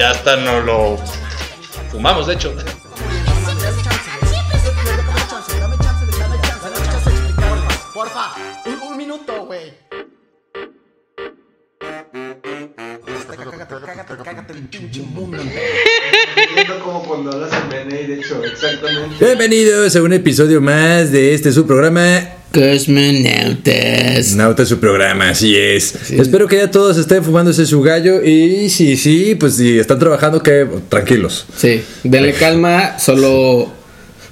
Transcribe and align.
Ya 0.00 0.12
hasta 0.12 0.34
no 0.34 0.62
lo 0.62 0.96
fumamos, 1.90 2.26
de 2.26 2.32
hecho. 2.32 2.54
Porfa, 7.92 8.32
un, 8.88 8.96
minuto, 8.96 9.44
güey. 9.44 9.74
Cágate, 13.36 13.74
cágate, 13.84 14.14
cágate 14.24 14.52
el 14.54 14.68
pinche 14.68 15.02
mundo. 15.02 15.36
Viendo 16.54 16.80
como 16.82 17.02
cuando 17.02 17.32
hablas 17.32 17.52
en 17.52 17.68
BNI, 17.68 18.06
de 18.06 18.14
hecho, 18.14 18.42
exactamente. 18.42 19.22
Bienvenidos 19.22 19.94
a 19.96 20.02
un 20.02 20.14
episodio 20.14 20.62
más 20.62 21.12
de 21.12 21.34
este 21.34 21.52
su 21.52 21.66
programa. 21.66 22.39
Cosmonautas. 22.52 24.34
Nauta 24.34 24.66
su 24.66 24.78
programa, 24.78 25.30
así 25.30 25.56
es. 25.56 26.10
Espero 26.10 26.48
que 26.48 26.56
ya 26.56 26.70
todos 26.70 26.96
estén 26.98 27.22
fumándose 27.22 27.64
su 27.66 27.80
gallo 27.80 28.22
y 28.24 28.68
si 28.70 28.96
sí, 28.96 29.36
pues 29.38 29.56
si 29.56 29.78
están 29.78 29.98
trabajando, 29.98 30.42
que 30.42 30.66
tranquilos. 30.88 31.46
Sí, 31.56 31.82
denle 32.04 32.32
calma, 32.34 32.98
solo. 32.98 33.78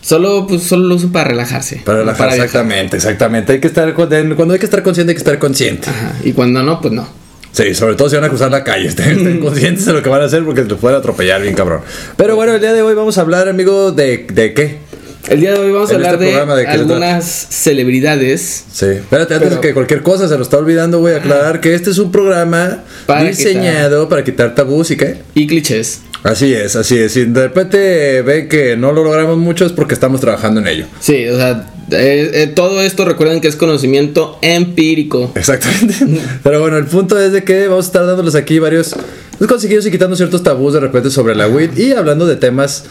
Solo, 0.01 0.47
pues, 0.47 0.63
solo 0.63 0.87
lo 0.89 0.95
uso 0.95 1.13
para 1.13 1.29
relajarse. 1.31 1.83
Para 1.85 1.99
no 1.99 2.05
relajar, 2.05 2.29
viajar. 2.29 2.47
exactamente, 2.47 2.97
exactamente. 2.97 3.53
Hay 3.53 3.61
que 3.61 3.67
estar 3.67 3.93
cuando 3.95 4.15
hay 4.55 4.59
que 4.59 4.65
estar 4.65 4.83
consciente, 4.83 5.11
hay 5.11 5.15
que 5.15 5.21
estar 5.21 5.39
consciente. 5.39 5.91
Ajá, 5.91 6.15
Y 6.25 6.33
cuando 6.33 6.63
no, 6.63 6.81
pues 6.81 6.95
no. 6.95 7.07
Sí, 7.53 7.75
sobre 7.75 7.97
todo 7.97 8.09
si 8.09 8.17
van 8.17 8.25
a 8.25 8.29
cruzar 8.29 8.51
la 8.51 8.63
calle, 8.65 8.89
estén, 8.89 9.19
estén 9.19 9.41
conscientes 9.41 9.85
de 9.85 9.93
lo 9.93 10.03
que 10.03 10.09
van 10.09 10.23
a 10.23 10.25
hacer 10.25 10.45
porque 10.45 10.65
les 10.65 10.79
pueden 10.79 10.99
atropellar 10.99 11.43
bien 11.43 11.55
cabrón. 11.55 11.81
Pero 12.17 12.37
bueno, 12.37 12.55
el 12.55 12.61
día 12.61 12.73
de 12.73 12.83
hoy 12.83 12.95
vamos 12.95 13.19
a 13.19 13.23
hablar, 13.23 13.49
amigo, 13.49 13.93
de, 13.93 14.27
de 14.33 14.55
qué. 14.55 14.88
El 15.29 15.41
día 15.41 15.53
de 15.53 15.59
hoy 15.59 15.73
vamos 15.73 15.91
a 15.91 15.95
hablar 15.95 16.15
este 16.15 16.25
de, 16.25 16.47
¿de 16.57 16.67
algunas 16.67 17.25
celebridades 17.51 18.65
Sí, 18.73 18.87
espérate, 18.87 19.35
antes 19.35 19.51
Pero- 19.51 19.61
que 19.61 19.75
cualquier 19.75 20.03
cosa 20.03 20.27
se 20.27 20.37
lo 20.37 20.43
está 20.43 20.57
olvidando, 20.57 21.01
voy 21.01 21.13
a 21.13 21.17
aclarar 21.19 21.61
que 21.61 21.75
este 21.75 21.91
es 21.91 21.99
un 21.99 22.11
programa 22.11 22.83
Para 23.07 23.25
diseñado 23.25 24.09
para 24.09 24.25
quitar 24.25 24.55
tabús 24.55 24.91
y 24.91 24.97
qué. 24.97 25.19
y 25.35 25.47
clichés. 25.47 26.01
Así 26.25 26.53
es, 26.53 26.75
así 26.77 26.99
es. 26.99 27.13
Si 27.13 27.27
de 27.27 27.43
repente 27.43 28.23
ven 28.23 28.49
que 28.49 28.77
no 28.77 28.93
lo 28.93 29.05
logramos 29.05 29.37
mucho 29.39 29.67
es 29.67 29.73
porque 29.73 29.95
estamos 29.95 30.21
trabajando 30.21 30.61
en 30.61 30.67
ello. 30.67 30.87
Sí, 30.99 31.29
o 31.29 31.37
sea, 31.37 31.71
eh, 31.93 32.31
eh, 32.35 32.47
todo 32.49 32.81
esto 32.81 33.05
recuerden 33.05 33.41
que 33.41 33.49
es 33.49 33.55
conocimiento 33.57 34.39
empírico. 34.43 35.31
Exactamente. 35.37 35.95
Pero 36.43 36.61
bueno, 36.61 36.77
el 36.77 36.87
punto 36.87 37.19
es 37.21 37.33
de 37.33 37.45
que 37.45 37.69
vamos 37.69 37.85
a 37.85 37.89
estar 37.89 38.07
dándoles 38.07 38.35
aquí 38.35 38.59
varios 38.59 38.97
pues, 39.39 39.49
consejillos 39.49 39.87
y 39.87 39.91
quitando 39.91 40.17
ciertos 40.17 40.43
tabús 40.43 40.75
de 40.75 40.81
repente 40.81 41.11
sobre 41.11 41.37
la 41.37 41.47
WIT 41.47 41.79
y 41.79 41.93
hablando 41.93 42.27
de 42.27 42.35
temas 42.37 42.85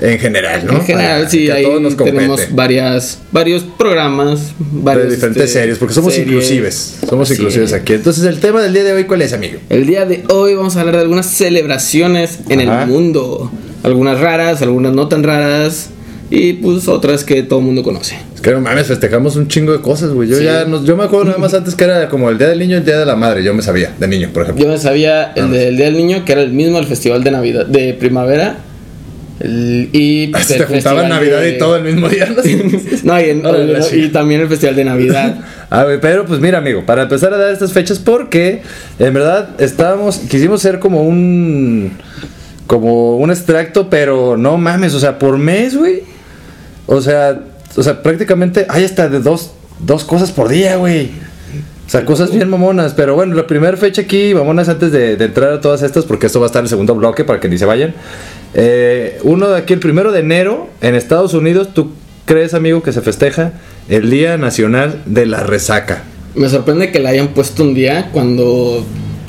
en 0.00 0.18
general, 0.18 0.64
¿no? 0.66 0.72
En 0.74 0.82
general, 0.84 1.28
sí, 1.30 1.50
ahí 1.50 1.66
tenemos 1.96 2.40
varias, 2.50 3.18
varios 3.30 3.62
programas, 3.78 4.48
de 4.58 4.64
varios, 4.82 5.10
diferentes 5.10 5.42
este, 5.44 5.60
series, 5.60 5.78
porque 5.78 5.94
somos 5.94 6.12
series. 6.14 6.28
inclusives. 6.28 6.98
Somos 7.08 7.30
Así 7.30 7.38
inclusives 7.40 7.70
es. 7.70 7.74
aquí. 7.80 7.92
Entonces, 7.94 8.24
el 8.24 8.40
tema 8.40 8.62
del 8.62 8.72
día 8.72 8.84
de 8.84 8.92
hoy, 8.92 9.04
¿cuál 9.04 9.22
es, 9.22 9.32
amigo? 9.32 9.58
El 9.68 9.86
día 9.86 10.04
de 10.06 10.24
hoy 10.28 10.54
vamos 10.54 10.76
a 10.76 10.80
hablar 10.80 10.96
de 10.96 11.02
algunas 11.02 11.26
celebraciones 11.26 12.40
en 12.48 12.68
Ajá. 12.68 12.82
el 12.82 12.88
mundo. 12.88 13.50
Algunas 13.82 14.20
raras, 14.20 14.62
algunas 14.62 14.92
no 14.92 15.08
tan 15.08 15.22
raras. 15.22 15.90
Y 16.30 16.54
pues 16.54 16.88
otras 16.88 17.24
que 17.24 17.42
todo 17.42 17.58
el 17.58 17.66
mundo 17.66 17.82
conoce. 17.82 18.16
Es 18.34 18.40
que 18.40 18.52
no 18.52 18.60
mames, 18.62 18.86
festejamos 18.86 19.36
un 19.36 19.48
chingo 19.48 19.72
de 19.72 19.82
cosas, 19.82 20.12
güey. 20.12 20.30
Yo 20.30 20.38
Sí. 20.38 20.44
ya, 20.44 20.64
no- 20.64 20.82
yo 20.82 20.96
me 20.96 21.04
acuerdo 21.04 21.26
nada 21.26 21.36
más 21.38 21.52
antes 21.54 21.74
que 21.74 21.84
era 21.84 22.08
como 22.08 22.30
el 22.30 22.38
día 22.38 22.48
del 22.48 22.58
niño 22.58 22.76
y 22.76 22.78
el 22.78 22.84
día 22.86 22.98
de 22.98 23.04
la 23.04 23.16
madre. 23.16 23.44
Yo 23.44 23.52
me 23.52 23.60
sabía, 23.62 23.92
de 24.00 24.08
niño, 24.08 24.30
por 24.32 24.44
ejemplo. 24.44 24.64
Yo 24.64 24.70
me 24.70 24.78
sabía 24.78 25.32
el 25.36 25.50
del 25.52 25.76
Día 25.76 25.86
del 25.86 25.96
Niño, 25.98 26.24
que 26.24 26.32
era 26.32 26.40
el 26.40 26.52
mismo 26.52 26.78
el 26.78 26.86
festival 26.86 27.22
de 27.22 27.32
Navidad, 27.32 27.66
de 27.66 27.92
primavera. 27.92 28.56
El- 29.42 29.88
y 29.92 30.24
el 30.24 30.46
te 30.46 30.64
juntaban 30.64 31.08
Navidad 31.08 31.40
de- 31.40 31.50
y 31.56 31.58
todo 31.58 31.76
el 31.76 31.82
mismo 31.84 32.08
día. 32.08 32.28
¿no? 33.04 33.20
Y, 33.20 33.30
en- 33.30 33.44
Órale, 33.44 33.78
y 33.80 33.82
sí. 33.82 34.08
también 34.10 34.40
el 34.40 34.48
festival 34.48 34.76
de 34.76 34.84
Navidad. 34.84 35.36
A 35.70 35.84
ver, 35.84 36.00
pero 36.00 36.24
pues 36.26 36.38
mira, 36.38 36.58
amigo, 36.58 36.84
para 36.86 37.02
empezar 37.04 37.32
a 37.34 37.38
dar 37.38 37.52
estas 37.52 37.72
fechas, 37.72 37.98
porque 37.98 38.62
en 38.98 39.14
verdad 39.14 39.48
estábamos, 39.58 40.18
quisimos 40.18 40.60
ser 40.60 40.78
como 40.78 41.02
un, 41.02 41.92
como 42.66 43.16
un 43.16 43.30
extracto, 43.30 43.88
pero 43.90 44.36
no 44.36 44.58
mames, 44.58 44.92
o 44.94 45.00
sea, 45.00 45.18
por 45.18 45.38
mes, 45.38 45.76
güey. 45.76 46.02
O 46.86 47.00
sea, 47.00 47.40
o 47.74 47.82
sea, 47.82 48.02
prácticamente 48.02 48.66
hay 48.68 48.84
hasta 48.84 49.08
de 49.08 49.20
dos, 49.20 49.52
dos 49.80 50.04
cosas 50.04 50.30
por 50.30 50.48
día, 50.50 50.76
güey. 50.76 51.10
O 51.86 51.90
sea, 51.92 52.04
cosas 52.04 52.30
bien 52.32 52.48
mamonas. 52.48 52.92
Pero 52.94 53.14
bueno, 53.14 53.34
la 53.34 53.46
primera 53.46 53.76
fecha 53.76 54.02
aquí, 54.02 54.34
mamonas, 54.34 54.68
antes 54.68 54.92
de, 54.92 55.16
de 55.16 55.24
entrar 55.24 55.52
a 55.54 55.60
todas 55.60 55.82
estas, 55.82 56.04
porque 56.04 56.26
esto 56.26 56.38
va 56.38 56.46
a 56.46 56.48
estar 56.48 56.60
en 56.60 56.64
el 56.66 56.70
segundo 56.70 56.94
bloque 56.94 57.24
para 57.24 57.40
que 57.40 57.48
ni 57.48 57.56
se 57.58 57.64
vayan. 57.64 57.94
Eh, 58.54 59.18
uno 59.22 59.48
de 59.48 59.58
aquí, 59.58 59.72
el 59.72 59.80
primero 59.80 60.12
de 60.12 60.20
enero, 60.20 60.68
en 60.80 60.94
Estados 60.94 61.34
Unidos, 61.34 61.72
¿tú 61.74 61.92
crees, 62.26 62.54
amigo, 62.54 62.82
que 62.82 62.92
se 62.92 63.00
festeja 63.00 63.52
el 63.88 64.10
Día 64.10 64.36
Nacional 64.36 65.02
de 65.06 65.26
la 65.26 65.40
Resaca? 65.42 66.02
Me 66.34 66.48
sorprende 66.48 66.90
que 66.92 66.98
le 67.00 67.08
hayan 67.08 67.28
puesto 67.28 67.62
un 67.62 67.74
día 67.74 68.10
cuando, 68.12 68.84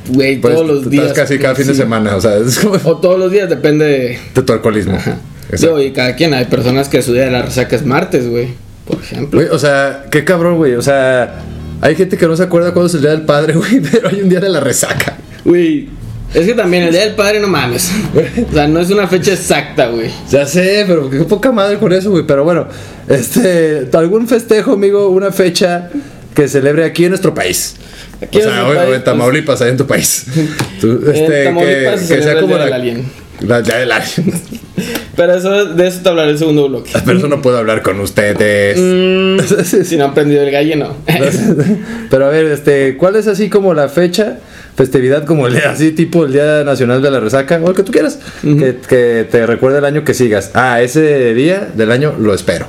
güey, 0.09 0.39
Pues, 0.39 0.53
todos 0.53 0.67
los 0.67 0.89
días. 0.89 1.13
casi 1.13 1.37
cada 1.37 1.55
fin 1.55 1.67
de 1.67 1.73
sí. 1.73 1.79
semana, 1.79 2.15
o 2.15 2.21
sea, 2.21 2.37
es 2.37 2.59
como 2.59 2.75
O 2.83 2.97
todos 2.97 3.19
los 3.19 3.31
días, 3.31 3.49
depende 3.49 3.85
de. 3.85 4.19
de 4.35 4.41
tu 4.41 4.53
alcoholismo. 4.53 4.95
Ajá. 4.95 5.17
Digo, 5.51 5.79
y 5.81 5.91
cada 5.91 6.15
quien, 6.15 6.33
hay 6.33 6.45
personas 6.45 6.89
que 6.89 7.01
su 7.01 7.13
día 7.13 7.25
de 7.25 7.31
la 7.31 7.41
resaca 7.43 7.75
es 7.75 7.85
martes, 7.85 8.27
güey. 8.29 8.47
Por 8.87 8.99
ejemplo. 8.99 9.39
Güey, 9.39 9.49
o 9.53 9.59
sea, 9.59 10.05
qué 10.09 10.23
cabrón, 10.25 10.57
güey. 10.57 10.73
O 10.75 10.81
sea, 10.81 11.41
hay 11.81 11.95
gente 11.95 12.17
que 12.17 12.25
no 12.27 12.35
se 12.35 12.43
acuerda 12.43 12.71
cuándo 12.73 12.87
es 12.87 12.93
el 12.95 13.01
Día 13.01 13.11
del 13.11 13.21
Padre, 13.21 13.53
güey, 13.57 13.79
pero 13.79 14.09
hay 14.09 14.21
un 14.21 14.29
Día 14.29 14.39
de 14.39 14.49
la 14.49 14.59
Resaca. 14.61 15.17
Güey. 15.45 15.89
Es 16.33 16.47
que 16.47 16.53
también 16.53 16.83
el 16.83 16.91
día 16.91 17.01
del 17.01 17.15
padre, 17.15 17.39
no 17.39 17.47
mames. 17.47 17.91
O 18.49 18.53
sea, 18.53 18.67
no 18.67 18.79
es 18.79 18.89
una 18.89 19.07
fecha 19.07 19.33
exacta, 19.33 19.87
güey. 19.87 20.09
Ya 20.29 20.45
sé, 20.45 20.85
pero 20.87 21.09
qué 21.09 21.19
poca 21.19 21.51
madre 21.51 21.77
con 21.77 21.93
eso, 21.93 22.11
güey. 22.11 22.25
Pero 22.25 22.43
bueno, 22.43 22.67
este, 23.07 23.87
algún 23.93 24.27
festejo, 24.27 24.73
amigo, 24.73 25.09
una 25.09 25.31
fecha 25.31 25.89
que 26.33 26.47
celebre 26.47 26.85
aquí 26.85 27.05
en 27.05 27.11
nuestro 27.11 27.33
país. 27.33 27.75
Aquí 28.21 28.39
o 28.39 28.41
en 28.41 28.49
sea, 28.49 28.67
hoy 28.67 28.77
país, 28.77 28.95
en 28.95 29.03
Tamaulipas, 29.03 29.61
ahí 29.61 29.69
en 29.69 29.77
tu 29.77 29.85
país. 29.85 30.25
Tú, 30.81 31.01
En 31.05 31.15
este, 31.15 31.43
Tamaulipas 31.45 31.99
se 32.01 32.21
celebra 32.21 32.39
el 32.39 32.47
Día 32.47 32.57
del 32.57 32.73
Alien. 32.73 33.05
La, 33.41 33.57
Alien. 33.57 34.33
Pero 35.15 35.35
eso, 35.35 35.65
de 35.65 35.87
eso 35.87 35.99
te 36.01 36.09
hablaré 36.09 36.29
en 36.29 36.33
el 36.33 36.39
segundo 36.39 36.67
bloque. 36.67 36.91
Pero 37.05 37.17
eso 37.17 37.27
no 37.27 37.41
puedo 37.41 37.57
hablar 37.57 37.83
con 37.83 37.99
ustedes. 37.99 38.77
Mm, 38.79 39.83
si 39.83 39.97
no 39.97 40.05
han 40.05 40.13
prendido 40.13 40.41
el 40.41 40.51
galle, 40.51 40.75
no. 40.75 40.95
Pero 42.09 42.25
a 42.25 42.29
ver, 42.29 42.45
este, 42.47 42.97
¿cuál 42.97 43.15
es 43.15 43.27
así 43.27 43.49
como 43.49 43.73
la 43.75 43.89
fecha, 43.89 44.39
festividad 44.75 45.25
como 45.25 45.47
el 45.47 45.53
día, 45.53 45.71
así 45.71 45.91
tipo 45.91 46.25
el 46.25 46.33
Día 46.33 46.63
Nacional 46.63 47.01
de 47.01 47.11
la 47.11 47.19
Resaca, 47.19 47.59
o 47.63 47.69
el 47.69 47.75
que 47.75 47.83
tú 47.83 47.91
quieras, 47.91 48.19
que, 48.41 48.77
que 48.87 49.27
te 49.29 49.45
recuerde 49.45 49.77
el 49.79 49.85
año 49.85 50.03
que 50.03 50.13
sigas? 50.13 50.51
Ah, 50.53 50.81
ese 50.81 51.33
día 51.33 51.69
del 51.75 51.91
año 51.91 52.13
lo 52.19 52.33
espero. 52.33 52.67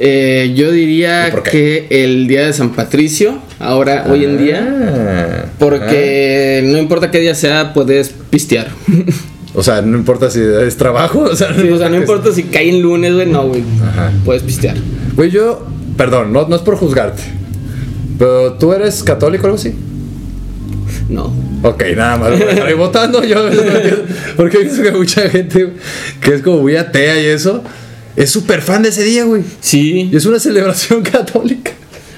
Eh, 0.00 0.52
yo 0.54 0.72
¿Y 0.72 0.76
diría 0.76 1.32
que 1.50 1.88
el 1.90 2.28
día 2.28 2.46
de 2.46 2.52
San 2.52 2.70
Patricio, 2.70 3.38
ahora, 3.58 4.06
hoy 4.08 4.24
en 4.24 4.38
día, 4.38 4.64
Ah, 4.70 5.44
porque 5.58 6.60
no 6.64 6.78
importa 6.78 7.10
qué 7.10 7.18
día 7.18 7.34
sea, 7.34 7.72
puedes 7.74 8.10
pistear. 8.30 8.68
ah. 8.88 9.12
O 9.54 9.62
sea, 9.64 9.82
no 9.82 9.96
importa 9.98 10.30
si 10.30 10.40
es 10.40 10.76
trabajo, 10.76 11.20
o 11.32 11.34
sea, 11.34 11.52
Sí, 11.52 11.68
o 11.68 11.78
sea, 11.78 11.88
no 11.88 11.96
importa 11.96 12.30
si 12.32 12.44
cae 12.44 12.68
en 12.68 12.80
lunes, 12.80 13.12
güey, 13.14 13.26
no, 13.26 13.48
güey. 13.48 13.64
Ajá. 13.82 14.12
Puedes 14.24 14.44
pistear. 14.44 14.76
Güey, 15.16 15.30
yo, 15.30 15.66
perdón, 15.96 16.32
no, 16.32 16.46
no 16.46 16.54
es 16.54 16.62
por 16.62 16.76
juzgarte, 16.76 17.22
pero 18.20 18.52
tú 18.52 18.72
eres 18.72 19.02
católico 19.02 19.44
o 19.44 19.46
algo 19.46 19.56
así. 19.58 19.74
No. 21.08 21.32
Ok, 21.62 21.82
nada 21.96 22.16
más. 22.18 22.32
ahí 22.64 22.74
votando 22.74 23.24
yo. 23.24 23.48
no 23.48 23.52
entiendo. 23.52 24.04
Porque 24.36 24.58
he 24.58 24.64
visto 24.64 24.82
que 24.82 24.92
mucha 24.92 25.28
gente 25.30 25.68
que 26.20 26.34
es 26.34 26.42
como 26.42 26.58
muy 26.58 26.76
atea 26.76 27.20
y 27.20 27.26
eso 27.26 27.64
es 28.16 28.30
súper 28.30 28.60
fan 28.62 28.82
de 28.82 28.90
ese 28.90 29.04
día, 29.04 29.24
güey. 29.24 29.42
Sí, 29.60 30.10
Y 30.12 30.16
es 30.16 30.26
una 30.26 30.38
celebración 30.38 31.02
católica. 31.12 31.72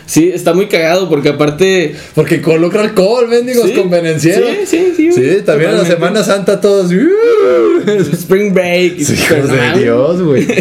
sí, 0.06 0.30
está 0.34 0.54
muy 0.54 0.66
cagado 0.66 1.08
porque 1.08 1.28
aparte. 1.28 1.94
Porque 2.16 2.36
involucra 2.36 2.80
alcohol, 2.82 3.28
mendigos 3.28 3.68
Sí. 3.70 3.74
convenencieros. 3.76 4.50
Sí, 4.64 4.66
sí, 4.66 4.92
sí, 4.96 5.12
Sí, 5.12 5.20
güey. 5.24 5.42
también 5.44 5.70
en 5.70 5.78
la. 5.78 5.84
Semana 5.86 6.24
Santa 6.24 6.60
todos. 6.60 6.90
Spring 8.12 8.52
Break. 8.52 8.98
Sí, 8.98 9.14
hijos 9.14 9.48
de. 9.50 9.78
Dios, 9.80 10.22
güey. 10.22 10.46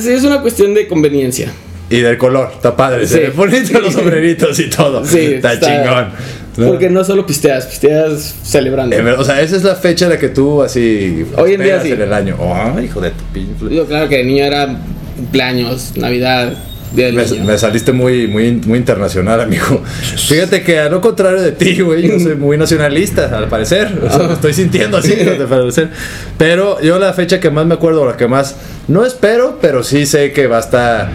Sí, 0.00 0.10
es 0.10 0.24
una 0.24 0.42
cuestión 0.42 0.74
de 0.74 0.86
conveniencia. 0.88 1.50
Y 1.88 2.00
del 2.00 2.18
color, 2.18 2.50
está 2.54 2.74
padre. 2.76 3.06
Se 3.06 3.14
Sí. 3.14 3.20
ve 3.20 3.30
bonito 3.30 3.78
los 3.80 3.92
sombreritos 3.94 4.58
y 4.58 4.68
todo. 4.68 5.04
Sí, 5.04 5.18
está, 5.34 5.52
está- 5.54 5.66
chingón. 5.66 6.08
Porque 6.56 6.90
no 6.90 7.02
solo 7.04 7.26
pisteas, 7.26 7.66
pisteas 7.66 8.34
celebrando. 8.42 8.94
Verdad, 8.96 9.20
O 9.20 9.24
sea, 9.24 9.40
esa 9.40 9.56
es 9.56 9.64
la 9.64 9.74
fecha 9.74 10.04
en 10.04 10.10
la 10.10 10.18
que 10.18 10.28
tú 10.28 10.62
así. 10.62 11.24
Hoy 11.36 11.54
en 11.54 11.62
día 11.62 11.80
sí. 11.82 11.92
en 11.92 12.02
el 12.02 12.12
año. 12.12 12.36
Oh, 12.38 12.78
hijo 12.80 13.00
de 13.00 13.10
tu 13.10 13.24
pinche. 13.32 13.68
Digo, 13.68 13.86
claro 13.86 14.08
que 14.08 14.18
de 14.18 14.24
niño 14.24 14.44
era 14.44 14.78
cumpleaños, 15.16 15.92
Navidad. 15.96 16.52
Día 16.92 17.06
del 17.06 17.14
Me, 17.14 17.24
niño. 17.24 17.44
me 17.44 17.56
saliste 17.56 17.92
muy, 17.92 18.26
muy, 18.26 18.52
muy 18.52 18.78
internacional, 18.78 19.40
amigo. 19.40 19.82
Fíjate 20.28 20.62
que 20.62 20.78
a 20.78 20.90
lo 20.90 21.00
contrario 21.00 21.40
de 21.40 21.52
ti, 21.52 21.80
güey, 21.80 22.06
yo 22.06 22.20
soy 22.20 22.34
muy 22.34 22.58
nacionalista, 22.58 23.34
al 23.34 23.48
parecer. 23.48 23.98
O 24.06 24.10
sea, 24.10 24.28
me 24.28 24.34
estoy 24.34 24.52
sintiendo 24.52 24.98
así, 24.98 25.14
al 25.26 25.46
parecer. 25.46 25.88
Pero 26.36 26.82
yo 26.82 26.98
la 26.98 27.14
fecha 27.14 27.40
que 27.40 27.48
más 27.50 27.64
me 27.64 27.72
acuerdo, 27.72 28.04
la 28.04 28.18
que 28.18 28.28
más 28.28 28.56
no 28.88 29.06
espero, 29.06 29.58
pero 29.62 29.82
sí 29.82 30.04
sé 30.04 30.32
que 30.32 30.46
va 30.48 30.58
a 30.58 30.60
estar 30.60 31.08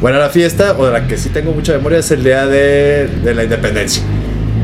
buena 0.00 0.18
la 0.18 0.30
fiesta, 0.30 0.74
o 0.76 0.86
de 0.86 0.92
la 0.92 1.06
que 1.06 1.16
sí 1.16 1.28
tengo 1.28 1.52
mucha 1.52 1.74
memoria, 1.74 1.98
es 1.98 2.10
el 2.10 2.24
día 2.24 2.46
de, 2.48 3.06
de 3.22 3.32
la 3.32 3.44
independencia. 3.44 4.02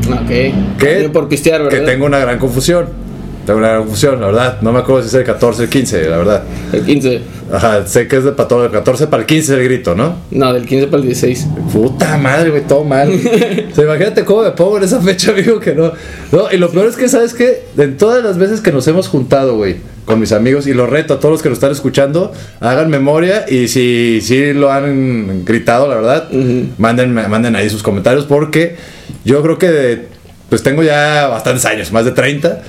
Ok. 0.09 0.77
Que, 0.79 1.09
por 1.11 1.27
pistear, 1.27 1.63
¿verdad? 1.63 1.79
que 1.79 1.85
tengo 1.85 2.05
una 2.05 2.19
gran 2.19 2.39
confusión. 2.39 3.06
Tengo 3.47 3.59
una 3.59 3.69
gran 3.69 3.81
confusión, 3.83 4.19
la 4.19 4.27
verdad. 4.27 4.57
No 4.61 4.73
me 4.73 4.79
acuerdo 4.79 5.03
si 5.03 5.07
es 5.07 5.13
el 5.13 5.23
14 5.23 5.61
o 5.61 5.63
el 5.63 5.69
15, 5.69 6.09
la 6.09 6.17
verdad. 6.17 6.43
El 6.73 6.83
15. 6.83 7.21
Ajá, 7.53 7.87
sé 7.87 8.05
que 8.05 8.17
es 8.17 8.25
de 8.25 8.33
para 8.33 8.49
todo 8.49 8.65
el 8.65 8.71
14 8.71 9.07
para 9.07 9.21
el 9.21 9.25
15 9.25 9.53
el 9.53 9.63
grito, 9.63 9.95
¿no? 9.95 10.17
No, 10.31 10.53
del 10.53 10.65
15 10.65 10.87
para 10.87 10.97
el 10.97 11.03
16. 11.03 11.47
Puta 11.71 12.17
madre, 12.17 12.49
güey, 12.49 12.67
todo 12.67 12.83
mal. 12.83 13.09
o 13.71 13.73
sea, 13.73 13.85
imagínate 13.85 14.25
cómo 14.25 14.43
me 14.43 14.51
pongo 14.51 14.79
en 14.79 14.83
esa 14.83 14.99
fecha, 14.99 15.31
amigo, 15.31 15.61
que 15.61 15.73
no. 15.73 15.93
No, 16.33 16.51
y 16.51 16.57
lo 16.57 16.69
peor 16.69 16.87
es 16.87 16.97
que, 16.97 17.07
¿sabes 17.07 17.33
qué? 17.33 17.63
En 17.77 17.95
todas 17.95 18.21
las 18.21 18.37
veces 18.37 18.59
que 18.59 18.73
nos 18.73 18.85
hemos 18.89 19.07
juntado, 19.07 19.55
güey, 19.55 19.77
con 20.03 20.19
mis 20.19 20.33
amigos, 20.33 20.67
y 20.67 20.73
lo 20.73 20.85
reto 20.85 21.13
a 21.13 21.19
todos 21.21 21.31
los 21.31 21.41
que 21.41 21.47
nos 21.47 21.59
están 21.59 21.71
escuchando, 21.71 22.33
hagan 22.59 22.89
memoria 22.89 23.45
y 23.47 23.69
si, 23.69 24.19
si 24.21 24.51
lo 24.51 24.73
han 24.73 25.45
gritado, 25.45 25.87
la 25.87 25.95
verdad, 25.95 26.29
manden, 26.77 27.13
manden 27.13 27.55
ahí 27.55 27.69
sus 27.69 27.81
comentarios 27.81 28.25
porque 28.25 28.75
yo 29.23 29.41
creo 29.41 29.57
que, 29.57 30.07
pues 30.49 30.63
tengo 30.63 30.83
ya 30.83 31.27
bastantes 31.27 31.63
años, 31.63 31.93
más 31.93 32.03
de 32.03 32.11
30, 32.11 32.61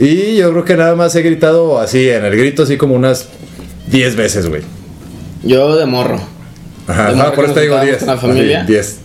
y 0.00 0.36
yo 0.36 0.50
creo 0.50 0.64
que 0.64 0.76
nada 0.76 0.94
más 0.96 1.14
he 1.14 1.22
gritado 1.22 1.78
así, 1.78 2.08
en 2.08 2.24
el 2.24 2.36
grito, 2.36 2.62
así 2.64 2.76
como 2.76 2.94
unas 2.94 3.28
10 3.88 4.16
veces, 4.16 4.48
güey. 4.48 4.62
Yo 5.42 5.76
de 5.76 5.86
morro. 5.86 6.20
Ajá, 6.86 7.10
De 7.10 7.16
no, 7.16 7.32
por 7.32 7.44
eso 7.44 7.54
te 7.54 7.60
digo 7.62 7.76
nos 7.76 7.84
10. 7.84 7.98
juntábamos 7.98 8.20
con 8.22 8.30
la 8.30 8.34
familia. 8.36 8.64
10. 8.64 8.98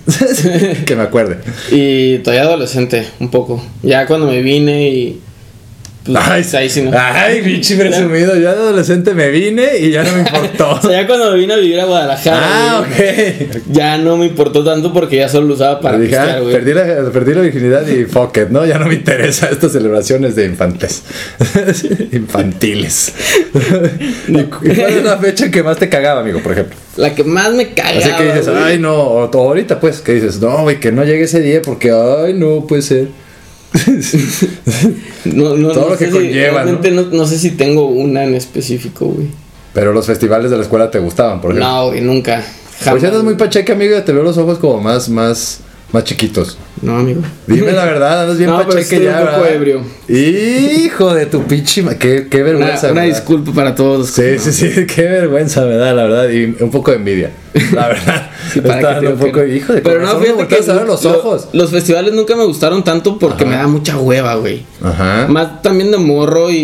que 0.85 0.95
me 0.95 1.03
acuerde. 1.03 1.37
Y 1.71 2.17
todavía 2.19 2.43
adolescente, 2.43 3.07
un 3.19 3.29
poco. 3.29 3.63
Ya 3.83 4.07
cuando 4.07 4.27
me 4.27 4.41
vine 4.41 4.89
y. 4.89 5.21
Pues, 6.05 6.53
Ay, 6.53 6.61
ahí 6.61 6.69
sí 6.69 6.83
no. 6.83 6.91
ay, 6.93 7.41
pinche 7.41 7.75
presumido. 7.75 8.35
Yo 8.35 8.41
de 8.41 8.47
adolescente 8.49 9.15
me 9.15 9.29
vine 9.29 9.77
y 9.79 9.89
ya 9.89 10.03
no 10.03 10.11
me 10.13 10.19
importó. 10.19 10.71
O 10.75 10.81
sea, 10.81 11.01
ya 11.01 11.07
cuando 11.07 11.33
vine 11.33 11.53
a 11.53 11.57
vivir 11.57 11.79
a 11.79 11.85
Guadalajara. 11.85 12.41
ah, 12.43 12.85
güey, 12.87 13.47
ok. 13.49 13.61
Ya 13.71 13.97
no 13.97 14.17
me 14.17 14.27
importó 14.27 14.63
tanto 14.63 14.93
porque 14.93 15.15
ya 15.17 15.29
solo 15.29 15.47
lo 15.47 15.53
usaba 15.55 15.79
para 15.79 15.97
Dije, 15.97 16.15
ah, 16.17 16.21
pistear, 16.21 16.41
güey. 16.43 16.53
perdí, 16.53 16.73
la, 16.73 17.11
perdí 17.11 17.33
la 17.33 17.41
virginidad 17.41 17.87
y 17.87 18.05
fuck 18.05 18.37
it, 18.37 18.49
¿no? 18.49 18.65
Ya 18.65 18.77
no 18.77 18.85
me 18.85 18.93
interesa 18.93 19.49
estas 19.49 19.71
celebraciones 19.71 20.35
de 20.35 20.45
infantes. 20.45 21.03
Infantiles. 22.11 23.13
¿Y 24.27 24.43
cuál 24.43 24.79
es 24.93 25.03
la 25.03 25.17
fecha 25.17 25.49
que 25.49 25.63
más 25.63 25.77
te 25.77 25.89
cagaba, 25.89 26.21
amigo, 26.21 26.39
por 26.41 26.51
ejemplo? 26.51 26.75
La 26.97 27.15
que 27.15 27.23
más 27.23 27.51
me 27.53 27.73
cagaba. 27.73 27.97
Así 27.97 28.11
que 28.11 28.23
dices, 28.25 28.47
güey. 28.49 28.63
ay, 28.63 28.79
no, 28.79 28.95
o 28.95 29.37
ahorita 29.37 29.79
pues, 29.79 30.01
que 30.01 30.13
dices, 30.13 30.39
no, 30.39 30.61
güey, 30.63 30.79
que 30.79 30.91
no 30.91 31.03
llegue 31.03 31.23
ese 31.23 31.41
día 31.41 31.61
porque, 31.63 31.91
ay, 31.91 32.33
no, 32.33 32.65
puede 32.67 32.81
ser. 32.81 33.07
No, 35.25 35.55
no, 35.55 35.69
todo 35.69 35.85
no 35.85 35.89
lo 35.91 35.97
que 35.97 36.09
conlleva, 36.09 36.59
Si, 36.59 36.65
realmente 36.65 36.91
¿no? 36.91 37.01
no 37.03 37.25
sé 37.25 37.37
si 37.39 37.51
tengo 37.51 37.87
una 37.87 38.23
en 38.23 38.35
específico, 38.35 39.05
güey. 39.07 39.27
Pero 39.73 39.91
los 39.91 40.05
festivales 40.05 40.51
de 40.51 40.57
la 40.57 40.63
escuela 40.63 40.89
te 40.89 40.99
gustaban, 40.99 41.41
por 41.41 41.51
ejemplo. 41.51 41.67
No, 41.69 41.87
güey, 41.87 42.01
nunca. 42.01 42.37
Pues 42.37 42.85
Jamás. 42.85 43.03
andas 43.03 43.23
muy 43.23 43.35
pacheca, 43.35 43.73
amigo, 43.73 44.01
te 44.03 44.13
veo 44.13 44.23
los 44.23 44.37
ojos 44.37 44.59
como 44.59 44.79
más, 44.79 45.09
más, 45.09 45.59
más 45.91 46.03
chiquitos. 46.03 46.57
No, 46.81 46.97
amigo. 46.97 47.21
Dime 47.47 47.71
la 47.71 47.85
verdad, 47.85 48.23
andas 48.23 48.37
bien 48.37 48.49
No, 48.49 48.65
pacheque 48.67 49.03
ya. 49.03 49.21
un 49.21 49.27
poco 49.27 49.45
ebrio. 49.45 49.81
Hijo 50.09 51.13
de 51.13 51.25
tu 51.25 51.43
pinche. 51.43 51.83
Qué, 51.97 52.27
qué 52.29 52.37
Una, 52.41 52.45
vergüenza. 52.51 52.91
una 52.91 53.01
¿verdad? 53.01 53.15
disculpa 53.17 53.51
para 53.53 53.75
todos. 53.75 54.09
Sí, 54.09 54.37
sí, 54.39 54.51
sí, 54.51 54.85
qué 54.95 55.03
vergüenza 55.03 55.61
me 55.65 55.75
da, 55.75 55.93
la 55.93 56.03
verdad, 56.03 56.29
y 56.29 56.55
un 56.61 56.69
poco 56.71 56.91
de 56.91 56.97
envidia. 56.97 57.31
La 57.73 57.87
verdad. 57.89 58.29
Sí, 58.51 58.61
para 58.61 58.99
que 58.99 59.07
un 59.07 59.17
poco 59.17 59.39
de 59.39 59.55
hijo 59.55 59.73
de 59.73 59.81
Pero 59.81 60.01
no, 60.01 60.19
fíjate 60.19 60.47
que 60.47 60.61
ver 60.73 60.85
los 60.85 61.03
lo- 61.03 61.17
ojos. 61.19 61.47
los 61.53 61.71
festivales 61.71 62.13
nunca 62.13 62.35
me 62.35 62.43
gustaron 62.45 62.83
tanto 62.83 63.17
porque 63.17 63.45
me 63.45 63.55
da 63.55 63.67
mucha 63.67 63.97
hueva, 63.97 64.35
güey. 64.35 64.63
Ajá. 64.83 65.27
Más 65.29 65.61
también 65.61 65.91
de 65.91 65.97
morro 65.97 66.51
y, 66.51 66.57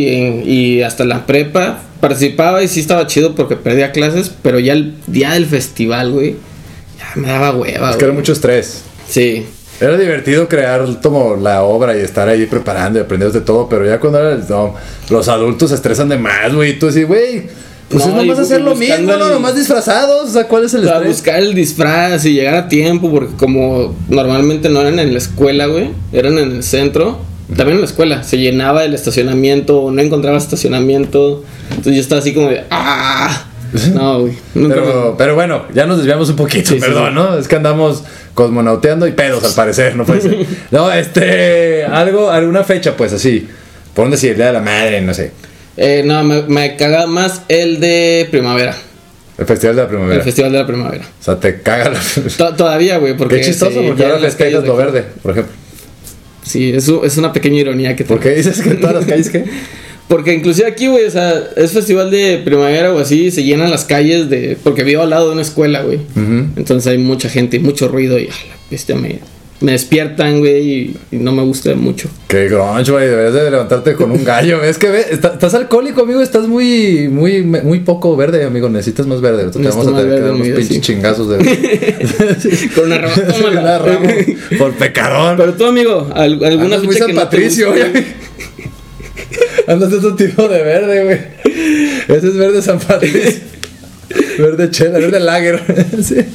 y 0.45 0.81
hasta 0.81 1.05
la 1.05 1.25
prepa. 1.25 1.79
Participaba 2.01 2.63
y 2.63 2.67
sí 2.67 2.79
estaba 2.79 3.05
chido 3.07 3.35
porque 3.35 3.55
perdía 3.55 3.91
clases, 3.91 4.31
pero 4.41 4.59
ya 4.59 4.73
el 4.73 4.95
día 5.07 5.31
del 5.33 5.45
festival, 5.45 6.11
güey, 6.11 6.35
ya 6.97 7.11
me 7.21 7.27
daba 7.27 7.51
hueva, 7.55 7.91
Es 7.91 7.97
que 7.97 8.05
era 8.05 8.13
mucho 8.13 8.33
estrés. 8.33 8.81
Sí. 9.11 9.45
Era 9.79 9.97
divertido 9.97 10.47
crear 10.47 10.85
como 11.01 11.35
la 11.35 11.63
obra 11.63 11.97
y 11.97 12.01
estar 12.01 12.27
ahí 12.29 12.45
preparando 12.45 12.99
y 12.99 13.01
aprendiendo 13.01 13.37
de 13.39 13.43
todo, 13.45 13.67
pero 13.67 13.85
ya 13.85 13.99
cuando 13.99 14.19
era, 14.19 14.37
no, 14.47 14.75
los 15.09 15.27
adultos 15.27 15.69
se 15.69 15.75
estresan 15.75 16.07
de 16.09 16.17
más, 16.19 16.53
güey. 16.53 16.71
Y 16.71 16.73
tú 16.79 16.87
así, 16.89 17.01
güey, 17.03 17.47
pues 17.89 18.05
No, 18.05 18.11
es 18.11 18.15
nomás 18.15 18.39
hacer 18.39 18.61
lo 18.61 18.75
mismo, 18.75 19.11
¿no? 19.17 19.25
el- 19.25 19.33
Nomás 19.33 19.55
disfrazados. 19.55 20.29
O 20.29 20.31
sea, 20.31 20.47
¿cuál 20.47 20.65
es 20.65 20.73
el 20.75 20.83
estrés? 20.85 21.07
buscar 21.07 21.39
el 21.39 21.53
disfraz 21.55 22.23
y 22.25 22.33
llegar 22.33 22.53
a 22.55 22.67
tiempo, 22.69 23.09
porque 23.11 23.33
como 23.35 23.95
normalmente 24.07 24.69
no 24.69 24.81
eran 24.81 24.99
en 24.99 25.13
la 25.13 25.17
escuela, 25.17 25.65
güey, 25.65 25.89
eran 26.13 26.37
en 26.37 26.51
el 26.51 26.63
centro, 26.63 27.17
también 27.49 27.77
en 27.77 27.81
la 27.81 27.87
escuela, 27.87 28.23
se 28.23 28.37
llenaba 28.37 28.83
el 28.85 28.93
estacionamiento, 28.93 29.81
o 29.81 29.89
no 29.91 29.99
encontraba 30.01 30.37
estacionamiento, 30.37 31.43
entonces 31.69 31.95
yo 31.95 32.01
estaba 32.01 32.21
así 32.21 32.33
como 32.35 32.49
de, 32.49 32.63
¡ah! 32.69 33.45
No, 33.93 34.19
güey. 34.21 34.33
Pero, 34.53 35.15
pero 35.17 35.33
bueno, 35.33 35.63
ya 35.73 35.85
nos 35.85 35.97
desviamos 35.97 36.29
un 36.29 36.35
poquito, 36.35 36.69
Sí, 36.69 36.75
sí, 36.75 36.79
perdón, 36.81 37.09
sí. 37.09 37.15
¿no? 37.15 37.37
Es 37.37 37.47
que 37.47 37.55
andamos 37.55 38.03
cosmonauteando 38.33 39.07
y 39.07 39.11
pedos 39.11 39.43
al 39.43 39.53
parecer, 39.53 39.95
no 39.95 40.05
puede 40.05 40.21
ser. 40.21 40.37
No, 40.71 40.91
este, 40.91 41.83
algo, 41.85 42.29
alguna 42.31 42.63
fecha, 42.63 42.95
pues 42.95 43.13
así. 43.13 43.47
Por 43.93 44.05
dónde 44.05 44.15
decir, 44.17 44.31
el 44.31 44.37
día 44.37 44.47
de 44.47 44.53
la 44.53 44.61
madre, 44.61 45.01
no 45.01 45.13
sé. 45.13 45.31
eh, 45.77 46.03
no, 46.05 46.23
me, 46.23 46.43
me 46.43 46.75
caga 46.77 47.07
más 47.07 47.41
el 47.49 47.79
de 47.79 48.27
primavera, 48.31 48.75
El 49.37 49.45
festival 49.45 49.75
de 49.75 49.81
la 49.83 49.87
primavera. 49.89 50.15
el 50.17 50.23
festival 50.23 50.51
de 50.51 50.57
la 50.59 50.67
primavera. 50.67 51.03
O 51.19 51.23
sea, 51.23 51.39
te 51.39 51.61
caga 51.61 51.89
la. 51.89 51.99
To- 52.37 52.55
todavía, 52.55 52.97
güey, 52.99 53.15
porque... 53.17 53.37
Qué 53.37 53.43
chistoso, 53.45 53.81
se 53.81 53.87
porque 53.87 54.03
ahora 54.05 54.19
las 54.19 54.35
calles 54.35 54.63
lo 54.63 54.75
verde, 54.77 55.03
por 55.21 55.31
ejemplo. 55.31 55.53
Sí, 56.43 56.71
eso 56.73 57.05
es 57.05 57.17
una 57.17 57.31
pequeña 57.33 57.59
ironía 57.59 57.95
que 57.95 58.03
¿Por 58.03 58.19
tengo. 58.19 58.29
qué 58.31 58.35
dices 58.37 58.61
que 58.61 58.69
en 58.71 58.79
todas 58.81 58.95
las 58.95 59.05
calles 59.05 59.29
que? 59.29 59.45
Porque 60.11 60.33
inclusive 60.33 60.67
aquí, 60.67 60.87
güey, 60.87 61.05
o 61.05 61.09
sea, 61.09 61.41
es 61.55 61.71
festival 61.71 62.11
de 62.11 62.41
primavera 62.43 62.91
o 62.93 62.99
así, 62.99 63.31
se 63.31 63.43
llenan 63.45 63.71
las 63.71 63.85
calles 63.85 64.29
de... 64.29 64.57
Porque 64.61 64.83
vivo 64.83 65.03
al 65.03 65.09
lado 65.09 65.27
de 65.27 65.33
una 65.33 65.41
escuela, 65.41 65.83
güey. 65.83 66.01
Entonces 66.57 66.85
hay 66.91 66.97
mucha 66.97 67.29
gente 67.29 67.55
y 67.55 67.59
mucho 67.61 67.87
ruido 67.87 68.19
y... 68.19 68.27
ah, 68.29 68.35
la 68.49 68.55
bestia 68.69 68.95
me, 68.97 69.19
me 69.61 69.71
despiertan, 69.71 70.39
güey, 70.39 70.69
y, 70.69 70.95
no 71.11 71.31
me 71.31 71.43
gusta 71.43 71.73
mucho. 71.75 72.09
Qué 72.27 72.49
grunge, 72.49 72.91
güey. 72.91 73.07
Deberías 73.07 73.33
de 73.33 73.51
levantarte 73.51 73.93
con 73.93 74.11
un 74.11 74.25
gallo. 74.25 74.61
Es 74.61 74.77
que 74.77 74.89
ve, 74.89 75.05
está- 75.11 75.31
estás 75.33 75.53
alcohólico, 75.53 76.01
amigo. 76.01 76.19
Estás 76.19 76.45
muy, 76.45 77.07
muy, 77.07 77.41
muy 77.43 77.79
poco 77.79 78.17
verde, 78.17 78.43
amigo. 78.43 78.67
Necesitas 78.67 79.07
más 79.07 79.21
verde. 79.21 79.49
Te 79.49 79.59
Necesito 79.59 79.85
vamos 79.85 79.93
a 79.93 80.03
tener 80.03 80.15
que 80.17 80.21
dar 80.25 80.33
unos 80.33 80.47
pinches 80.47 80.67
sí. 80.67 80.81
chingazos 80.81 81.29
de. 81.29 81.37
Con 82.75 82.85
una 82.87 82.97
rama, 82.97 83.15
tómala. 83.37 83.61
Una 83.61 83.77
rama 83.79 84.09
por 84.57 84.73
pecador. 84.73 85.37
Pero 85.37 85.53
tú, 85.53 85.65
amigo, 85.67 86.09
al- 86.13 86.43
alguna 86.43 86.63
Andas 86.65 86.83
muy 86.83 86.95
fecha 86.95 87.05
San 87.05 87.07
que 87.07 87.13
no 87.13 87.19
te 87.21 87.25
Patricio, 87.27 87.69
güey. 87.71 87.81
Andas 89.67 89.91
de 89.91 89.97
otro 89.97 90.15
tipo 90.15 90.47
de 90.47 90.63
verde, 90.63 91.03
güey. 91.03 91.19
Ese 92.07 92.27
es 92.27 92.37
verde 92.37 92.61
San 92.61 92.79
Patricio. 92.79 93.41
Verde 94.37 94.71
chela, 94.71 94.99
verde 94.99 95.19
lager. 95.19 95.61
Sí. 96.03 96.25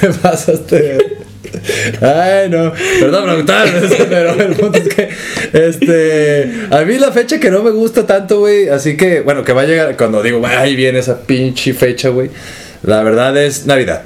Te 0.00 0.08
pasaste. 0.08 0.98
Ay, 2.00 2.48
no. 2.48 2.72
Perdón, 3.00 3.24
preguntar, 3.24 3.68
pero 4.08 4.32
el 4.34 4.54
punto 4.54 4.78
es 4.78 4.88
que. 4.88 5.08
Este. 5.52 6.52
A 6.70 6.82
mí 6.82 6.98
la 6.98 7.12
fecha 7.12 7.40
que 7.40 7.50
no 7.50 7.62
me 7.62 7.70
gusta 7.70 8.06
tanto, 8.06 8.40
güey. 8.40 8.68
Así 8.68 8.96
que, 8.96 9.20
bueno, 9.20 9.44
que 9.44 9.52
va 9.52 9.62
a 9.62 9.66
llegar. 9.66 9.96
Cuando 9.96 10.22
digo, 10.22 10.44
ahí 10.46 10.76
viene 10.76 10.98
esa 10.98 11.20
pinche 11.20 11.72
fecha, 11.74 12.08
güey. 12.10 12.30
La 12.82 13.02
verdad 13.02 13.36
es 13.36 13.66
Navidad. 13.66 14.02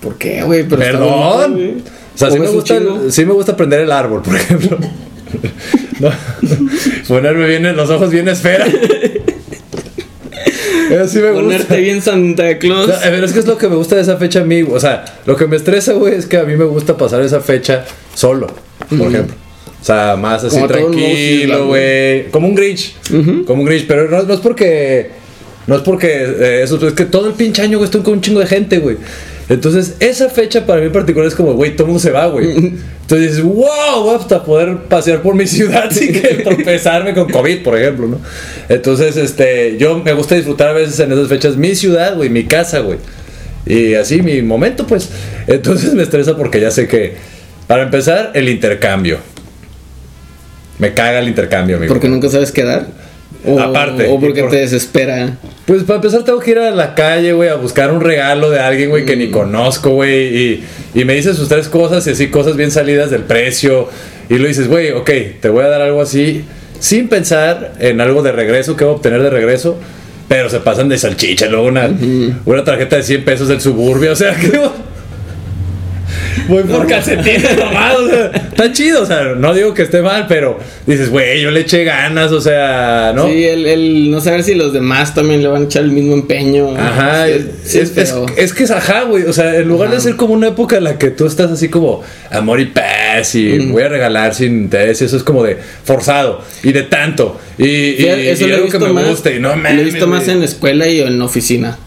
¿Por 0.00 0.18
qué, 0.18 0.42
güey? 0.42 0.64
Perdón. 0.64 1.82
O 2.14 2.18
sea, 2.18 2.30
sí 2.30 2.38
me, 2.38 2.46
gusta, 2.46 2.80
sí 3.08 3.24
me 3.24 3.32
gusta 3.32 3.56
prender 3.56 3.80
el 3.80 3.90
árbol, 3.90 4.22
por 4.22 4.36
ejemplo. 4.36 4.78
No, 6.00 6.10
Ponerme 7.08 7.46
bien 7.46 7.66
en 7.66 7.76
los 7.76 7.90
ojos 7.90 8.10
bien 8.10 8.28
esfera. 8.28 8.66
Eso 10.90 11.08
sí 11.08 11.18
me 11.18 11.30
gusta. 11.30 11.42
Ponerte 11.42 11.80
bien 11.80 12.02
Santa 12.02 12.58
Claus. 12.58 12.88
No, 12.88 12.94
pero 13.02 13.26
es 13.26 13.32
que 13.32 13.38
es 13.40 13.46
lo 13.46 13.56
que 13.58 13.68
me 13.68 13.76
gusta 13.76 13.96
de 13.96 14.02
esa 14.02 14.16
fecha 14.16 14.40
a 14.40 14.44
mí. 14.44 14.62
O 14.62 14.78
sea, 14.80 15.04
lo 15.26 15.36
que 15.36 15.46
me 15.46 15.56
estresa, 15.56 15.92
güey, 15.94 16.14
es 16.14 16.26
que 16.26 16.36
a 16.36 16.44
mí 16.44 16.56
me 16.56 16.64
gusta 16.64 16.96
pasar 16.96 17.22
esa 17.22 17.40
fecha 17.40 17.84
solo, 18.14 18.48
por 18.88 19.08
ejemplo. 19.08 19.34
O 19.80 19.84
sea, 19.84 20.16
más 20.16 20.42
así 20.44 20.56
Como 20.56 20.66
tranquilo, 20.66 21.66
güey. 21.66 22.30
Como 22.30 22.48
un 22.48 22.54
Grinch. 22.54 22.94
Como 23.46 23.62
un 23.62 23.66
Grinch. 23.66 23.86
Pero 23.86 24.08
no, 24.10 24.22
no 24.22 24.34
es 24.34 24.40
porque. 24.40 25.10
No 25.66 25.76
es 25.76 25.82
porque 25.82 26.08
eh, 26.08 26.62
eso. 26.62 26.86
Es 26.86 26.94
que 26.94 27.04
todo 27.04 27.28
el 27.28 27.34
pinche 27.34 27.62
año, 27.62 27.78
güey, 27.78 27.86
estoy 27.86 28.02
con 28.02 28.14
un 28.14 28.20
chingo 28.20 28.40
de 28.40 28.46
gente, 28.46 28.78
güey. 28.78 28.96
Entonces, 29.48 29.96
esa 30.00 30.30
fecha 30.30 30.64
para 30.64 30.80
mí 30.80 30.86
en 30.86 30.92
particular 30.92 31.28
es 31.28 31.34
como, 31.34 31.52
güey, 31.52 31.72
todo 31.72 31.84
el 31.84 31.88
mundo 31.88 32.00
se 32.00 32.10
va, 32.10 32.26
güey. 32.26 32.74
Entonces 33.04 33.36
dices, 33.36 33.44
wow, 33.44 34.14
hasta 34.16 34.42
poder 34.44 34.78
pasear 34.88 35.20
por 35.20 35.34
mi 35.34 35.46
ciudad 35.46 35.90
sin 35.90 36.10
que 36.12 36.20
tropezarme 36.44 37.12
con 37.12 37.28
COVID, 37.30 37.62
por 37.62 37.78
ejemplo, 37.78 38.06
¿no? 38.06 38.18
Entonces, 38.70 39.18
este, 39.18 39.76
yo 39.78 39.98
me 40.02 40.14
gusta 40.14 40.34
disfrutar 40.36 40.68
a 40.68 40.72
veces 40.72 40.98
en 41.00 41.12
esas 41.12 41.28
fechas 41.28 41.56
mi 41.56 41.74
ciudad, 41.74 42.16
güey, 42.16 42.30
mi 42.30 42.44
casa, 42.44 42.78
güey. 42.80 42.98
Y 43.66 43.92
así 43.94 44.22
mi 44.22 44.40
momento, 44.40 44.86
pues. 44.86 45.10
Entonces 45.46 45.92
me 45.92 46.02
estresa 46.02 46.34
porque 46.36 46.60
ya 46.60 46.70
sé 46.70 46.88
que, 46.88 47.16
para 47.66 47.82
empezar, 47.82 48.30
el 48.34 48.48
intercambio. 48.48 49.18
Me 50.78 50.92
caga 50.94 51.18
el 51.18 51.28
intercambio, 51.28 51.76
amigo. 51.76 51.92
Porque 51.92 52.08
nunca 52.08 52.28
sabes 52.30 52.52
qué 52.52 52.64
dar. 52.64 52.86
O, 53.46 53.60
Aparte, 53.60 54.08
O 54.08 54.18
porque 54.18 54.40
por- 54.40 54.50
te 54.50 54.56
desespera. 54.56 55.36
Pues 55.66 55.82
para 55.84 55.96
empezar 55.96 56.24
tengo 56.24 56.40
que 56.40 56.50
ir 56.50 56.58
a 56.58 56.70
la 56.70 56.94
calle, 56.94 57.32
güey, 57.32 57.48
a 57.48 57.54
buscar 57.54 57.90
un 57.90 58.02
regalo 58.02 58.50
de 58.50 58.60
alguien, 58.60 58.90
güey, 58.90 59.06
que 59.06 59.16
ni 59.16 59.30
conozco, 59.30 59.90
güey. 59.90 60.36
Y, 60.36 60.64
y 60.94 61.04
me 61.04 61.14
dices 61.14 61.36
sus 61.36 61.48
tres 61.48 61.68
cosas 61.68 62.06
y 62.06 62.10
así 62.10 62.28
cosas 62.28 62.56
bien 62.56 62.70
salidas 62.70 63.10
del 63.10 63.22
precio. 63.22 63.88
Y 64.28 64.36
lo 64.36 64.46
dices, 64.46 64.68
güey, 64.68 64.90
ok, 64.90 65.10
te 65.40 65.48
voy 65.48 65.64
a 65.64 65.68
dar 65.68 65.80
algo 65.80 66.02
así, 66.02 66.44
sin 66.80 67.08
pensar 67.08 67.72
en 67.78 68.00
algo 68.00 68.22
de 68.22 68.32
regreso, 68.32 68.76
que 68.76 68.84
voy 68.84 68.92
a 68.92 68.96
obtener 68.96 69.22
de 69.22 69.30
regreso. 69.30 69.78
Pero 70.28 70.48
se 70.50 70.60
pasan 70.60 70.88
de 70.88 70.98
salchicha, 70.98 71.46
luego 71.48 71.66
una, 71.66 71.90
una 72.44 72.64
tarjeta 72.64 72.96
de 72.96 73.02
100 73.02 73.24
pesos 73.24 73.48
del 73.48 73.60
suburbio, 73.60 74.12
o 74.12 74.16
sea, 74.16 74.34
que... 74.40 74.58
Voy 76.48 76.62
por 76.64 76.86
calcetines 76.86 77.56
nomás, 77.58 77.94
o 77.96 78.08
sea, 78.08 78.26
está 78.34 78.72
chido, 78.72 79.02
o 79.02 79.06
sea, 79.06 79.34
no 79.36 79.54
digo 79.54 79.72
que 79.74 79.82
esté 79.82 80.02
mal, 80.02 80.26
pero 80.28 80.58
dices, 80.86 81.10
güey, 81.10 81.40
yo 81.40 81.50
le 81.50 81.60
eché 81.60 81.84
ganas, 81.84 82.32
o 82.32 82.40
sea, 82.40 83.12
¿no? 83.14 83.26
Sí, 83.28 83.44
el, 83.44 83.66
el 83.66 84.10
no 84.10 84.20
saber 84.20 84.42
si 84.42 84.54
los 84.54 84.72
demás 84.72 85.14
también 85.14 85.42
le 85.42 85.48
van 85.48 85.62
a 85.62 85.64
echar 85.66 85.82
el 85.84 85.92
mismo 85.92 86.14
empeño. 86.14 86.76
Ajá, 86.76 87.28
es, 87.28 87.44
sí, 87.64 87.78
es, 87.78 87.96
es- 88.36 88.52
que 88.54 88.64
es 88.64 88.70
ajá, 88.70 89.02
güey. 89.04 89.24
O 89.24 89.32
sea, 89.32 89.56
en 89.56 89.68
lugar 89.68 89.90
de 89.90 90.00
ser 90.00 90.16
como 90.16 90.34
una 90.34 90.48
época 90.48 90.76
en 90.76 90.84
la 90.84 90.98
que 90.98 91.10
tú 91.10 91.26
estás 91.26 91.50
así 91.50 91.68
como 91.68 92.02
amor 92.30 92.60
y 92.60 92.66
paz 92.66 93.34
y 93.34 93.58
voy 93.66 93.82
a 93.82 93.88
regalar 93.88 94.34
sin 94.34 94.64
interés, 94.64 95.00
eso 95.02 95.16
es 95.16 95.22
como 95.22 95.42
de 95.44 95.56
forzado 95.84 96.42
y 96.62 96.72
de 96.72 96.82
tanto. 96.82 97.40
Y, 97.58 98.04
eso 98.06 98.44
y 98.44 98.48
lo 98.48 98.54
he 98.54 98.58
algo 98.58 98.68
que 98.68 98.78
me 98.78 98.92
más. 98.92 99.08
guste. 99.08 99.36
Y 99.36 99.38
no 99.40 99.54
lo 99.54 99.68
he 99.68 99.84
visto 99.84 100.06
más 100.06 100.28
en 100.28 100.42
escuela 100.42 100.86
y 100.88 101.00
en 101.00 101.20
oficina. 101.22 101.78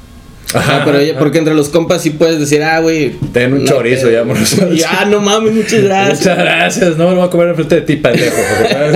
Ajá, 0.53 0.77
Ah, 0.77 0.81
pero 0.85 1.01
ya- 1.01 1.11
ajá. 1.11 1.19
porque 1.19 1.39
entre 1.39 1.53
los 1.53 1.67
compas 1.69 2.01
sí 2.01 2.11
puedes 2.11 2.39
decir, 2.39 2.63
ah, 2.63 2.79
güey. 2.79 3.15
Ten 3.33 3.51
un 3.53 3.65
chorizo, 3.65 4.09
ya, 4.09 4.21
amor. 4.21 4.37
Ya, 4.73 5.03
no 5.05 5.19
mames, 5.19 5.53
muchas 5.53 5.83
gracias. 5.83 6.19
Muchas 6.19 6.37
gracias, 6.37 6.89
no 6.97 7.03
me 7.05 7.11
lo 7.11 7.17
voy 7.17 7.27
a 7.27 7.29
comer 7.29 7.47
enfrente 7.49 7.75
de 7.75 7.81
ti, 7.81 7.95
pendejo. 7.97 8.37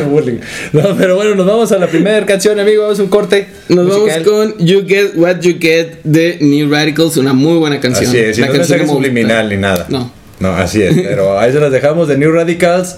bullying. 0.10 0.38
No, 0.72 0.96
pero 0.98 1.16
bueno, 1.18 1.36
nos 1.36 1.46
vamos 1.46 1.72
a 1.74 1.78
la 1.78 1.88
primera 1.88 2.26
canción, 2.26 2.58
amigo. 2.60 2.84
Vamos 2.84 3.00
a 3.00 3.04
un 3.04 3.10
corte. 3.10 3.48
Nos 3.68 3.86
musical. 3.86 4.24
vamos 4.26 4.54
con 4.56 4.66
You 4.66 4.86
Get 4.88 5.12
What 5.16 5.40
You 5.42 5.56
Get 5.60 6.00
de 6.06 6.38
New 6.40 6.70
Radicals, 6.72 7.18
una 7.18 7.34
muy 7.34 7.58
buena 7.58 7.80
canción. 7.82 8.10
Así 8.10 8.18
es, 8.18 8.38
y 8.38 8.42
La 8.42 8.48
no 8.48 8.54
es 8.54 8.60
canción 8.60 8.88
subliminal 8.88 9.50
ni 9.50 9.58
nada. 9.58 9.88
No. 9.90 10.12
No, 10.40 10.54
así 10.56 10.82
es. 10.82 10.96
Pero 10.96 11.38
ahí 11.38 11.52
se 11.52 11.60
las 11.60 11.72
dejamos 11.72 12.08
de 12.08 12.18
New 12.18 12.32
Radicals. 12.32 12.96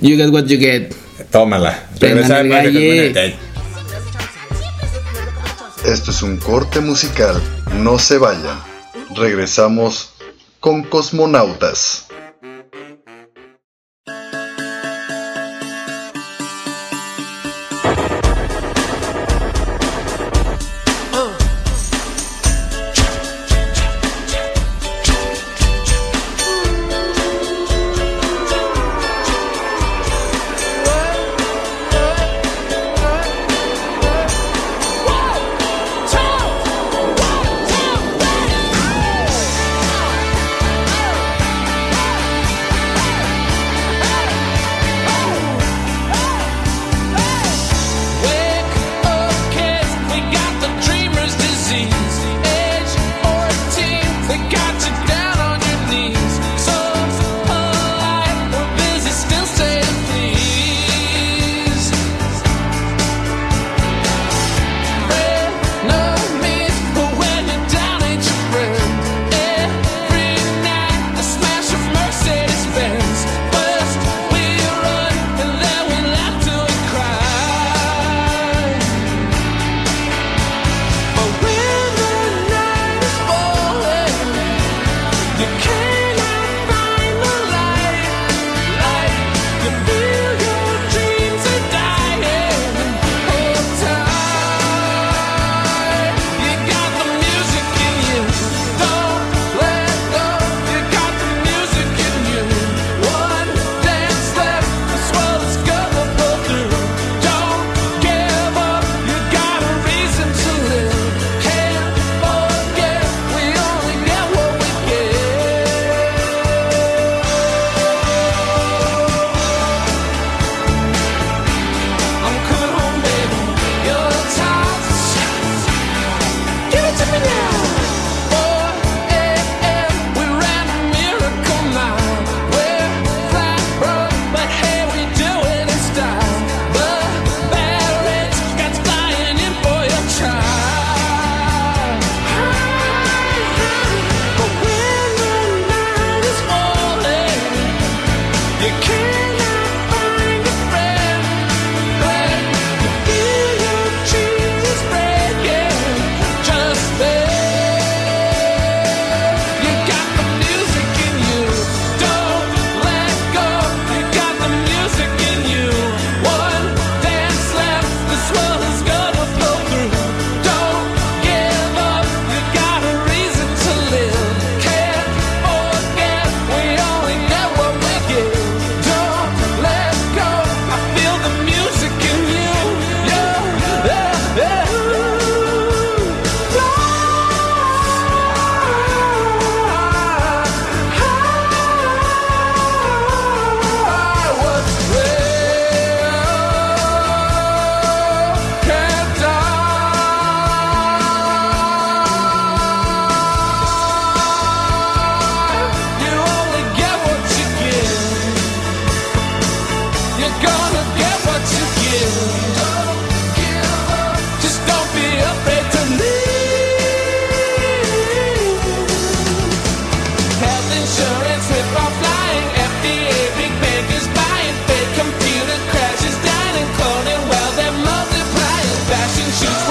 You 0.00 0.16
Get 0.16 0.30
What 0.30 0.44
You 0.46 0.58
Get. 0.58 0.94
Tómala. 1.30 1.78
Regresamos, 2.00 2.56
Esto 5.84 6.10
es 6.10 6.22
un 6.22 6.38
corte 6.38 6.80
musical. 6.80 7.40
No 7.74 7.98
se 7.98 8.18
vayan. 8.18 8.58
Regresamos 9.14 10.10
con 10.60 10.82
Cosmonautas. 10.82 12.05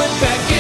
went 0.08 0.22
back 0.22 0.55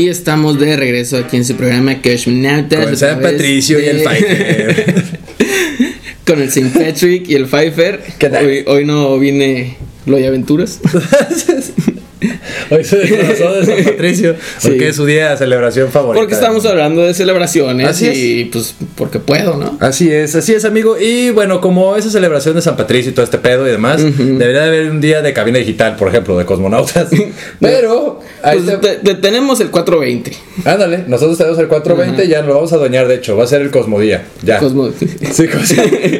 Y 0.00 0.08
estamos 0.08 0.58
de 0.58 0.76
regreso 0.78 1.18
aquí 1.18 1.36
en 1.36 1.44
su 1.44 1.56
programa 1.56 2.00
Cosmonautas. 2.00 2.84
Con 2.84 2.94
a 2.94 2.96
San 2.96 3.20
Patricio 3.20 3.78
y 3.78 3.84
el 3.84 4.00
Pfeiffer. 4.02 5.04
Con 6.26 6.40
el 6.40 6.48
St. 6.48 6.70
Patrick 6.70 7.28
y 7.28 7.34
el 7.34 7.44
Pfeiffer. 7.44 8.00
¿Qué 8.18 8.30
tal? 8.30 8.46
Hoy, 8.46 8.64
hoy 8.66 8.86
no 8.86 9.18
vine 9.18 9.76
Loy 10.06 10.24
Aventuras. 10.24 10.80
Hoy 12.70 12.84
se 12.84 12.96
desplazó 12.98 13.54
de 13.54 13.64
San 13.66 13.84
Patricio. 13.92 14.34
Porque 14.62 14.78
Sí. 14.78 14.84
es 14.84 14.96
su 14.96 15.06
día 15.06 15.30
de 15.30 15.36
celebración 15.38 15.90
favorita. 15.90 16.20
Porque 16.20 16.34
estamos 16.34 16.64
hablando 16.66 17.02
de 17.02 17.14
celebraciones 17.14 17.86
Así 17.88 18.06
es. 18.08 18.16
y 18.18 18.44
pues 18.46 18.74
porque 18.96 19.18
puedo, 19.18 19.56
¿no? 19.56 19.76
Así 19.80 20.10
es, 20.12 20.34
así 20.34 20.52
es, 20.54 20.64
amigo. 20.64 20.96
Y 20.98 21.30
bueno, 21.30 21.60
como 21.60 21.96
esa 21.96 22.10
celebración 22.10 22.54
de 22.56 22.62
San 22.62 22.76
Patricio 22.76 23.10
y 23.10 23.14
todo 23.14 23.24
este 23.24 23.38
pedo 23.38 23.66
y 23.66 23.70
demás, 23.70 24.02
debería 24.16 24.62
de 24.62 24.66
haber 24.68 24.90
un 24.90 25.00
día 25.00 25.22
de 25.22 25.32
cabina 25.32 25.58
digital, 25.58 25.96
por 25.96 26.08
ejemplo, 26.08 26.36
de 26.38 26.44
cosmonautas. 26.44 27.08
Pero, 27.60 28.20
Pues 28.42 28.66
te- 28.66 28.76
te- 28.78 28.96
te- 28.96 29.14
tenemos 29.14 29.60
el 29.60 29.70
420. 29.70 30.32
ándale, 30.64 31.04
nosotros 31.06 31.38
tenemos 31.38 31.58
el 31.58 31.68
420, 31.68 32.28
ya 32.28 32.42
lo 32.42 32.54
vamos 32.54 32.72
a 32.72 32.76
doñar, 32.76 33.08
de 33.08 33.14
hecho, 33.16 33.36
va 33.36 33.44
a 33.44 33.46
ser 33.46 33.62
el 33.62 33.70
Cosmodía. 33.70 34.24
Ya. 34.42 34.58
Cosmo- 34.58 34.90
Sí, 34.98 35.46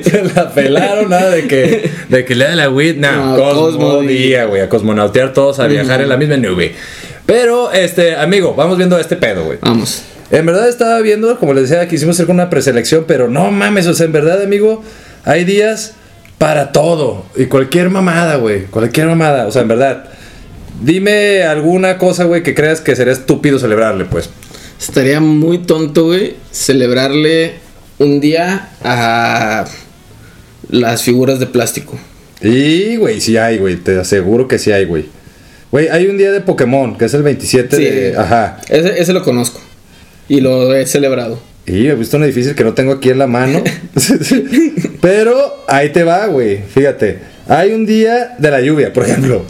se 0.02 0.22
la 0.34 0.50
pelaron, 0.54 1.10
nada 1.10 1.30
de 1.30 1.46
que, 1.46 1.90
de 2.08 2.24
que 2.24 2.34
le 2.34 2.44
da 2.44 2.54
la 2.56 2.70
WIT, 2.70 2.96
no, 2.98 3.36
No, 3.36 3.36
Cosmodía, 3.36 4.44
güey, 4.46 4.62
a 4.62 4.68
cosmonautear 4.68 5.32
todos, 5.32 5.58
a 5.60 5.66
viajar 5.66 5.89
en 5.98 6.08
la 6.08 6.16
misma 6.16 6.36
nube. 6.36 6.74
Pero, 7.26 7.72
este, 7.72 8.16
amigo, 8.16 8.54
vamos 8.54 8.76
viendo 8.76 8.98
este 8.98 9.16
pedo, 9.16 9.44
güey. 9.44 9.58
Vamos. 9.62 10.02
En 10.30 10.46
verdad 10.46 10.68
estaba 10.68 11.00
viendo, 11.00 11.38
como 11.38 11.54
les 11.54 11.70
decía, 11.70 11.88
quisimos 11.88 12.16
hacer 12.16 12.30
una 12.30 12.50
preselección, 12.50 13.04
pero 13.08 13.28
no 13.28 13.50
mames, 13.50 13.86
o 13.86 13.94
sea, 13.94 14.06
en 14.06 14.12
verdad, 14.12 14.42
amigo, 14.42 14.82
hay 15.24 15.44
días 15.44 15.94
para 16.40 16.72
todo. 16.72 17.26
Y 17.36 17.44
cualquier 17.46 17.90
mamada, 17.90 18.36
güey. 18.36 18.62
Cualquier 18.64 19.06
mamada. 19.06 19.46
O 19.46 19.52
sea, 19.52 19.62
en 19.62 19.68
verdad. 19.68 20.04
Dime 20.82 21.42
alguna 21.42 21.98
cosa, 21.98 22.24
güey, 22.24 22.42
que 22.42 22.54
creas 22.54 22.80
que 22.80 22.96
sería 22.96 23.12
estúpido 23.12 23.58
celebrarle, 23.58 24.06
pues. 24.06 24.30
Estaría 24.80 25.20
muy 25.20 25.58
tonto, 25.58 26.06
güey, 26.06 26.36
celebrarle 26.50 27.56
un 27.98 28.18
día 28.20 28.70
a 28.82 29.66
las 30.70 31.02
figuras 31.02 31.38
de 31.38 31.46
plástico. 31.46 31.98
Y, 32.40 32.96
güey, 32.96 33.20
sí 33.20 33.36
hay, 33.36 33.58
güey. 33.58 33.76
Te 33.76 33.98
aseguro 33.98 34.48
que 34.48 34.58
sí 34.58 34.72
hay, 34.72 34.86
güey. 34.86 35.04
Güey, 35.72 35.88
hay 35.88 36.06
un 36.08 36.18
día 36.18 36.32
de 36.32 36.40
Pokémon, 36.40 36.96
que 36.98 37.04
es 37.04 37.14
el 37.14 37.22
27 37.22 37.76
Sí. 37.76 37.84
de... 37.84 38.16
Ajá. 38.16 38.58
Ese, 38.68 39.00
ese 39.00 39.12
lo 39.12 39.22
conozco. 39.22 39.60
Y 40.28 40.40
lo 40.40 40.74
he 40.74 40.86
celebrado. 40.86 41.38
Y 41.66 41.86
he 41.86 41.94
visto 41.94 42.16
uno 42.16 42.26
difícil 42.26 42.54
que 42.54 42.64
no 42.64 42.74
tengo 42.74 42.92
aquí 42.92 43.10
en 43.10 43.18
la 43.18 43.26
mano. 43.26 43.62
Pero 45.00 45.64
ahí 45.68 45.90
te 45.90 46.04
va, 46.04 46.26
güey. 46.26 46.58
Fíjate. 46.62 47.18
Hay 47.48 47.72
un 47.72 47.86
día 47.86 48.34
de 48.38 48.50
la 48.50 48.60
lluvia, 48.60 48.92
por 48.92 49.04
ejemplo. 49.04 49.42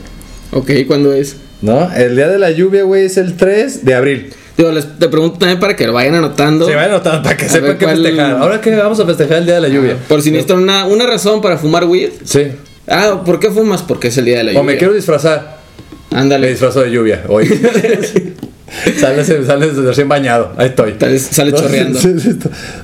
Ok, 0.53 0.71
¿cuándo 0.87 1.13
es? 1.13 1.37
¿No? 1.63 1.93
El 1.95 2.17
día 2.17 2.29
de 2.29 2.39
la 2.39 2.51
lluvia, 2.51 2.83
güey, 2.85 3.05
es 3.05 3.17
el 3.17 3.37
3 3.37 3.85
de 3.85 3.95
abril. 3.95 4.33
Digo, 4.57 4.73
les, 4.73 4.99
te 4.99 5.09
pregunto 5.09 5.39
también 5.39 5.61
para 5.61 5.77
que 5.77 5.87
lo 5.87 5.93
vayan 5.93 6.15
anotando. 6.15 6.67
Se 6.67 6.75
va 6.75 6.85
anotando 6.85 7.23
para 7.23 7.37
que 7.37 7.47
A 7.47 7.49
sepan 7.49 7.79
qué 7.79 7.85
¿cuál- 7.85 7.97
festejar. 8.03 8.33
Ahora 8.33 8.61
que 8.61 8.75
vamos 8.75 8.99
a 9.01 9.07
festejar 9.07 9.39
el 9.39 9.47
día 9.47 9.55
de 9.57 9.61
la 9.61 9.69
lluvia. 9.69 9.97
Por 10.09 10.23
si 10.23 10.31
necesitan 10.31 10.59
una, 10.59 10.87
una 10.87 11.07
razón 11.07 11.41
para 11.41 11.57
fumar 11.59 11.85
weed. 11.85 12.11
Sí. 12.25 12.49
Ah, 12.89 13.23
¿por 13.25 13.39
qué 13.41 13.51
fumas? 13.51 13.83
Porque 13.83 14.09
es 14.09 14.19
el 14.19 14.25
día 14.25 14.39
de 14.39 14.45
la 14.45 14.51
lluvia. 14.53 14.61
O 14.61 14.65
me 14.65 14.77
quiero 14.77 14.93
disfrazar. 14.95 15.60
Me 16.11 16.19
Ándale. 16.19 16.49
disfrazo 16.51 16.83
de 16.83 16.91
lluvia 16.91 17.23
hoy. 17.29 17.47
sales, 19.01 19.33
sales 19.47 19.77
recién 19.77 20.09
bañado. 20.09 20.53
Ahí 20.57 20.69
estoy. 20.69 20.95
Sale- 20.99 21.19
sale 21.19 21.53
chorreando. 21.55 21.99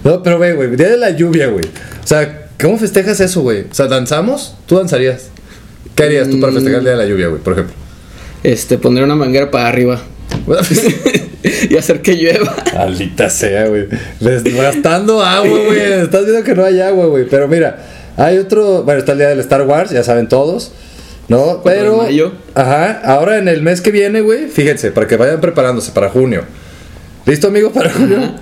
No, 0.05 0.23
pero 0.23 0.39
ve, 0.39 0.53
güey. 0.55 0.77
Día 0.77 0.91
de 0.91 0.97
la 0.97 1.11
lluvia, 1.11 1.49
güey. 1.49 1.65
O 1.65 2.07
sea, 2.07 2.47
¿cómo 2.61 2.79
festejas 2.79 3.21
eso, 3.21 3.41
güey? 3.43 3.63
O 3.71 3.75
sea, 3.75 3.87
¿danzamos? 3.87 4.55
¿Tú 4.67 4.77
danzarías? 4.77 5.29
¿Qué 5.95 6.05
harías 6.05 6.29
tú 6.29 6.41
para 6.41 6.53
festejar 6.53 6.79
el 6.79 6.85
día 6.85 6.93
de 6.93 6.99
la 6.99 7.07
lluvia, 7.07 7.29
güey, 7.29 7.41
por 7.43 7.55
ejemplo? 7.55 7.75
Este, 8.43 8.79
pondré 8.79 9.03
una 9.03 9.17
manguera 9.17 9.51
para 9.51 9.69
arriba. 9.69 10.01
y 11.71 11.77
hacer 11.77 12.03
que 12.03 12.15
llueva. 12.15 12.55
Maldita 12.75 13.31
sea, 13.31 13.67
güey. 13.69 13.87
Gastando 14.21 15.23
agua, 15.23 15.59
güey. 15.67 15.81
Estás 15.81 16.25
viendo 16.27 16.45
que 16.45 16.55
no 16.55 16.65
hay 16.65 16.81
agua, 16.81 17.07
güey. 17.07 17.27
Pero 17.29 17.49
mira, 17.49 17.79
hay 18.17 18.39
otro. 18.39 18.83
Bueno, 18.85 19.01
está 19.01 19.13
el 19.13 19.19
día 19.19 19.29
del 19.29 19.41
Star 19.41 19.63
Wars, 19.63 19.91
ya 19.91 20.05
saben 20.05 20.29
todos. 20.29 20.73
¿No? 21.29 21.63
Pero. 21.65 21.99
mayo. 21.99 22.33
Ajá. 22.55 23.01
Ahora 23.05 23.39
en 23.39 23.49
el 23.49 23.63
mes 23.63 23.81
que 23.81 23.91
viene, 23.91 24.21
güey. 24.21 24.47
Fíjense, 24.47 24.93
para 24.93 25.07
que 25.07 25.17
vayan 25.17 25.41
preparándose 25.41 25.93
para 25.93 26.09
junio. 26.09 26.43
¿Listo, 27.27 27.49
amigo? 27.49 27.73
Para 27.73 27.91
junio. 27.91 28.35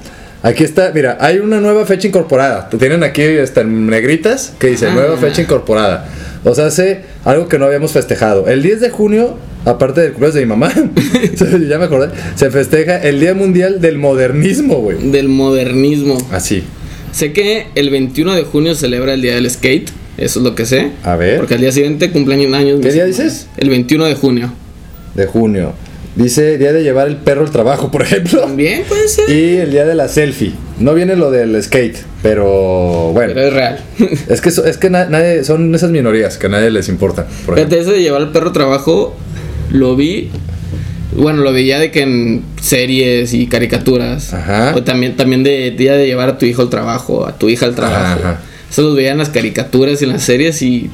Aquí 0.45 0.63
está, 0.63 0.93
mira, 0.95 1.17
hay 1.21 1.39
una 1.39 1.59
nueva 1.59 1.87
fecha 1.87 2.07
incorporada. 2.07 2.69
Tienen 2.69 3.03
aquí 3.03 3.23
este, 3.23 3.63
en 3.63 3.87
negritas 3.87 4.53
que 4.59 4.67
dice 4.67 4.91
nueva 4.93 5.17
fecha 5.17 5.41
incorporada. 5.41 6.07
O 6.45 6.55
sea, 6.55 6.67
hace 6.67 7.01
algo 7.25 7.49
que 7.49 7.59
no 7.59 7.65
habíamos 7.65 7.93
festejado. 7.93 8.47
El 8.47 8.63
10 8.63 8.81
de 8.83 8.91
junio, 8.91 9.39
aparte 9.65 10.03
del 10.03 10.11
cumpleaños 10.11 10.35
de 10.35 10.41
mi 10.43 10.47
mamá, 10.47 10.71
ya 11.67 11.79
me 11.79 11.87
acordé, 11.87 12.11
se 12.35 12.51
festeja 12.51 12.99
el 12.99 13.21
Día 13.21 13.33
Mundial 13.33 13.81
del 13.81 13.97
Modernismo, 13.97 14.83
güey. 14.83 15.11
Del 15.11 15.31
modernismo. 15.31 16.19
Así. 16.31 16.63
Sé 17.13 17.33
que 17.33 17.69
el 17.75 17.89
21 17.89 18.35
de 18.35 18.43
junio 18.43 18.75
celebra 18.75 19.15
el 19.15 19.23
día 19.23 19.37
del 19.37 19.49
skate. 19.49 19.91
Eso 20.17 20.39
es 20.41 20.45
lo 20.45 20.55
que 20.55 20.65
sé. 20.67 20.91
A 21.03 21.17
ver. 21.17 21.39
Porque 21.39 21.55
al 21.55 21.61
día 21.61 21.73
siguiente 21.73 22.11
cumplen 22.11 22.55
años. 22.55 22.81
¿Qué 22.81 22.93
día 22.93 23.05
dices? 23.05 23.49
El 23.57 23.71
21 23.71 24.05
de 24.07 24.15
junio. 24.15 24.53
De 25.15 25.27
junio. 25.27 25.73
Dice 26.17 26.59
día 26.59 26.73
de 26.73 26.85
llevar 26.85 27.09
el 27.09 27.17
perro 27.17 27.43
al 27.45 27.51
trabajo, 27.51 27.91
por 27.93 28.03
ejemplo. 28.03 28.41
También 28.43 28.83
puede 28.89 29.09
ser. 29.09 29.29
Y 29.29 29.57
el 29.57 29.71
día 29.73 29.85
de 29.85 29.95
la 29.97 30.07
selfie. 30.09 30.53
No 30.79 30.95
viene 30.95 31.17
lo 31.17 31.31
del 31.33 31.61
skate, 31.63 31.97
pero 32.23 33.11
bueno. 33.13 33.33
Pero 33.35 33.49
es 33.49 33.53
real. 33.53 33.81
Es 34.29 34.41
que, 34.41 34.49
es 34.51 34.77
que 34.79 34.91
na- 34.91 35.07
nadie, 35.07 35.43
son 35.45 35.75
esas 35.75 35.91
minorías 35.91 36.37
que 36.39 36.47
a 36.47 36.51
nadie 36.51 36.71
les 36.71 36.89
importa. 36.89 37.27
Por. 37.47 37.57
Fíjate, 37.57 37.81
eso 37.81 37.91
de 37.93 38.01
llevar 38.03 38.23
al 38.23 38.33
perro 38.33 38.51
a 38.51 38.53
trabajo, 38.53 39.17
lo 39.71 39.97
vi. 39.97 40.31
Bueno, 41.17 41.43
lo 41.43 41.53
veía 41.53 41.79
de 41.79 41.91
que 41.93 42.03
en 42.03 42.43
series 42.61 43.35
y 43.35 43.47
caricaturas. 43.47 44.35
Ajá. 44.35 44.73
O 44.77 44.83
también, 44.83 45.17
también 45.17 45.45
de 45.45 45.71
día 45.73 45.95
de 45.95 46.07
llevar 46.07 46.29
a 46.29 46.39
tu 46.39 46.47
hijo 46.47 46.63
al 46.63 46.71
trabajo, 46.71 47.27
a 47.27 47.39
tu 47.39 47.49
hija 47.49 47.67
al 47.67 47.75
trabajo. 47.77 48.21
Ajá. 48.21 48.41
Eso 48.75 48.83
los 48.83 48.97
veía 48.97 49.13
en 49.13 49.19
las 49.19 49.29
caricaturas 49.29 50.03
y 50.03 50.05
en 50.05 50.11
las 50.13 50.23
series 50.25 50.61
y 50.63 50.91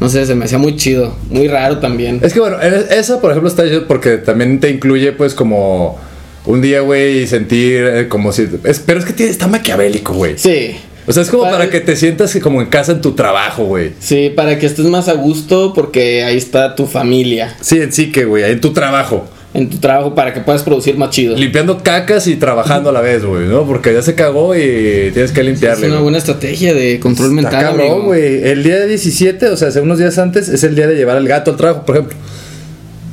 no 0.00 0.08
sé, 0.10 0.26
se 0.26 0.34
me 0.34 0.44
hacía 0.44 0.58
muy 0.58 0.76
chido. 0.76 1.16
Muy 1.30 1.48
raro 1.48 1.78
también. 1.78 2.20
Es 2.22 2.34
que 2.34 2.40
bueno, 2.40 2.60
en- 2.60 2.84
esa 2.90 3.20
por 3.22 3.30
ejemplo 3.30 3.48
está 3.48 3.64
porque 3.88 4.18
también 4.18 4.60
te 4.60 4.68
incluye 4.68 5.12
pues 5.12 5.32
como 5.32 5.98
un 6.44 6.60
día, 6.60 6.80
güey, 6.80 7.20
y 7.22 7.26
sentir 7.26 7.84
eh, 7.84 8.08
como 8.08 8.32
si... 8.32 8.46
es- 8.64 8.80
pero 8.80 8.98
es 8.98 9.06
que 9.06 9.14
tiene, 9.14 9.32
está 9.32 9.46
maquiavélico, 9.46 10.12
güey. 10.12 10.34
Sí. 10.36 10.76
O 11.06 11.12
sea, 11.12 11.22
es 11.22 11.30
como 11.30 11.44
Para- 11.44 11.56
para 11.56 11.70
que 11.70 11.80
te 11.80 11.96
sientas 11.96 12.36
como 12.42 12.60
en 12.60 12.68
casa 12.68 12.92
en 12.92 13.00
tu 13.00 13.12
trabajo, 13.12 13.64
güey. 13.64 13.92
Sí, 13.98 14.30
para 14.36 14.58
que 14.58 14.66
estés 14.66 14.84
más 14.86 15.08
a 15.08 15.14
gusto 15.14 15.72
porque 15.74 16.22
ahí 16.24 16.36
está 16.36 16.74
tu 16.76 16.86
familia. 16.86 17.56
Sí, 17.62 17.78
en 17.80 17.92
sí 17.92 18.12
que, 18.12 18.24
güey, 18.26 18.44
en 18.44 18.60
tu 18.60 18.72
trabajo. 18.72 19.26
En 19.54 19.68
tu 19.68 19.76
trabajo 19.78 20.14
para 20.14 20.32
que 20.32 20.40
puedas 20.40 20.62
producir 20.62 20.96
más 20.96 21.10
chido. 21.10 21.36
Limpiando 21.36 21.82
cacas 21.82 22.26
y 22.26 22.36
trabajando 22.36 22.88
a 22.88 22.92
la 22.92 23.02
vez, 23.02 23.22
güey, 23.22 23.46
¿no? 23.46 23.66
Porque 23.66 23.92
ya 23.92 24.00
se 24.00 24.14
cagó 24.14 24.56
y 24.56 25.10
tienes 25.12 25.30
que 25.32 25.40
es 25.40 25.46
limpiarle. 25.46 25.86
una 25.86 25.96
güey. 25.96 26.02
buena 26.04 26.18
estrategia 26.18 26.72
de 26.72 26.98
control 26.98 27.36
Está 27.38 27.50
mental. 27.50 27.62
cabrón, 27.76 28.04
güey. 28.06 28.42
El 28.48 28.62
día 28.62 28.86
17, 28.86 29.48
o 29.48 29.56
sea, 29.58 29.68
hace 29.68 29.80
unos 29.82 29.98
días 29.98 30.16
antes, 30.18 30.48
es 30.48 30.64
el 30.64 30.74
día 30.74 30.86
de 30.86 30.94
llevar 30.94 31.18
al 31.18 31.28
gato 31.28 31.50
al 31.50 31.58
trabajo, 31.58 31.84
por 31.84 31.96
ejemplo. 31.96 32.16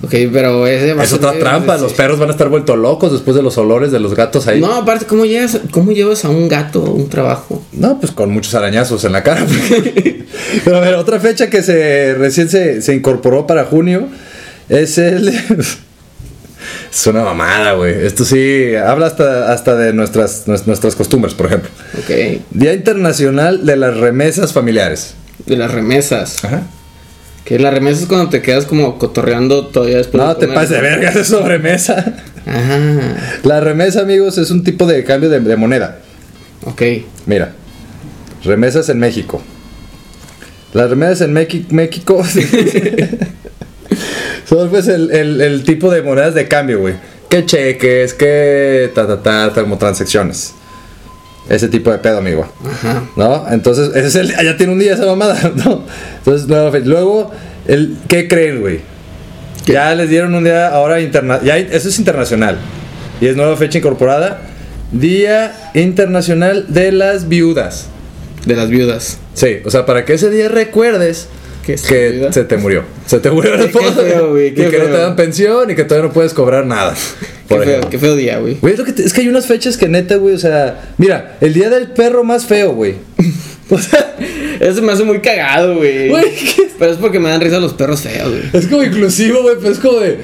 Ok, 0.01 0.13
pero 0.31 0.65
ese 0.65 0.93
va 0.93 1.03
Es 1.03 1.11
otra 1.11 1.33
trampa. 1.33 1.77
Los 1.77 1.91
perros 1.91 2.17
van 2.19 2.29
a 2.29 2.31
estar 2.31 2.47
vueltos 2.47 2.77
locos 2.77 3.11
después 3.11 3.35
de 3.35 3.43
los 3.43 3.57
olores 3.57 3.91
de 3.91 3.99
los 3.99 4.15
gatos 4.15 4.47
ahí. 4.47 4.61
No, 4.61 4.73
aparte, 4.73 5.05
¿cómo 5.05 5.25
llevas, 5.25 5.59
¿cómo 5.71 5.91
llevas 5.91 6.23
a 6.23 6.29
un 6.29 6.47
gato 6.47 6.85
a 6.85 6.89
un 6.89 7.09
trabajo? 7.09 7.61
No, 7.73 7.99
pues 7.99 8.13
con 8.13 8.31
muchos 8.31 8.55
arañazos 8.55 9.03
en 9.03 9.11
la 9.11 9.23
cara. 9.23 9.45
Pero 10.63 10.77
a 10.77 10.79
ver, 10.79 10.95
otra 10.95 11.19
fecha 11.19 11.49
que 11.49 11.61
se 11.61 12.13
recién 12.17 12.47
se, 12.47 12.81
se 12.81 12.95
incorporó 12.95 13.45
para 13.45 13.65
junio 13.65 14.07
es 14.69 14.97
el. 14.97 15.33
es 16.91 17.07
una 17.07 17.23
mamada, 17.23 17.73
güey. 17.73 18.05
Esto 18.05 18.25
sí 18.25 18.75
habla 18.75 19.07
hasta, 19.07 19.51
hasta 19.53 19.75
de 19.75 19.93
nuestras, 19.93 20.47
nues- 20.47 20.65
nuestras 20.65 20.95
costumbres, 20.95 21.33
por 21.33 21.45
ejemplo. 21.47 21.69
Ok, 21.97 22.41
Día 22.51 22.73
Internacional 22.73 23.65
de 23.65 23.77
las 23.77 23.95
Remesas 23.97 24.53
Familiares. 24.53 25.13
de 25.45 25.55
las 25.57 25.71
remesas. 25.71 26.43
Ajá. 26.45 26.63
Que 27.45 27.57
las 27.57 27.73
remesas 27.73 28.01
es 28.03 28.07
cuando 28.07 28.29
te 28.29 28.41
quedas 28.41 28.65
como 28.65 28.97
cotorreando 28.99 29.67
todavía 29.67 29.97
después 29.97 30.21
No 30.21 30.29
de 30.29 30.35
te 30.35 30.45
comer. 30.47 30.55
pases 30.55 30.69
de 30.69 30.81
vergas, 30.81 31.15
es 31.15 31.27
sobremesa. 31.27 32.15
Ajá, 32.45 32.79
La 33.43 33.59
remesa, 33.59 34.01
amigos, 34.01 34.37
es 34.37 34.51
un 34.51 34.63
tipo 34.63 34.85
de 34.85 35.03
cambio 35.03 35.29
de, 35.29 35.39
de 35.39 35.55
moneda. 35.55 35.99
ok. 36.65 36.81
Mira, 37.25 37.53
remesas 38.43 38.89
en 38.89 38.99
México. 38.99 39.41
Las 40.73 40.89
remesas 40.91 41.21
en 41.21 41.33
México 41.33 42.23
son 44.49 44.69
pues 44.69 44.87
el, 44.87 45.11
el- 45.11 45.39
el 45.41 45.63
tipo 45.63 45.91
de 45.91 46.01
monedas 46.01 46.33
de 46.33 46.47
cambio, 46.47 46.79
güey. 46.79 46.95
Que 47.29 47.45
cheques, 47.45 48.15
que 48.15 48.91
ta 48.95 49.05
ta 49.05 49.21
ta, 49.21 49.53
termotransacciones. 49.53 50.55
Ese 51.47 51.67
tipo 51.67 51.91
de 51.91 51.99
pedo, 51.99 52.17
amigo. 52.17 52.51
Ajá. 52.65 53.03
¿No? 53.15 53.45
Entonces, 53.51 53.89
ese 53.95 54.07
es 54.07 54.15
el. 54.15 54.35
Ya 54.45 54.57
tiene 54.57 54.73
un 54.73 54.79
día 54.79 54.93
esa 54.93 55.05
mamada, 55.05 55.51
¿no? 55.55 55.83
Entonces, 56.17 56.47
nueva 56.47 56.71
fecha. 56.71 56.85
Luego, 56.87 57.31
el, 57.67 57.97
¿qué 58.07 58.27
creen, 58.27 58.61
güey? 58.61 58.81
Ya 59.65 59.93
les 59.93 60.09
dieron 60.09 60.33
un 60.33 60.43
día 60.43 60.67
ahora 60.69 60.99
interna 61.01 61.39
ya 61.43 61.57
eso 61.57 61.89
es 61.89 61.99
internacional. 61.99 62.57
Y 63.21 63.27
es 63.27 63.35
nueva 63.35 63.55
fecha 63.57 63.77
incorporada. 63.77 64.41
Día 64.91 65.71
Internacional 65.75 66.65
de 66.69 66.91
las 66.91 67.27
Viudas. 67.29 67.87
De 68.45 68.55
las 68.55 68.69
viudas. 68.69 69.19
Sí, 69.35 69.57
o 69.65 69.69
sea, 69.69 69.85
para 69.85 70.05
que 70.05 70.13
ese 70.13 70.29
día 70.31 70.47
recuerdes 70.49 71.27
¿Qué 71.75 72.21
que 72.21 72.29
se 72.33 72.43
te 72.45 72.57
murió. 72.57 72.83
Se 73.05 73.19
te 73.19 73.29
murió 73.31 73.51
la 73.55 73.59
Qué 73.59 73.65
esposa. 73.65 74.01
feo, 74.01 74.31
güey, 74.31 74.47
y 74.47 74.51
qué 74.51 74.69
que 74.69 74.77
no 74.77 74.85
feo. 74.85 74.93
te 74.95 75.01
dan 75.01 75.15
pensión 75.15 75.69
y 75.71 75.75
que 75.75 75.83
todavía 75.83 76.07
no 76.07 76.13
puedes 76.13 76.33
cobrar 76.33 76.65
nada. 76.65 76.93
Qué 77.49 77.55
Por 77.55 77.63
feo, 77.63 77.69
ejemplo. 77.69 77.89
qué 77.89 77.97
feo 77.97 78.15
día, 78.15 78.37
güey. 78.37 78.57
Güey, 78.61 78.73
es, 78.73 78.79
lo 78.79 78.85
que 78.85 78.93
te- 78.93 79.03
es 79.03 79.11
que 79.11 79.21
hay 79.21 79.27
unas 79.27 79.47
fechas 79.47 79.75
que 79.75 79.87
neta, 79.87 80.17
güey, 80.17 80.35
o 80.35 80.37
sea, 80.37 80.91
mira, 80.99 81.35
el 81.41 81.51
día 81.55 81.71
del 81.71 81.87
perro 81.91 82.23
más 82.23 82.45
feo, 82.45 82.73
güey. 82.73 82.95
O 83.71 83.77
sea, 83.77 84.15
Eso 84.59 84.81
me 84.81 84.91
hace 84.93 85.03
muy 85.03 85.19
cagado, 85.19 85.75
güey. 85.77 86.09
¿qué? 86.55 86.69
Pero 86.79 86.91
es 86.91 86.97
porque 86.97 87.19
me 87.19 87.29
dan 87.29 87.39
risa 87.41 87.59
los 87.59 87.73
perros 87.73 88.01
feos, 88.01 88.29
güey. 88.29 88.43
es 88.53 88.67
como 88.67 88.83
inclusivo, 88.83 89.41
güey, 89.43 89.55
pero 89.59 89.71
es 89.71 89.79
como 89.79 89.99
de. 89.99 90.17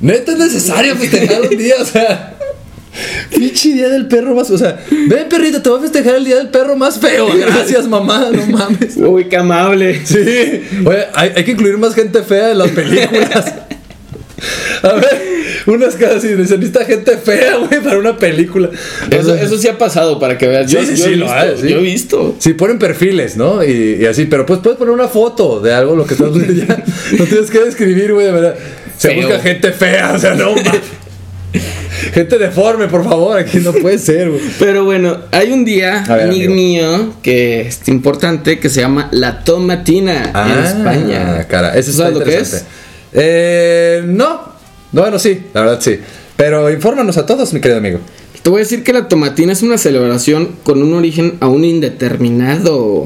Neta 0.00 0.32
es 0.32 0.38
necesario 0.38 0.94
festejar 0.96 1.42
un 1.50 1.56
día, 1.56 1.74
o 1.80 1.84
sea. 1.86 2.34
Pinche 3.34 3.72
día 3.72 3.88
del 3.88 4.06
perro 4.06 4.34
más. 4.34 4.50
O 4.50 4.58
sea, 4.58 4.78
ven 4.90 5.28
perrito, 5.28 5.60
te 5.62 5.68
voy 5.68 5.78
a 5.78 5.82
festejar 5.82 6.14
el 6.16 6.24
día 6.24 6.36
del 6.36 6.48
perro 6.48 6.76
más 6.76 6.98
feo. 6.98 7.28
Gracias, 7.36 7.86
mamá, 7.88 8.30
no 8.32 8.46
mames. 8.46 8.96
Uy, 8.96 9.24
qué 9.28 9.36
amable. 9.36 10.00
Sí, 10.04 10.16
oye, 10.86 11.06
hay, 11.14 11.32
hay 11.36 11.44
que 11.44 11.50
incluir 11.52 11.76
más 11.78 11.94
gente 11.94 12.22
fea 12.22 12.52
en 12.52 12.58
las 12.58 12.70
películas. 12.70 13.52
A 14.82 14.92
ver, 14.92 15.22
unas 15.66 15.94
casi 15.94 16.28
se 16.28 16.36
necesita 16.36 16.84
gente 16.84 17.16
fea, 17.16 17.56
güey, 17.56 17.80
para 17.82 17.98
una 17.98 18.16
película. 18.18 18.68
O 18.68 19.14
Eso, 19.14 19.34
sea, 19.34 19.42
eso 19.42 19.56
sí 19.56 19.68
ha 19.68 19.78
pasado 19.78 20.18
para 20.18 20.36
que 20.36 20.46
veas. 20.46 20.70
Yo, 20.70 20.80
Sí, 20.84 20.96
sí, 20.96 20.96
yo 20.96 21.06
he 21.06 21.08
sí, 21.08 21.14
lo 21.16 21.24
visto, 21.26 21.38
hay, 21.40 21.54
sí. 21.60 21.68
Yo 21.68 21.78
he 21.78 21.82
visto. 21.82 22.36
Sí, 22.38 22.52
ponen 22.52 22.78
perfiles, 22.78 23.36
¿no? 23.38 23.64
Y, 23.64 23.98
y 24.00 24.04
así, 24.06 24.26
pero 24.26 24.44
pues 24.44 24.60
puedes 24.60 24.78
poner 24.78 24.92
una 24.92 25.08
foto 25.08 25.60
de 25.60 25.72
algo 25.72 25.96
lo 25.96 26.04
que 26.04 26.14
estás 26.14 26.32
viendo 26.34 26.52
ya. 26.66 26.84
No 27.18 27.24
tienes 27.24 27.50
que 27.50 27.60
describir, 27.60 28.12
güey, 28.12 28.26
de 28.26 28.32
verdad. 28.32 28.54
Se 28.98 29.08
Feo. 29.10 29.22
busca 29.22 29.40
gente 29.40 29.72
fea, 29.72 30.12
o 30.14 30.18
sea, 30.18 30.34
no. 30.34 30.54
Gente 32.12 32.38
deforme, 32.38 32.88
por 32.88 33.04
favor, 33.04 33.38
aquí 33.38 33.58
no 33.58 33.72
puede 33.72 33.98
ser, 33.98 34.30
güey. 34.30 34.40
Pero 34.58 34.84
bueno, 34.84 35.16
hay 35.30 35.52
un 35.52 35.64
día, 35.64 36.04
ver, 36.08 36.28
amigo 36.28 36.52
mío, 36.54 37.14
que 37.22 37.62
es 37.62 37.86
importante, 37.88 38.58
que 38.58 38.68
se 38.68 38.80
llama 38.80 39.08
La 39.12 39.42
Tomatina 39.44 40.32
en 40.34 40.64
España. 40.64 41.36
Ah, 41.40 41.44
cara, 41.48 41.74
eso 41.76 41.92
¿Sabes 41.92 42.14
lo 42.14 42.24
que 42.24 42.36
es? 42.38 42.64
Eh, 43.12 44.02
no. 44.06 44.52
No, 44.92 45.00
bueno, 45.02 45.18
sí, 45.18 45.44
la 45.52 45.62
verdad 45.62 45.78
sí. 45.80 45.98
Pero 46.36 46.70
infórmanos 46.70 47.16
a 47.16 47.26
todos, 47.26 47.52
mi 47.52 47.60
querido 47.60 47.78
amigo. 47.78 47.98
Te 48.42 48.50
voy 48.50 48.58
a 48.60 48.62
decir 48.64 48.82
que 48.84 48.92
la 48.92 49.08
tomatina 49.08 49.52
es 49.52 49.62
una 49.62 49.78
celebración 49.78 50.50
con 50.64 50.82
un 50.82 50.92
origen 50.94 51.34
aún 51.40 51.64
indeterminado 51.64 53.04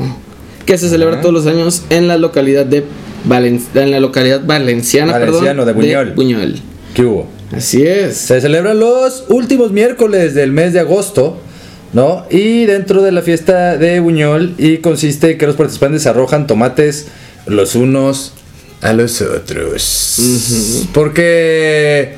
que 0.66 0.76
se 0.76 0.88
celebra 0.88 1.20
todos 1.20 1.32
los 1.34 1.46
años 1.46 1.82
en 1.90 2.08
la 2.08 2.18
localidad 2.18 2.66
de 2.66 2.84
Valen- 3.28 3.60
en 3.74 3.90
la 3.90 4.00
localidad 4.00 4.42
valenciana, 4.44 5.12
Valenciano, 5.12 5.64
perdón, 5.64 5.66
de 5.66 5.72
Buñol. 5.72 6.12
Buñol. 6.14 6.54
¿Qué 6.94 7.04
hubo? 7.04 7.28
Así 7.52 7.86
es. 7.86 8.16
Se 8.16 8.40
celebran 8.40 8.78
los 8.78 9.24
últimos 9.28 9.72
miércoles 9.72 10.34
del 10.34 10.52
mes 10.52 10.72
de 10.72 10.80
agosto, 10.80 11.38
¿no? 11.92 12.26
Y 12.30 12.66
dentro 12.66 13.02
de 13.02 13.12
la 13.12 13.22
fiesta 13.22 13.76
de 13.76 14.00
Buñol, 14.00 14.54
y 14.58 14.78
consiste 14.78 15.32
en 15.32 15.38
que 15.38 15.46
los 15.46 15.56
participantes 15.56 16.06
arrojan 16.06 16.46
tomates 16.46 17.06
los 17.46 17.74
unos 17.74 18.32
a 18.80 18.92
los 18.92 19.20
otros. 19.22 20.88
Porque 20.92 22.14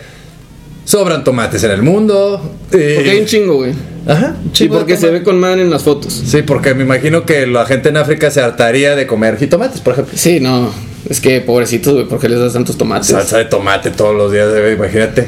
sobran 0.84 1.24
tomates 1.24 1.62
en 1.64 1.70
el 1.70 1.82
mundo. 1.82 2.56
Porque 2.70 3.10
hay 3.10 3.20
un 3.20 3.26
chingo, 3.26 3.56
güey. 3.56 3.72
Ajá, 4.06 4.34
Y 4.58 4.68
porque 4.68 4.96
se 4.96 5.10
ve 5.10 5.22
con 5.22 5.38
madre 5.38 5.62
en 5.62 5.70
las 5.70 5.82
fotos. 5.82 6.12
Sí, 6.26 6.42
porque 6.42 6.74
me 6.74 6.82
imagino 6.82 7.24
que 7.26 7.46
la 7.46 7.66
gente 7.66 7.90
en 7.90 7.96
África 7.96 8.30
se 8.30 8.40
hartaría 8.40 8.96
de 8.96 9.06
comer 9.06 9.36
jitomates, 9.36 9.80
por 9.80 9.92
ejemplo. 9.92 10.14
Sí, 10.16 10.40
no. 10.40 10.72
Es 11.08 11.20
que 11.20 11.40
pobrecitos, 11.40 11.94
güey, 11.94 12.06
¿por 12.06 12.20
qué 12.20 12.28
les 12.28 12.38
das 12.38 12.52
tantos 12.52 12.76
tomates? 12.76 13.08
Salsa 13.08 13.38
de 13.38 13.46
tomate 13.46 13.90
todos 13.90 14.14
los 14.14 14.30
días, 14.32 14.48
eh, 14.54 14.74
imagínate. 14.76 15.26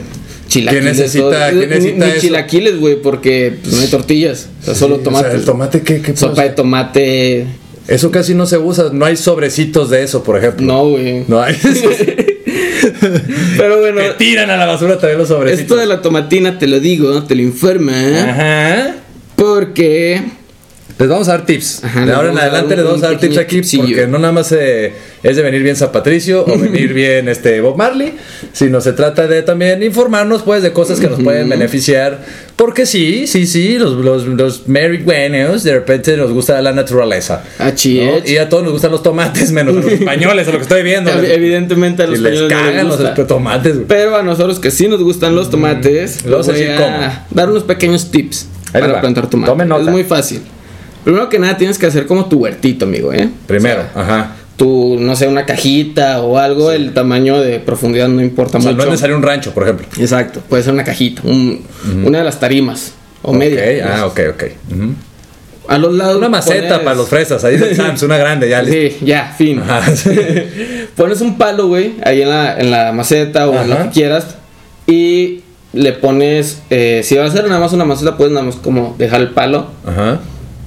Chilaquiles. 0.49 0.83
¿Quién 0.85 0.97
necesita. 0.97 1.49
¿quién 1.51 1.61
Ni- 1.61 1.67
necesita 1.67 2.07
ni, 2.07 2.21
chilaquiles, 2.21 2.79
güey, 2.79 3.01
porque 3.01 3.57
pues, 3.63 3.75
no 3.75 3.81
hay 3.81 3.89
tortillas. 3.89 4.49
O 4.61 4.65
sea, 4.67 4.75
solo 4.75 4.97
Sí, 4.97 5.01
o 5.01 5.05
tomate. 5.05 5.29
sea, 5.29 5.37
el 5.39 5.45
tomate, 5.45 5.81
¿qué, 5.83 6.03
qué 6.03 6.15
Sopa 6.17 6.43
de 6.43 6.51
tomate. 6.51 7.47
Eso 7.89 8.11
casi 8.11 8.35
no 8.35 8.47
se 8.47 8.59
usa, 8.59 8.91
no 8.93 9.05
hay 9.07 9.17
sobrecitos 9.17 9.89
de 9.91 10.03
eso, 10.05 10.23
por 10.23 10.37
ejemplo. 10.37 10.67
No, 10.67 10.89
güey. 10.91 11.25
No 11.27 11.41
hay. 11.41 11.57
Pero 13.57 13.81
bueno, 13.81 14.01
que 14.01 14.11
tiran 14.19 14.51
a 14.51 14.57
la 14.57 14.67
basura 14.67 14.99
también 14.99 15.19
los 15.19 15.29
sobrecitos. 15.29 15.63
esto 15.63 15.77
de 15.77 15.87
la 15.87 16.01
tomatina 16.03 16.59
te 16.59 16.67
lo 16.67 16.81
digo, 16.81 17.23
te 17.25 17.35
lo 17.35 17.43
informa. 17.43 17.93
Ajá. 18.31 18.97
Porque. 19.37 20.23
Les 21.03 21.09
vamos 21.11 21.29
a 21.29 21.33
dar 21.33 21.45
tips. 21.47 21.83
Ajá, 21.85 22.07
de 22.07 22.13
ahora 22.13 22.31
en 22.31 22.39
adelante 22.39 22.77
les 22.77 22.85
vamos 22.85 23.03
a 23.03 23.09
dar 23.09 23.19
tips 23.19 23.37
aquí 23.39 23.57
tipsillo. 23.57 23.83
porque 23.83 24.07
no 24.07 24.19
nada 24.19 24.33
más 24.33 24.53
eh, 24.53 24.93
es 25.23 25.37
de 25.37 25.43
venir 25.43 25.63
bien 25.63 25.75
San 25.77 25.91
Patricio 25.93 26.45
o 26.47 26.57
venir 26.59 26.95
bien 26.95 27.29
este 27.29 27.61
Bob 27.61 27.77
Marley, 27.77 28.15
sino 28.53 28.81
se 28.81 28.93
trata 28.93 29.27
de 29.27 29.43
también 29.43 29.83
informarnos 29.83 30.43
pues 30.43 30.63
de 30.63 30.73
cosas 30.73 31.01
que 31.01 31.09
nos 31.09 31.21
pueden 31.21 31.49
beneficiar. 31.49 32.21
Porque 32.57 32.87
sí, 32.87 33.27
sí, 33.27 33.47
sí, 33.47 33.79
los, 33.79 33.95
los, 33.95 34.27
los 34.27 34.69
marihuanos 34.69 35.65
de 35.65 35.73
repente 35.75 36.17
nos 36.17 36.31
gusta 36.31 36.61
la 36.63 36.73
naturaleza. 36.73 37.43
Achí, 37.59 38.01
¿no? 38.01 38.13
Y 38.25 38.37
a 38.37 38.49
todos 38.49 38.63
nos 38.63 38.73
gustan 38.73 38.93
los 38.93 39.03
tomates, 39.03 39.51
menos 39.51 39.77
a 39.77 39.81
los 39.81 39.93
españoles, 40.01 40.47
a 40.47 40.51
lo 40.53 40.59
que 40.59 40.63
estoy 40.63 40.83
viendo. 40.83 41.11
Ev- 41.11 41.25
Evidentemente 41.33 42.05
a 42.05 42.07
los 42.07 42.19
y 42.19 42.23
les 42.23 42.33
españoles 42.35 42.53
no 42.53 42.59
les 42.65 42.71
cagan 42.73 42.89
los 42.89 42.97
gusta. 42.99 43.15
espe- 43.17 43.27
tomates. 43.27 43.75
güey. 43.75 43.87
Pero 43.89 44.17
a 44.17 44.23
nosotros 44.23 44.61
que 44.61 44.71
sí 44.71 44.87
nos 44.87 45.03
gustan 45.03 45.35
los 45.35 45.51
tomates, 45.51 46.25
Mm. 46.25 46.31
Vamos 46.31 46.49
a 46.49 46.53
les 46.53 46.61
voy 46.79 46.85
a 46.87 47.27
dar 47.31 47.51
unos 47.51 47.65
pequeños 47.65 48.11
tips 48.11 48.47
Ahí 48.73 48.81
para 48.83 49.01
plantar 49.01 49.29
tomates. 49.29 49.81
Es 49.81 49.87
muy 49.89 50.05
fácil. 50.05 50.43
Primero 51.05 51.29
que 51.29 51.39
nada 51.39 51.57
tienes 51.57 51.79
que 51.79 51.87
hacer 51.87 52.07
como 52.07 52.27
tu 52.27 52.39
huertito, 52.39 52.85
amigo, 52.85 53.13
¿eh? 53.13 53.29
Primero, 53.47 53.83
O 53.91 53.95
sea, 53.95 54.03
ajá. 54.03 54.33
tu, 54.57 54.97
no 55.01 55.17
sé, 55.17 55.27
una 55.27 55.45
cajita 55.47 56.21
o 56.23 56.39
algo, 56.39 56.71
el 56.71 56.93
tamaño 56.95 57.41
de 57.41 57.59
profundidad 57.61 58.09
no 58.09 58.21
importa 58.21 58.59
O 58.59 58.61
sea, 58.61 58.71
mucho. 58.71 58.79
no 58.79 58.85
es 58.85 58.91
necesario 58.91 59.17
un 59.17 59.23
rancho, 59.23 59.53
por 59.53 59.65
ejemplo. 59.65 59.87
Exacto, 59.99 60.41
puede 60.49 60.63
ser 60.63 60.73
una 60.75 60.85
cajita, 60.85 61.23
un- 61.25 61.63
una 62.05 62.19
de 62.19 62.25
las 62.25 62.39
tarimas 62.39 62.93
o 63.23 63.33
media. 63.33 63.63
Ok, 63.87 63.91
ah, 63.99 64.07
ok, 64.07 64.21
ok. 64.35 64.43
A 65.69 65.79
los 65.79 65.95
lados 65.95 66.17
Una 66.17 66.29
maceta 66.29 66.69
pones- 66.77 66.85
para 66.85 66.97
los 66.97 67.09
fresas, 67.09 67.45
ahí 67.45 67.57
del 67.57 67.75
Sams, 67.77 68.03
una 68.03 68.17
grande, 68.19 68.49
ya. 68.49 68.65
Sí, 68.65 68.97
ya, 69.01 69.33
fin. 69.39 69.61
Ajá. 69.61 69.81
pones 70.97 71.21
un 71.21 71.39
palo, 71.39 71.69
güey, 71.69 71.95
ahí 72.05 72.23
en 72.23 72.29
la, 72.29 72.59
en 72.59 72.71
la 72.71 72.93
maceta 72.93 73.49
o 73.49 73.61
en 73.61 73.69
lo 73.71 73.75
Ajá. 73.77 73.85
que 73.85 73.91
quieras. 73.91 74.27
Y 74.87 75.41
le 75.73 75.93
pones, 75.93 76.61
eh, 76.71 77.01
si 77.05 77.15
va 77.17 77.25
a 77.27 77.31
ser 77.31 77.47
nada 77.47 77.61
más 77.61 77.73
una 77.73 77.85
maceta, 77.85 78.17
puedes 78.17 78.33
nada 78.33 78.45
más 78.45 78.57
como 78.57 78.95
dejar 78.99 79.21
el 79.21 79.31
palo. 79.31 79.69
Ajá. 79.87 80.21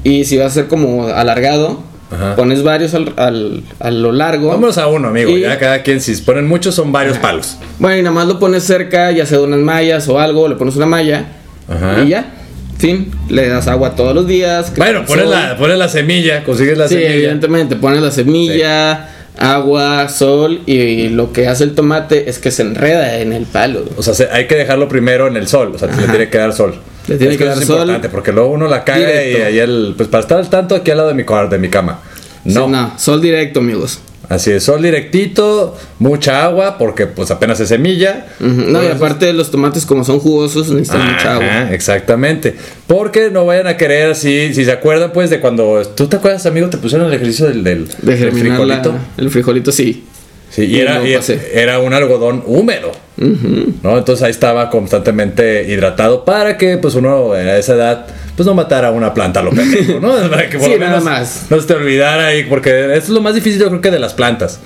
Y 0.05 0.23
si 0.23 0.37
va 0.37 0.45
a 0.45 0.49
ser 0.49 0.67
como 0.67 1.07
alargado, 1.07 1.81
Ajá. 2.11 2.35
pones 2.37 2.61
varios 2.63 2.93
al, 2.93 3.11
al- 3.17 3.63
a 3.79 3.91
lo 3.91 4.11
largo. 4.13 4.49
Vámonos 4.49 4.77
a 4.77 4.87
uno, 4.87 5.07
amigo. 5.09 5.31
Y- 5.31 5.41
Ya 5.41 5.57
cada 5.59 5.81
quien, 5.83 5.99
si 5.99 6.15
ponen 6.21 6.47
muchos, 6.47 6.75
son 6.75 6.91
varios 6.93 7.17
palos. 7.17 7.57
Bueno, 7.79 7.97
y 7.97 8.01
nada 8.03 8.13
más 8.15 8.27
lo 8.27 8.39
pones 8.39 8.63
cerca, 8.63 9.11
ya 9.11 9.25
sea 9.25 9.39
de 9.39 9.43
unas 9.43 9.59
mallas 9.59 10.07
o 10.07 10.19
algo, 10.19 10.47
le 10.47 10.55
pones 10.55 10.75
una 10.77 10.85
malla. 10.85 11.25
Ajá. 11.67 12.03
Y 12.03 12.09
ya, 12.09 12.27
fin, 12.77 13.11
le 13.29 13.47
das 13.49 13.67
agua 13.67 13.95
todos 13.95 14.13
los 14.13 14.27
días. 14.27 14.71
Bueno, 14.77 15.03
pones 15.05 15.27
la, 15.27 15.57
pones 15.57 15.77
la 15.79 15.89
semilla, 15.89 16.43
consigues 16.43 16.77
la 16.77 16.87
Sí, 16.87 16.93
semilla. 16.93 17.13
evidentemente, 17.15 17.75
pones 17.75 18.01
la 18.03 18.11
semilla, 18.11 19.09
agua, 19.39 20.07
sol 20.09 20.61
y 20.67 21.09
lo 21.09 21.33
que 21.33 21.47
hace 21.47 21.63
el 21.63 21.73
tomate 21.73 22.29
es 22.29 22.37
que 22.37 22.51
se 22.51 22.61
enreda 22.61 23.17
en 23.19 23.33
el 23.33 23.45
palo. 23.47 23.83
O 23.97 24.03
sea, 24.03 24.13
se- 24.13 24.29
hay 24.31 24.45
que 24.45 24.55
dejarlo 24.55 24.87
primero 24.87 25.27
en 25.27 25.35
el 25.37 25.47
sol. 25.47 25.71
O 25.73 25.79
sea, 25.79 25.87
le 25.87 26.07
tiene 26.07 26.29
que 26.29 26.37
dar 26.37 26.53
sol. 26.53 26.75
Le 27.07 27.17
tiene 27.17 27.33
Es 27.33 27.37
que 27.37 27.43
eso 27.43 27.53
dar 27.53 27.61
es 27.61 27.67
sol 27.67 27.77
importante 27.81 28.09
porque 28.09 28.31
luego 28.31 28.49
uno 28.49 28.67
la 28.67 28.83
caga 28.83 29.23
y 29.23 29.35
ahí 29.35 29.59
el. 29.59 29.93
Pues 29.95 30.09
para 30.09 30.21
estar 30.21 30.37
al 30.39 30.49
tanto 30.49 30.75
aquí 30.75 30.91
al 30.91 30.97
lado 30.97 31.09
de 31.09 31.15
mi, 31.15 31.23
cuar- 31.23 31.49
de 31.49 31.57
mi 31.59 31.69
cama. 31.69 31.99
No. 32.43 32.67
No. 32.67 32.69
no, 32.69 32.93
sol 32.99 33.21
directo, 33.21 33.59
amigos. 33.59 33.99
Así 34.27 34.49
es, 34.49 34.63
sol 34.63 34.81
directito, 34.81 35.77
mucha 35.99 36.43
agua 36.45 36.79
porque 36.79 37.05
pues 37.05 37.29
apenas 37.29 37.59
es 37.59 37.69
semilla. 37.69 38.25
No, 38.39 38.83
y 38.83 38.87
aparte 38.87 39.31
los 39.33 39.51
tomates 39.51 39.85
como 39.85 40.03
son 40.03 40.19
jugosos 40.19 40.69
necesitan 40.71 41.11
mucha 41.13 41.33
agua. 41.35 41.71
Exactamente. 41.71 42.55
Porque 42.87 43.29
no 43.29 43.45
vayan 43.45 43.67
a 43.67 43.77
querer 43.77 44.09
así, 44.11 44.51
si 44.55 44.65
se 44.65 44.71
acuerdan 44.71 45.11
pues 45.13 45.29
de 45.29 45.39
cuando, 45.39 45.79
¿tú 45.95 46.07
te 46.07 46.15
acuerdas 46.15 46.43
amigo? 46.47 46.69
Te 46.71 46.77
pusieron 46.77 47.05
el 47.07 47.13
ejercicio 47.13 47.45
del, 47.47 47.63
del, 47.63 47.87
De 48.01 48.15
del 48.17 48.33
la- 48.33 48.39
frijolito. 48.39 48.95
el 49.17 49.29
frijolito, 49.29 49.71
sí. 49.71 50.03
Sí, 50.49 50.63
y 50.63 50.77
y 50.77 50.79
era, 50.79 51.07
y 51.07 51.15
era 51.53 51.77
un 51.79 51.93
algodón 51.93 52.41
húmedo, 52.47 52.91
¿no? 53.17 53.97
Entonces 53.97 54.23
ahí 54.23 54.31
estaba 54.31 54.69
constantemente 54.69 55.65
hidratado 55.71 56.25
para 56.25 56.57
que 56.57 56.77
pues 56.77 56.95
uno 56.95 57.31
a 57.33 57.57
esa 57.57 57.73
edad 57.75 58.07
pues 58.35 58.45
no 58.45 58.53
matara 58.53 58.91
una 58.91 59.13
planta 59.13 59.41
lo 59.41 59.51
pendejo, 59.51 59.99
¿no? 60.01 60.13
Para 60.29 60.49
que 60.49 60.57
por 60.57 60.67
Sí, 60.67 60.73
lo 60.73 60.79
nada 60.79 60.91
menos 60.99 61.03
más. 61.05 61.45
no 61.49 61.59
se 61.61 61.67
te 61.67 61.73
olvidara 61.73 62.27
ahí, 62.27 62.43
porque 62.43 62.85
eso 62.95 63.03
es 63.03 63.09
lo 63.09 63.21
más 63.21 63.33
difícil 63.33 63.59
yo 63.61 63.69
creo 63.69 63.79
que 63.79 63.91
de 63.91 63.99
las 63.99 64.13
plantas. 64.13 64.59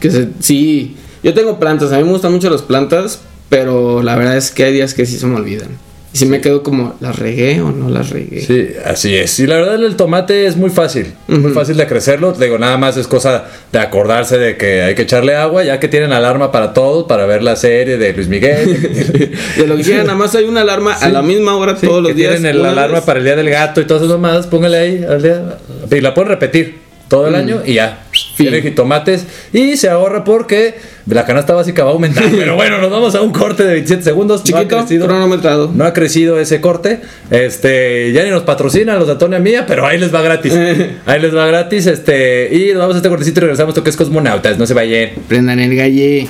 Que 0.00 0.10
se, 0.10 0.28
sí, 0.40 0.96
yo 1.22 1.32
tengo 1.32 1.58
plantas, 1.58 1.92
a 1.92 1.96
mí 1.96 2.04
me 2.04 2.10
gustan 2.10 2.32
mucho 2.32 2.50
las 2.50 2.60
plantas, 2.60 3.20
pero 3.48 4.02
la 4.02 4.16
verdad 4.16 4.36
es 4.36 4.50
que 4.50 4.64
hay 4.64 4.74
días 4.74 4.92
que 4.92 5.06
sí 5.06 5.18
se 5.18 5.24
me 5.26 5.36
olvidan. 5.36 5.68
Y 6.16 6.18
si 6.18 6.24
me 6.24 6.40
quedo 6.40 6.62
como, 6.62 6.94
¿las 7.00 7.18
regué 7.18 7.60
o 7.60 7.72
no 7.72 7.90
las 7.90 8.08
regué? 8.08 8.40
Sí, 8.40 8.68
así 8.86 9.14
es. 9.14 9.38
Y 9.38 9.46
la 9.46 9.56
verdad 9.56 9.74
el 9.84 9.96
tomate 9.96 10.46
es 10.46 10.56
muy 10.56 10.70
fácil, 10.70 11.12
muy 11.28 11.52
fácil 11.52 11.76
de 11.76 11.86
crecerlo. 11.86 12.32
Te 12.32 12.44
Digo, 12.46 12.58
nada 12.58 12.78
más 12.78 12.96
es 12.96 13.06
cosa 13.06 13.44
de 13.70 13.78
acordarse 13.78 14.38
de 14.38 14.56
que 14.56 14.80
hay 14.80 14.94
que 14.94 15.02
echarle 15.02 15.36
agua, 15.36 15.62
ya 15.62 15.78
que 15.78 15.88
tienen 15.88 16.12
alarma 16.14 16.50
para 16.50 16.72
todos, 16.72 17.04
para 17.06 17.26
ver 17.26 17.42
la 17.42 17.54
serie 17.54 17.98
de 17.98 18.14
Luis 18.14 18.28
Miguel. 18.28 18.64
De 19.58 19.66
lo 19.66 19.76
que 19.76 19.82
quieran, 19.82 20.06
nada 20.06 20.18
más 20.18 20.34
hay 20.34 20.44
una 20.44 20.62
alarma 20.62 20.94
a 20.94 21.08
la 21.10 21.20
misma 21.20 21.54
hora 21.56 21.76
Sí, 21.76 21.86
todos 21.86 22.02
los 22.02 22.12
que 22.12 22.16
días. 22.18 22.32
tienen 22.40 22.60
una 22.60 22.70
alarma 22.70 22.96
vez. 22.96 23.04
para 23.04 23.18
el 23.18 23.24
día 23.26 23.36
del 23.36 23.50
gato 23.50 23.82
y 23.82 23.84
todas 23.84 24.02
esas 24.02 24.16
mamadas, 24.18 24.46
póngale 24.46 24.78
ahí 24.78 25.04
al 25.06 25.22
día. 25.22 25.58
Y 25.90 26.00
la 26.00 26.14
pueden 26.14 26.30
repetir 26.30 26.85
todo 27.08 27.28
el 27.28 27.34
año 27.34 27.62
y 27.64 27.74
ya. 27.74 28.02
Tiene 28.36 28.60
jitomates 28.62 29.26
y 29.52 29.76
se 29.76 29.88
ahorra 29.88 30.24
porque 30.24 30.74
la 31.06 31.24
canasta 31.24 31.54
básica 31.54 31.84
va 31.84 31.90
a 31.90 31.92
aumentar. 31.92 32.24
Pero 32.30 32.56
bueno, 32.56 32.78
nos 32.78 32.90
vamos 32.90 33.14
a 33.14 33.22
un 33.22 33.32
corte 33.32 33.62
de 33.64 33.72
27 33.74 34.02
segundos. 34.02 34.40
No 34.50 34.56
ha 34.56 34.60
Chiquito, 34.60 34.78
crecido. 34.78 35.06
cronometrado. 35.06 35.70
No 35.74 35.84
ha 35.84 35.92
crecido 35.92 36.38
ese 36.40 36.60
corte. 36.60 37.00
Este, 37.30 38.12
ya 38.12 38.24
ni 38.24 38.30
nos 38.30 38.42
patrocinan 38.42 38.98
los 38.98 39.06
de 39.06 39.12
Antonia 39.12 39.38
Mía, 39.38 39.64
pero 39.66 39.86
ahí 39.86 39.98
les 39.98 40.14
va 40.14 40.20
gratis. 40.22 40.52
ahí 41.06 41.20
les 41.20 41.34
va 41.34 41.46
gratis. 41.46 41.86
Este, 41.86 42.48
y 42.54 42.72
nos 42.72 42.78
vamos 42.80 42.94
a 42.94 42.98
este 42.98 43.08
cortecito 43.08 43.40
y 43.40 43.42
regresamos. 43.42 43.70
Esto 43.72 43.84
que 43.84 43.90
es 43.90 43.96
Cosmonautas. 43.96 44.58
No 44.58 44.66
se 44.66 44.74
vayan. 44.74 45.10
Prendan 45.28 45.60
el 45.60 45.76
galle. 45.76 46.26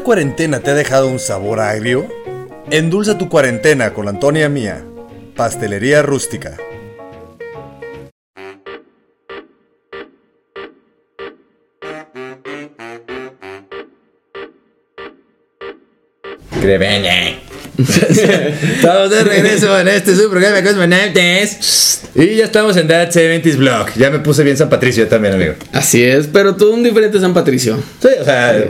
Cuarentena 0.00 0.60
te 0.60 0.70
ha 0.70 0.74
dejado 0.74 1.08
un 1.08 1.18
sabor 1.18 1.60
agrio? 1.60 2.06
Endulza 2.70 3.18
tu 3.18 3.28
cuarentena 3.28 3.92
con 3.92 4.06
la 4.06 4.12
Antonia 4.12 4.48
Mía, 4.48 4.84
Pastelería 5.36 6.02
Rústica. 6.02 6.56
Estamos 17.78 19.10
de 19.10 19.24
regreso 19.24 19.78
en 19.78 19.88
este 19.88 20.14
su 20.14 20.30
programa 20.30 20.62
Cosmonautas. 20.62 22.02
Y 22.14 22.36
ya 22.36 22.44
estamos 22.44 22.76
en 22.76 22.86
That 22.88 23.10
70s 23.10 23.56
Blog. 23.56 23.86
Ya 23.96 24.10
me 24.10 24.18
puse 24.20 24.44
bien 24.44 24.56
San 24.56 24.68
Patricio 24.68 25.08
también, 25.08 25.34
amigo. 25.34 25.54
Así 25.72 26.04
es, 26.04 26.26
pero 26.26 26.54
todo 26.54 26.72
un 26.72 26.82
diferente 26.82 27.18
San 27.18 27.34
Patricio. 27.34 27.82
Sí, 28.00 28.08
o 28.20 28.24
sea, 28.24 28.64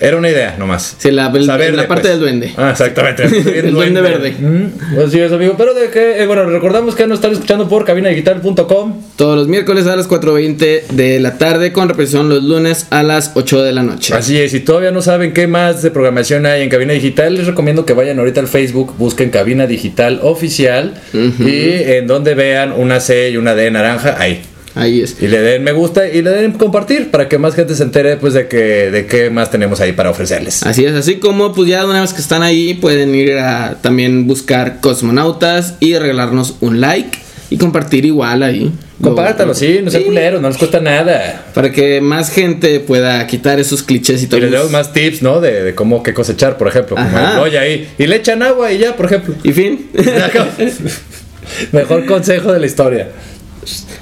era 0.00 0.16
una 0.16 0.28
idea 0.30 0.56
nomás. 0.58 0.96
Sí, 0.98 1.10
la, 1.10 1.26
el- 1.34 1.46
La 1.46 1.56
parte 1.56 1.86
pues. 1.86 2.02
del 2.04 2.20
duende. 2.20 2.52
Ah, 2.56 2.70
exactamente. 2.70 3.24
El 3.58 3.72
duende 3.72 4.00
verde. 4.00 4.32
Mm, 4.38 4.98
Así 5.06 5.20
es, 5.20 5.30
amigo. 5.32 5.54
Pero 5.56 5.74
de 5.74 5.88
que, 5.90 6.22
eh, 6.22 6.26
bueno, 6.26 6.44
recordamos 6.46 6.94
que 6.94 7.06
nos 7.06 7.18
están 7.18 7.32
escuchando 7.32 7.68
por 7.68 7.84
cabinadigital.com. 7.84 9.00
Todos 9.16 9.36
los 9.38 9.48
miércoles 9.48 9.86
a 9.86 9.96
las 9.96 10.08
4.20 10.08 10.86
de 10.88 11.20
la 11.20 11.38
tarde 11.38 11.72
con 11.72 11.88
repetición 11.88 12.28
los 12.28 12.42
lunes 12.42 12.86
a 12.90 13.02
las 13.02 13.32
8 13.34 13.62
de 13.62 13.72
la 13.72 13.82
noche. 13.82 14.14
Así 14.14 14.38
es, 14.40 14.50
si 14.50 14.60
todavía 14.60 14.90
no 14.90 15.02
saben 15.02 15.32
qué 15.32 15.46
más 15.46 15.82
de 15.82 15.90
programación 15.90 16.46
hay 16.46 16.62
en 16.62 16.68
Cabina 16.68 16.92
Digital, 16.92 17.34
les 17.34 17.46
recomiendo 17.46 17.86
que 17.86 17.92
vayan 17.92 18.18
ahorita 18.18 18.40
al 18.40 18.48
Facebook, 18.48 18.94
busquen 18.98 19.30
Cabina 19.30 19.66
Digital 19.66 20.20
Oficial 20.22 20.94
y 21.12 21.82
en 21.92 22.06
donde 22.06 22.34
vean 22.34 22.72
una 22.72 23.00
C 23.00 23.30
y 23.30 23.36
una 23.36 23.54
D 23.54 23.70
naranja, 23.70 24.16
ahí. 24.18 24.42
Ahí 24.76 25.00
es. 25.02 25.16
Y 25.22 25.28
le 25.28 25.40
den 25.40 25.62
me 25.62 25.72
gusta 25.72 26.08
y 26.08 26.20
le 26.22 26.30
den 26.30 26.52
compartir 26.52 27.10
para 27.10 27.28
que 27.28 27.38
más 27.38 27.54
gente 27.54 27.74
se 27.76 27.82
entere 27.84 28.16
pues 28.16 28.34
de 28.34 28.48
que 28.48 28.90
de 28.90 29.06
qué 29.06 29.30
más 29.30 29.50
tenemos 29.50 29.80
ahí 29.80 29.92
para 29.92 30.10
ofrecerles. 30.10 30.62
Así 30.64 30.84
es, 30.84 30.94
así 30.94 31.16
como 31.16 31.52
pues 31.52 31.68
ya 31.68 31.84
una 31.86 32.00
vez 32.00 32.12
que 32.12 32.20
están 32.20 32.42
ahí 32.42 32.74
pueden 32.74 33.14
ir 33.14 33.34
a 33.38 33.78
también 33.80 34.26
buscar 34.26 34.80
cosmonautas 34.80 35.74
y 35.80 35.96
regalarnos 35.96 36.56
un 36.60 36.80
like 36.80 37.18
y 37.50 37.56
compartir 37.58 38.04
igual 38.04 38.42
ahí. 38.42 38.72
Compártalo, 39.00 39.54
sí, 39.54 39.80
no 39.84 39.90
sean 39.90 40.02
Sí. 40.04 40.08
culeros, 40.08 40.40
no 40.40 40.48
les 40.48 40.56
cuesta 40.56 40.80
nada. 40.80 41.44
Para 41.52 41.70
que 41.70 42.00
más 42.00 42.30
gente 42.30 42.80
pueda 42.80 43.24
quitar 43.26 43.60
esos 43.60 43.82
clichés 43.82 44.22
y 44.22 44.24
Y 44.24 44.28
todo. 44.28 44.40
les 44.40 44.50
damos 44.50 44.70
más 44.70 44.92
tips, 44.92 45.20
¿no? 45.20 45.40
De, 45.40 45.62
de 45.62 45.74
cómo 45.74 46.02
qué 46.02 46.14
cosechar, 46.14 46.56
por 46.56 46.68
ejemplo. 46.68 46.96
Como 46.96 47.46
el 47.46 47.56
ahí. 47.58 47.88
Y 47.98 48.06
le 48.06 48.16
echan 48.16 48.42
agua 48.42 48.72
y 48.72 48.78
ya, 48.78 48.96
por 48.96 49.06
ejemplo. 49.06 49.34
Y 49.42 49.52
fin. 49.52 49.90
Mejor 51.72 52.06
consejo 52.06 52.52
de 52.52 52.60
la 52.60 52.66
historia. 52.66 53.08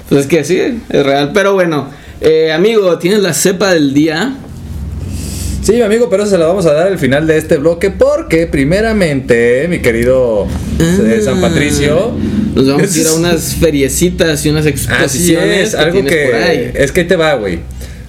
Pues 0.08 0.20
es 0.22 0.26
que 0.26 0.44
sí, 0.44 0.60
es 0.88 1.06
real. 1.06 1.30
Pero 1.34 1.54
bueno, 1.54 1.88
eh, 2.20 2.52
amigo, 2.52 2.98
¿tienes 2.98 3.20
la 3.20 3.32
cepa 3.34 3.72
del 3.72 3.92
día? 3.94 4.36
Sí, 5.62 5.74
mi 5.74 5.82
amigo, 5.82 6.10
pero 6.10 6.24
eso 6.24 6.32
se 6.32 6.38
la 6.38 6.46
vamos 6.46 6.66
a 6.66 6.72
dar 6.72 6.88
al 6.88 6.98
final 6.98 7.26
de 7.26 7.36
este 7.38 7.56
bloque 7.56 7.90
porque 7.90 8.48
primeramente, 8.48 9.66
mi 9.68 9.78
querido 9.78 10.48
eh, 10.80 11.20
San 11.24 11.40
Patricio, 11.40 12.12
Nos 12.56 12.66
vamos 12.66 12.92
a 12.94 12.98
ir 12.98 13.06
a 13.06 13.12
unas 13.14 13.54
feriecitas 13.54 14.44
y 14.44 14.48
unas 14.50 14.66
así 14.66 14.70
exposiciones. 14.70 15.68
es, 15.68 15.74
algo 15.76 16.00
por 16.00 16.10
ahí. 16.12 16.12
que 16.12 16.72
es 16.74 16.90
que 16.90 17.00
ahí 17.02 17.06
te 17.06 17.14
va, 17.16 17.34
güey. 17.34 17.60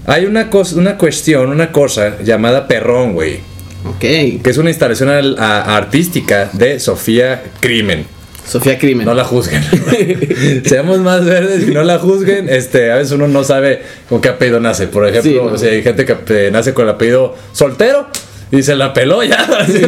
Hay 0.07 0.25
una 0.25 0.49
cosa, 0.49 0.75
una 0.77 0.97
cuestión, 0.97 1.49
una 1.49 1.71
cosa 1.71 2.17
llamada 2.23 2.67
Perrón, 2.67 3.13
güey, 3.13 3.35
Ok. 3.87 3.99
que 3.99 4.41
es 4.45 4.57
una 4.57 4.71
instalación 4.71 5.09
al- 5.09 5.37
a- 5.37 5.77
artística 5.77 6.49
de 6.53 6.79
Sofía 6.79 7.43
Crimen. 7.59 8.05
Sofía 8.47 8.77
Crimen. 8.77 9.05
No 9.05 9.13
la 9.13 9.23
juzguen. 9.23 9.63
Seamos 10.65 10.99
más 10.99 11.25
verdes 11.25 11.67
y 11.67 11.71
no 11.71 11.83
la 11.83 11.99
juzguen. 11.99 12.49
Este, 12.49 12.91
a 12.91 12.95
veces 12.95 13.11
uno 13.13 13.27
no 13.27 13.43
sabe 13.43 13.81
con 14.09 14.21
qué 14.21 14.29
apellido 14.29 14.59
nace. 14.59 14.87
Por 14.87 15.07
ejemplo, 15.07 15.31
Sí, 15.31 15.37
no. 15.37 15.45
o 15.53 15.57
sea, 15.57 15.71
hay 15.71 15.81
gente 15.83 16.05
que 16.05 16.49
nace 16.51 16.73
con 16.73 16.85
el 16.85 16.91
apellido 16.91 17.35
soltero 17.53 18.07
y 18.51 18.61
se 18.61 18.75
la 18.75 18.93
peló 18.93 19.23
ya. 19.23 19.47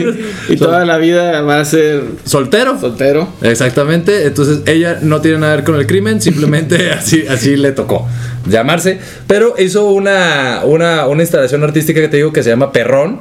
Y 0.49 0.57
toda 0.57 0.85
la 0.85 0.97
vida 0.97 1.41
va 1.41 1.59
a 1.59 1.65
ser 1.65 2.01
soltero. 2.23 2.79
soltero. 2.79 3.27
Exactamente, 3.41 4.25
entonces 4.25 4.59
ella 4.65 4.99
no 5.01 5.21
tiene 5.21 5.37
nada 5.39 5.53
que 5.53 5.57
ver 5.57 5.65
con 5.65 5.75
el 5.75 5.85
crimen, 5.87 6.21
simplemente 6.21 6.91
así, 6.97 7.25
así 7.27 7.57
le 7.57 7.71
tocó 7.73 8.07
llamarse. 8.47 8.99
Pero 9.27 9.55
hizo 9.59 9.85
una, 9.91 10.61
una, 10.63 11.07
una 11.07 11.21
instalación 11.21 11.63
artística 11.63 11.99
que 12.01 12.07
te 12.07 12.17
digo 12.17 12.31
que 12.33 12.41
se 12.41 12.49
llama 12.49 12.71
Perrón, 12.71 13.19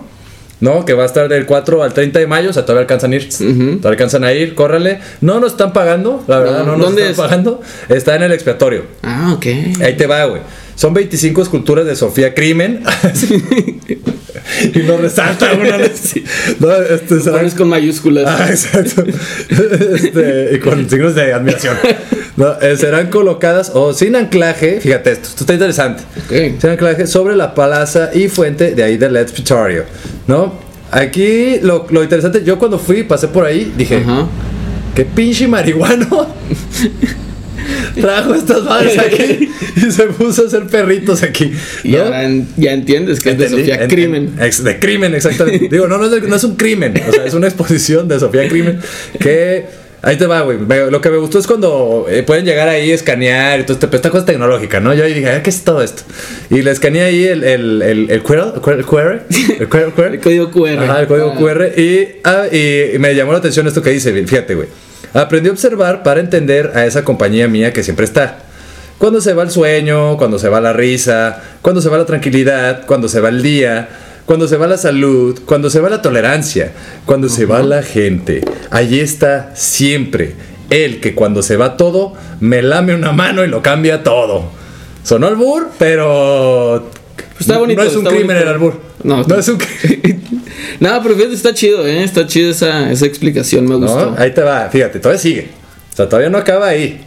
¿no? 0.64 0.85
Que 0.85 0.94
va 0.94 1.03
a 1.03 1.07
estar 1.07 1.29
del 1.29 1.44
4 1.46 1.83
al 1.83 1.92
30 1.92 2.18
de 2.18 2.27
mayo, 2.27 2.50
o 2.50 2.53
sea, 2.53 2.62
todavía 2.64 2.81
alcanzan 2.83 3.12
a 3.12 3.16
ir. 3.16 3.29
Todavía 3.29 3.81
alcanzan 3.90 4.24
a 4.24 4.33
ir, 4.33 4.55
córrele. 4.55 4.98
No 5.20 5.38
nos 5.38 5.53
están 5.53 5.72
pagando, 5.72 6.24
la 6.27 6.38
verdad, 6.38 6.59
No, 6.61 6.64
no, 6.72 6.77
nos 6.79 6.87
¿dónde 6.87 7.03
están 7.03 7.12
es? 7.12 7.31
pagando. 7.31 7.61
Está 7.88 8.16
en 8.16 8.22
el 8.22 8.33
expiatorio. 8.33 8.83
Ah, 9.03 9.35
ok. 9.37 9.46
Ahí 9.83 9.94
te 9.96 10.07
va, 10.07 10.24
güey. 10.24 10.40
Son 10.77 10.93
25 10.93 11.43
esculturas 11.43 11.87
de 11.87 11.97
Sofía 11.97 12.35
Crimen. 12.35 12.83
y 14.75 14.79
nos 14.81 15.01
resalta 15.01 15.53
uno. 15.55 15.65
No, 16.61 16.73
este, 16.73 17.31
Pones 17.31 17.55
con 17.55 17.69
mayúsculas. 17.69 18.25
Ah, 18.27 18.47
exacto. 18.51 19.05
Este, 19.49 20.51
y 20.55 20.59
con 20.59 20.89
signos 20.91 21.15
de 21.15 21.33
admiración. 21.33 21.77
No, 22.37 22.61
eh, 22.61 22.77
serán 22.77 23.11
colocadas 23.11 23.71
o 23.75 23.93
sin 23.93 24.17
anclaje, 24.17 24.81
fíjate 24.81 25.13
esto, 25.13 25.29
esto 25.29 25.45
está 25.45 25.53
interesante. 25.53 26.03
Ok. 26.25 26.61
Sin 26.61 26.71
anclaje 26.71 27.07
sobre 27.07 27.37
la 27.37 27.55
plaza 27.55 28.11
y 28.13 28.29
fuente 28.29 28.75
de 28.75 28.83
ahí 28.83 28.97
del 28.97 29.17
expiatorio, 29.17 29.85
¿no? 30.27 30.53
Aquí 30.91 31.61
lo, 31.63 31.87
lo 31.91 32.03
interesante, 32.03 32.43
yo 32.45 32.59
cuando 32.59 32.79
fui, 32.79 33.05
pasé 33.05 33.29
por 33.29 33.45
ahí, 33.45 33.73
dije, 33.77 33.99
Ajá. 33.99 34.27
qué 34.95 35.05
pinche 35.05 35.47
marihuano 35.47 36.29
trajo 38.01 38.35
estas 38.35 38.62
madres 38.64 38.99
aquí 38.99 39.51
y 39.77 39.90
se 39.90 40.05
puso 40.05 40.43
a 40.45 40.47
hacer 40.47 40.67
perritos 40.67 41.23
aquí. 41.23 41.53
Y 41.83 41.93
¿no? 41.93 42.03
ahora 42.05 42.25
en- 42.25 42.47
ya 42.57 42.73
entiendes 42.73 43.21
que 43.21 43.31
es 43.31 43.38
de 43.38 43.49
Sofía 43.49 43.77
en- 43.83 43.90
Crimen. 43.90 44.33
en- 44.38 44.64
de 44.64 44.79
crimen, 44.79 45.14
exactamente. 45.14 45.69
Digo, 45.71 45.87
no, 45.88 45.99
no 45.99 46.05
es, 46.07 46.11
de- 46.11 46.21
no 46.29 46.37
es 46.37 46.45
un 46.45 46.57
crimen. 46.57 46.95
O 47.09 47.12
sea, 47.12 47.25
es 47.25 47.35
una 47.35 47.47
exposición 47.47 48.09
de 48.09 48.19
Sofía 48.21 48.49
Crimen 48.49 48.81
que. 49.19 49.85
Ahí 50.07 50.17
te 50.19 50.27
va, 50.27 50.43
güey. 50.43 50.59
Lo 50.90 51.01
que 51.01 51.09
me 51.09 51.17
gustó 51.17 51.38
es 51.38 51.47
cuando 51.47 52.05
eh, 52.11 52.23
pueden 52.23 52.45
llegar 52.45 52.69
ahí, 52.69 52.90
escanear 52.90 53.61
y 53.61 53.62
todo 53.62 53.73
este, 53.73 53.97
esta 53.97 54.11
cosa 54.11 54.27
tecnológica, 54.27 54.79
¿no? 54.79 54.93
Yo 54.93 55.03
ahí 55.03 55.14
dije, 55.14 55.31
"Ah, 55.31 55.43
¿qué 55.43 55.49
es 55.49 55.64
todo 55.64 55.83
esto? 55.83 56.03
Y 56.51 56.61
le 56.61 56.73
escaneé 56.73 57.05
ahí 57.05 57.25
el, 57.25 57.43
el, 57.43 57.81
el, 57.81 58.11
el 58.11 58.23
QR, 58.23 58.53
el 58.55 58.85
QR, 58.85 59.23
el 59.61 59.67
QR, 59.67 60.21
código 60.21 60.51
QR. 60.51 60.79
Ajá, 60.79 61.01
el 61.01 61.07
código 61.07 61.33
Ah. 61.35 61.38
QR. 61.38 61.81
Y, 61.81 62.17
ah, 62.23 62.45
y 62.53 62.99
me 62.99 63.14
llamó 63.14 63.33
la 63.33 63.38
atención 63.38 63.67
esto 63.67 63.81
que 63.81 63.93
dice, 63.93 64.12
fíjate, 64.27 64.55
güey. 64.55 64.69
Aprendí 65.14 65.48
a 65.48 65.53
observar 65.53 66.03
para 66.03 66.20
entender 66.20 66.72
a 66.74 66.87
esa 66.87 67.05
compañía 67.05 67.46
mía 67.46 67.72
que 67.72 67.85
siempre 67.85 68.05
está. 68.05 68.38
Cuando 68.98 69.20
se 69.20 69.33
va 69.33 69.44
el 69.44 69.50
sueño, 69.50 70.16
cuando 70.16 70.38
se 70.38 70.48
va 70.48 70.61
la 70.61 70.72
risa, 70.72 71.40
cuando 71.62 71.81
se 71.81 71.88
va 71.88 71.98
la 71.98 72.05
tranquilidad, 72.05 72.85
cuando 72.85 73.09
se 73.09 73.20
va 73.20 73.29
el 73.29 73.42
día, 73.42 73.88
cuando 74.27 74.48
se 74.48 74.57
va 74.57 74.66
la 74.66 74.77
salud, 74.77 75.40
cuando 75.46 75.70
se 75.70 75.81
va 75.81 75.88
la 75.88 76.03
tolerancia, 76.03 76.72
cuando 77.07 77.29
se 77.29 77.46
va 77.46 77.62
la 77.62 77.83
gente. 77.83 78.42
Allí 78.70 78.98
está 78.98 79.53
siempre. 79.55 80.35
Él 80.70 81.00
que 81.00 81.14
cuando 81.14 81.42
se 81.42 81.57
va 81.57 81.77
todo, 81.77 82.14
me 82.40 82.62
lame 82.62 82.94
una 82.94 83.12
mano 83.12 83.44
y 83.44 83.48
lo 83.48 83.62
cambia 83.62 84.03
todo. 84.03 84.50
Sonó 85.05 85.29
albur, 85.29 85.70
pero... 85.79 86.90
Está 87.38 87.59
bonito, 87.59 87.83
No 87.83 87.88
es 87.88 87.97
un 87.97 88.05
crimen 88.05 88.27
bonito. 88.27 88.42
el 88.42 88.49
albur. 88.49 88.81
No, 89.03 89.23
no 89.25 89.38
es 89.38 89.49
un 89.49 89.59
crimen. 89.59 90.23
No, 90.81 91.01
pero 91.03 91.14
fíjate, 91.14 91.35
está 91.35 91.55
chido, 91.55 91.87
¿eh? 91.87 92.03
Está 92.03 92.27
chido 92.27 92.51
esa, 92.51 92.90
esa 92.90 93.07
explicación, 93.07 93.66
me 93.68 93.77
gustó. 93.77 94.11
¿no? 94.11 94.16
Ahí 94.18 94.33
te 94.33 94.40
va, 94.42 94.68
fíjate, 94.70 94.99
todavía 94.99 95.20
sigue. 95.20 95.49
O 95.92 95.97
sea, 95.97 96.09
todavía 96.09 96.31
no 96.31 96.38
acaba 96.38 96.66
ahí. 96.68 97.01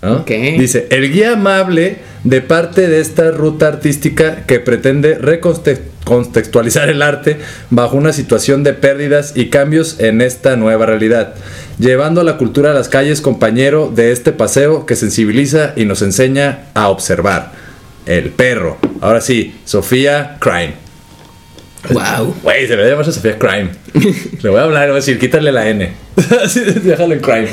¿no? 0.00 0.18
Ok. 0.18 0.30
Dice, 0.30 0.86
el 0.90 1.12
guía 1.12 1.32
amable 1.32 1.98
de 2.24 2.40
parte 2.40 2.88
de 2.88 3.00
esta 3.00 3.30
ruta 3.30 3.68
artística 3.68 4.46
que 4.46 4.60
pretende 4.60 5.16
recontextualizar 5.18 6.88
el 6.88 7.02
arte 7.02 7.38
bajo 7.70 7.96
una 7.96 8.12
situación 8.12 8.62
de 8.64 8.72
pérdidas 8.72 9.32
y 9.36 9.50
cambios 9.50 10.00
en 10.00 10.20
esta 10.22 10.56
nueva 10.56 10.86
realidad, 10.86 11.34
llevando 11.78 12.22
la 12.24 12.38
cultura 12.38 12.70
a 12.70 12.74
las 12.74 12.88
calles, 12.88 13.20
compañero 13.20 13.92
de 13.94 14.12
este 14.12 14.32
paseo 14.32 14.86
que 14.86 14.96
sensibiliza 14.96 15.74
y 15.76 15.84
nos 15.84 16.02
enseña 16.02 16.66
a 16.74 16.88
observar. 16.88 17.52
El 18.06 18.30
perro. 18.30 18.78
Ahora 19.02 19.20
sí, 19.20 19.52
Sofía 19.64 20.36
Crime. 20.38 20.74
Wow. 21.90 22.36
Güey, 22.40 22.62
se 22.62 22.68
debería 22.68 22.92
llamarse 22.92 23.10
Sofía 23.10 23.36
Crime. 23.36 23.70
Le 24.40 24.48
voy 24.48 24.60
a 24.60 24.62
hablar, 24.62 24.82
le 24.82 24.86
voy 24.90 24.98
a 24.98 25.00
decir, 25.00 25.18
quítale 25.18 25.50
la 25.50 25.68
N. 25.68 25.92
Déjalo 26.84 27.14
en 27.14 27.20
Crime. 27.20 27.48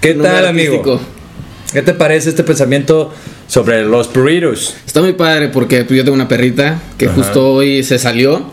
¿Qué 0.00 0.14
Nombre 0.14 0.32
tal, 0.32 0.46
amigo? 0.46 0.98
¿Qué 1.70 1.82
te 1.82 1.92
parece 1.92 2.30
este 2.30 2.44
pensamiento 2.44 3.12
sobre 3.46 3.84
los 3.84 4.10
burritos? 4.10 4.74
Está 4.86 5.02
muy 5.02 5.12
padre 5.12 5.48
porque 5.48 5.84
pues, 5.84 5.98
yo 5.98 6.02
tengo 6.04 6.14
una 6.14 6.28
perrita 6.28 6.80
que 6.96 7.08
Ajá. 7.08 7.14
justo 7.14 7.52
hoy 7.52 7.82
se 7.82 7.98
salió 7.98 8.50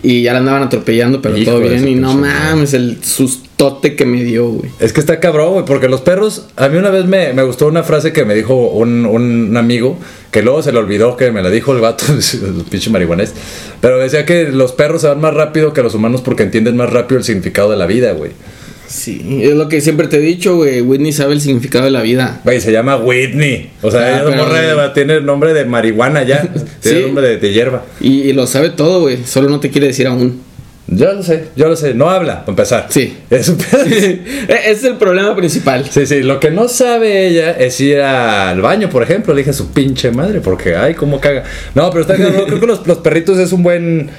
y 0.00 0.22
ya 0.22 0.32
la 0.32 0.38
andaban 0.38 0.62
atropellando, 0.62 1.20
pero 1.20 1.36
Hijo 1.36 1.50
todo 1.50 1.60
bien. 1.62 1.88
Y 1.88 1.96
no 1.96 2.14
mames, 2.14 2.72
el 2.72 3.02
sustote 3.60 3.94
que 3.94 4.06
me 4.06 4.24
dio, 4.24 4.48
güey. 4.48 4.70
Es 4.80 4.92
que 4.94 5.00
está 5.00 5.20
cabrón, 5.20 5.52
güey, 5.52 5.64
porque 5.66 5.88
los 5.88 6.00
perros, 6.00 6.46
a 6.56 6.68
mí 6.68 6.78
una 6.78 6.88
vez 6.90 7.04
me, 7.04 7.32
me 7.34 7.42
gustó 7.42 7.66
una 7.66 7.82
frase 7.82 8.10
que 8.12 8.24
me 8.24 8.34
dijo 8.34 8.54
un, 8.54 9.04
un 9.04 9.54
amigo, 9.56 9.98
que 10.30 10.40
luego 10.42 10.62
se 10.62 10.72
le 10.72 10.78
olvidó 10.78 11.16
que 11.18 11.30
me 11.30 11.42
la 11.42 11.50
dijo 11.50 11.74
el 11.74 11.80
vato, 11.80 12.04
el 12.10 12.64
pinche 12.70 12.88
marihuanés, 12.90 13.34
pero 13.82 13.98
decía 13.98 14.24
que 14.24 14.44
los 14.48 14.72
perros 14.72 15.02
se 15.02 15.08
van 15.08 15.20
más 15.20 15.34
rápido 15.34 15.74
que 15.74 15.82
los 15.82 15.94
humanos 15.94 16.22
porque 16.22 16.42
entienden 16.44 16.76
más 16.76 16.90
rápido 16.90 17.18
el 17.18 17.24
significado 17.24 17.70
de 17.70 17.76
la 17.76 17.86
vida, 17.86 18.12
güey. 18.12 18.30
Sí, 18.88 19.40
es 19.44 19.52
lo 19.54 19.68
que 19.68 19.80
siempre 19.82 20.08
te 20.08 20.16
he 20.16 20.20
dicho, 20.20 20.56
güey. 20.56 20.80
Whitney 20.80 21.12
sabe 21.12 21.34
el 21.34 21.40
significado 21.40 21.84
de 21.84 21.92
la 21.92 22.02
vida. 22.02 22.40
Güey, 22.42 22.60
se 22.60 22.72
llama 22.72 22.96
Whitney. 22.96 23.70
O 23.82 23.90
sea, 23.90 24.16
Ah, 24.16 24.22
pero- 24.26 24.92
tiene 24.94 25.14
el 25.14 25.24
nombre 25.26 25.52
de 25.54 25.64
marihuana 25.64 26.24
ya. 26.24 26.42
Tiene 26.52 26.64
Sí. 26.80 26.88
el 26.96 27.02
nombre 27.06 27.28
de, 27.28 27.36
de 27.36 27.52
hierba. 27.52 27.84
Y, 28.00 28.22
y 28.22 28.32
lo 28.32 28.48
sabe 28.48 28.70
todo, 28.70 29.02
güey. 29.02 29.18
Solo 29.24 29.48
no 29.48 29.60
te 29.60 29.70
quiere 29.70 29.86
decir 29.86 30.08
aún. 30.08 30.40
Yo 30.90 31.12
lo 31.12 31.22
sé, 31.22 31.44
yo 31.54 31.68
lo 31.68 31.76
sé. 31.76 31.94
No 31.94 32.10
habla, 32.10 32.40
para 32.40 32.50
empezar. 32.50 32.86
Sí. 32.90 33.16
Es 33.30 33.48
un 33.48 33.56
pedo. 33.56 33.84
Ese 33.84 34.20
es 34.70 34.84
el 34.84 34.96
problema 34.96 35.36
principal. 35.36 35.86
Sí, 35.88 36.04
sí, 36.04 36.22
lo 36.22 36.40
que 36.40 36.50
no 36.50 36.68
sabe 36.68 37.28
ella 37.28 37.52
es 37.52 37.80
ir 37.80 38.00
al 38.00 38.60
baño, 38.60 38.90
por 38.90 39.02
ejemplo. 39.02 39.32
Le 39.32 39.40
dije 39.40 39.50
a 39.50 39.54
su 39.54 39.70
pinche 39.70 40.10
madre, 40.10 40.40
porque, 40.40 40.74
ay, 40.74 40.94
cómo 40.94 41.20
caga. 41.20 41.44
No, 41.74 41.90
pero 41.90 42.02
está. 42.02 42.16
Creo 42.16 42.60
que 42.60 42.66
los, 42.66 42.86
los 42.86 42.98
perritos 42.98 43.38
es 43.38 43.52
un 43.52 43.62
buen. 43.62 44.10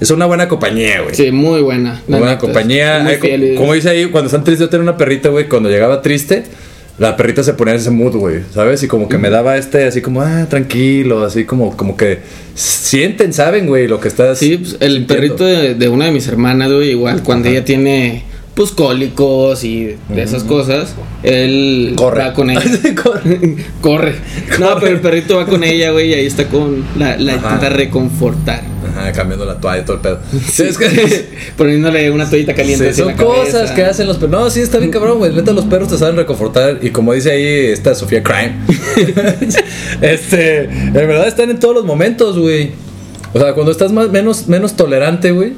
Es 0.00 0.10
una 0.10 0.26
buena 0.26 0.48
compañía, 0.48 1.00
güey. 1.02 1.14
Sí, 1.14 1.30
muy 1.30 1.60
buena. 1.60 2.02
Una 2.06 2.18
buena 2.18 2.32
neta, 2.34 2.40
compañía. 2.40 3.00
muy 3.20 3.54
como 3.56 3.74
dice 3.74 3.90
ahí, 3.90 4.06
cuando 4.06 4.26
están 4.26 4.44
tristes, 4.44 4.66
yo 4.66 4.68
tenía 4.68 4.82
una 4.82 4.96
perrita, 4.96 5.28
güey. 5.28 5.48
Cuando 5.48 5.68
llegaba 5.68 6.02
triste, 6.02 6.44
la 6.98 7.16
perrita 7.16 7.42
se 7.44 7.54
ponía 7.54 7.74
en 7.74 7.80
ese 7.80 7.90
mood, 7.90 8.16
güey. 8.16 8.40
¿Sabes? 8.52 8.82
Y 8.82 8.88
como 8.88 9.08
que 9.08 9.18
me 9.18 9.30
daba 9.30 9.56
este, 9.56 9.84
así 9.84 10.00
como, 10.02 10.20
ah, 10.22 10.46
tranquilo. 10.48 11.24
Así 11.24 11.44
como, 11.44 11.76
como 11.76 11.96
que 11.96 12.18
sienten, 12.54 13.32
saben, 13.32 13.66
güey, 13.66 13.86
lo 13.86 14.00
que 14.00 14.08
estás. 14.08 14.38
Sí, 14.38 14.56
pues, 14.58 14.76
el 14.80 14.96
sintiendo. 14.96 15.06
perrito 15.14 15.44
de, 15.44 15.74
de 15.74 15.88
una 15.88 16.06
de 16.06 16.10
mis 16.12 16.26
hermanas, 16.26 16.72
güey, 16.72 16.90
igual, 16.90 17.22
cuando 17.22 17.48
ella 17.48 17.64
tiene, 17.64 18.24
pues, 18.54 18.72
cólicos 18.72 19.62
y 19.62 19.94
de 20.08 20.22
esas 20.22 20.42
cosas, 20.42 20.94
él 21.22 21.92
Corre. 21.96 22.20
va 22.22 22.32
con 22.34 22.50
ella. 22.50 22.62
Corre. 23.02 23.38
Corre. 23.80 24.14
No, 24.58 24.76
pero 24.80 24.92
el 24.96 25.00
perrito 25.00 25.36
va 25.36 25.46
con 25.46 25.62
ella, 25.62 25.92
güey, 25.92 26.10
y 26.10 26.14
ahí 26.14 26.26
está 26.26 26.46
con 26.48 26.84
la, 26.98 27.16
la 27.16 27.34
intenta 27.34 27.68
reconfortar. 27.68 28.62
Ajá, 28.98 29.12
cambiando 29.12 29.44
la 29.44 29.60
toalla 29.60 29.82
y 29.82 29.84
todo 29.84 29.96
el 29.96 30.02
pedo. 30.02 30.18
Sí, 30.50 30.64
es 30.64 30.76
que. 30.76 31.28
Poniéndole 31.56 32.10
una 32.10 32.28
toallita 32.28 32.54
caliente. 32.54 32.92
Sí, 32.92 33.02
son 33.02 33.14
cabeza. 33.14 33.34
cosas 33.34 33.70
que 33.70 33.84
hacen 33.84 34.06
los 34.06 34.16
perros. 34.16 34.30
No, 34.30 34.50
sí, 34.50 34.60
está 34.60 34.78
bien 34.78 34.90
cabrón, 34.90 35.18
güey. 35.18 35.32
Neta, 35.32 35.52
los 35.52 35.66
perros 35.66 35.88
te 35.88 35.98
saben 35.98 36.16
reconfortar. 36.16 36.78
Y 36.82 36.90
como 36.90 37.12
dice 37.12 37.30
ahí 37.30 37.66
esta 37.72 37.94
Sofía 37.94 38.22
Crime, 38.22 38.54
este, 40.00 40.64
en 40.64 40.92
verdad 40.92 41.28
están 41.28 41.50
en 41.50 41.60
todos 41.60 41.74
los 41.74 41.84
momentos, 41.84 42.38
güey. 42.38 42.72
O 43.34 43.38
sea, 43.38 43.52
cuando 43.52 43.70
estás 43.70 43.92
más, 43.92 44.10
menos, 44.10 44.48
menos 44.48 44.74
tolerante, 44.74 45.32
güey. 45.32 45.52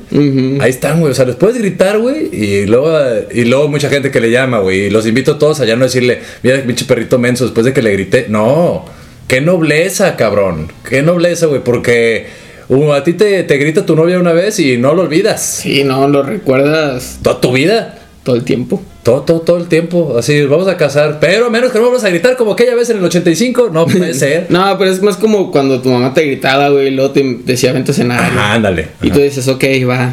Ahí 0.60 0.70
están, 0.70 1.00
güey. 1.00 1.12
O 1.12 1.14
sea, 1.14 1.24
les 1.24 1.36
puedes 1.36 1.56
gritar, 1.56 1.98
güey. 1.98 2.28
Y 2.32 2.66
luego, 2.66 2.98
y 3.32 3.44
luego 3.44 3.68
mucha 3.68 3.88
gente 3.88 4.10
que 4.10 4.20
le 4.20 4.30
llama, 4.30 4.58
güey. 4.58 4.86
Y 4.86 4.90
los 4.90 5.06
invito 5.06 5.32
a 5.32 5.38
todos 5.38 5.60
a 5.60 5.64
ya 5.64 5.76
no 5.76 5.84
decirle, 5.84 6.20
mira, 6.42 6.60
pinche 6.62 6.84
perrito 6.84 7.18
menso, 7.18 7.44
después 7.44 7.64
de 7.64 7.72
que 7.72 7.80
le 7.80 7.92
grité. 7.92 8.26
No. 8.28 8.84
Qué 9.28 9.40
nobleza, 9.40 10.16
cabrón. 10.16 10.72
Qué 10.88 11.02
nobleza, 11.02 11.46
güey. 11.46 11.62
Porque 11.62 12.26
uh, 12.70 12.92
a 12.92 13.04
ti 13.04 13.12
te, 13.12 13.42
te 13.44 13.56
grita 13.58 13.84
tu 13.84 13.94
novia 13.94 14.18
una 14.18 14.32
vez 14.32 14.58
y 14.58 14.76
no 14.78 14.94
lo 14.94 15.02
olvidas. 15.02 15.42
Sí, 15.42 15.84
no, 15.84 16.08
lo 16.08 16.22
recuerdas 16.22 17.18
Toda 17.22 17.40
tu 17.40 17.52
vida. 17.52 17.98
todo 18.24 18.36
el 18.36 18.44
tiempo. 18.44 18.82
Todo, 19.02 19.22
todo, 19.22 19.40
todo 19.40 19.56
el 19.58 19.66
tiempo. 19.66 20.16
Así, 20.18 20.42
vamos 20.44 20.68
a 20.68 20.76
casar. 20.76 21.18
Pero 21.20 21.46
a 21.46 21.50
menos 21.50 21.72
que 21.72 21.78
no 21.78 21.86
vamos 21.86 22.04
a 22.04 22.08
gritar 22.10 22.36
como 22.36 22.52
aquella 22.52 22.74
vez 22.74 22.90
en 22.90 22.98
el 22.98 23.04
85. 23.04 23.70
No 23.72 23.86
puede 23.86 24.12
ser. 24.14 24.46
No, 24.50 24.76
pero 24.78 24.90
es 24.90 25.00
más 25.02 25.16
como 25.16 25.50
cuando 25.50 25.80
tu 25.80 25.88
mamá 25.90 26.12
te 26.14 26.24
gritaba, 26.26 26.68
güey, 26.68 26.88
y 26.88 26.90
luego 26.90 27.10
te 27.12 27.22
decía, 27.44 27.72
vente 27.72 27.92
a 27.92 27.94
cenar. 27.94 28.20
Ajá, 28.20 28.52
ándale. 28.54 28.88
Y 29.02 29.10
tú 29.10 29.20
dices, 29.20 29.48
ok, 29.48 29.64
va. 29.88 30.12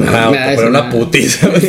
Ajá, 0.00 0.30
Me 0.30 0.38
pero 0.54 0.68
una 0.68 0.90
putiza. 0.90 1.48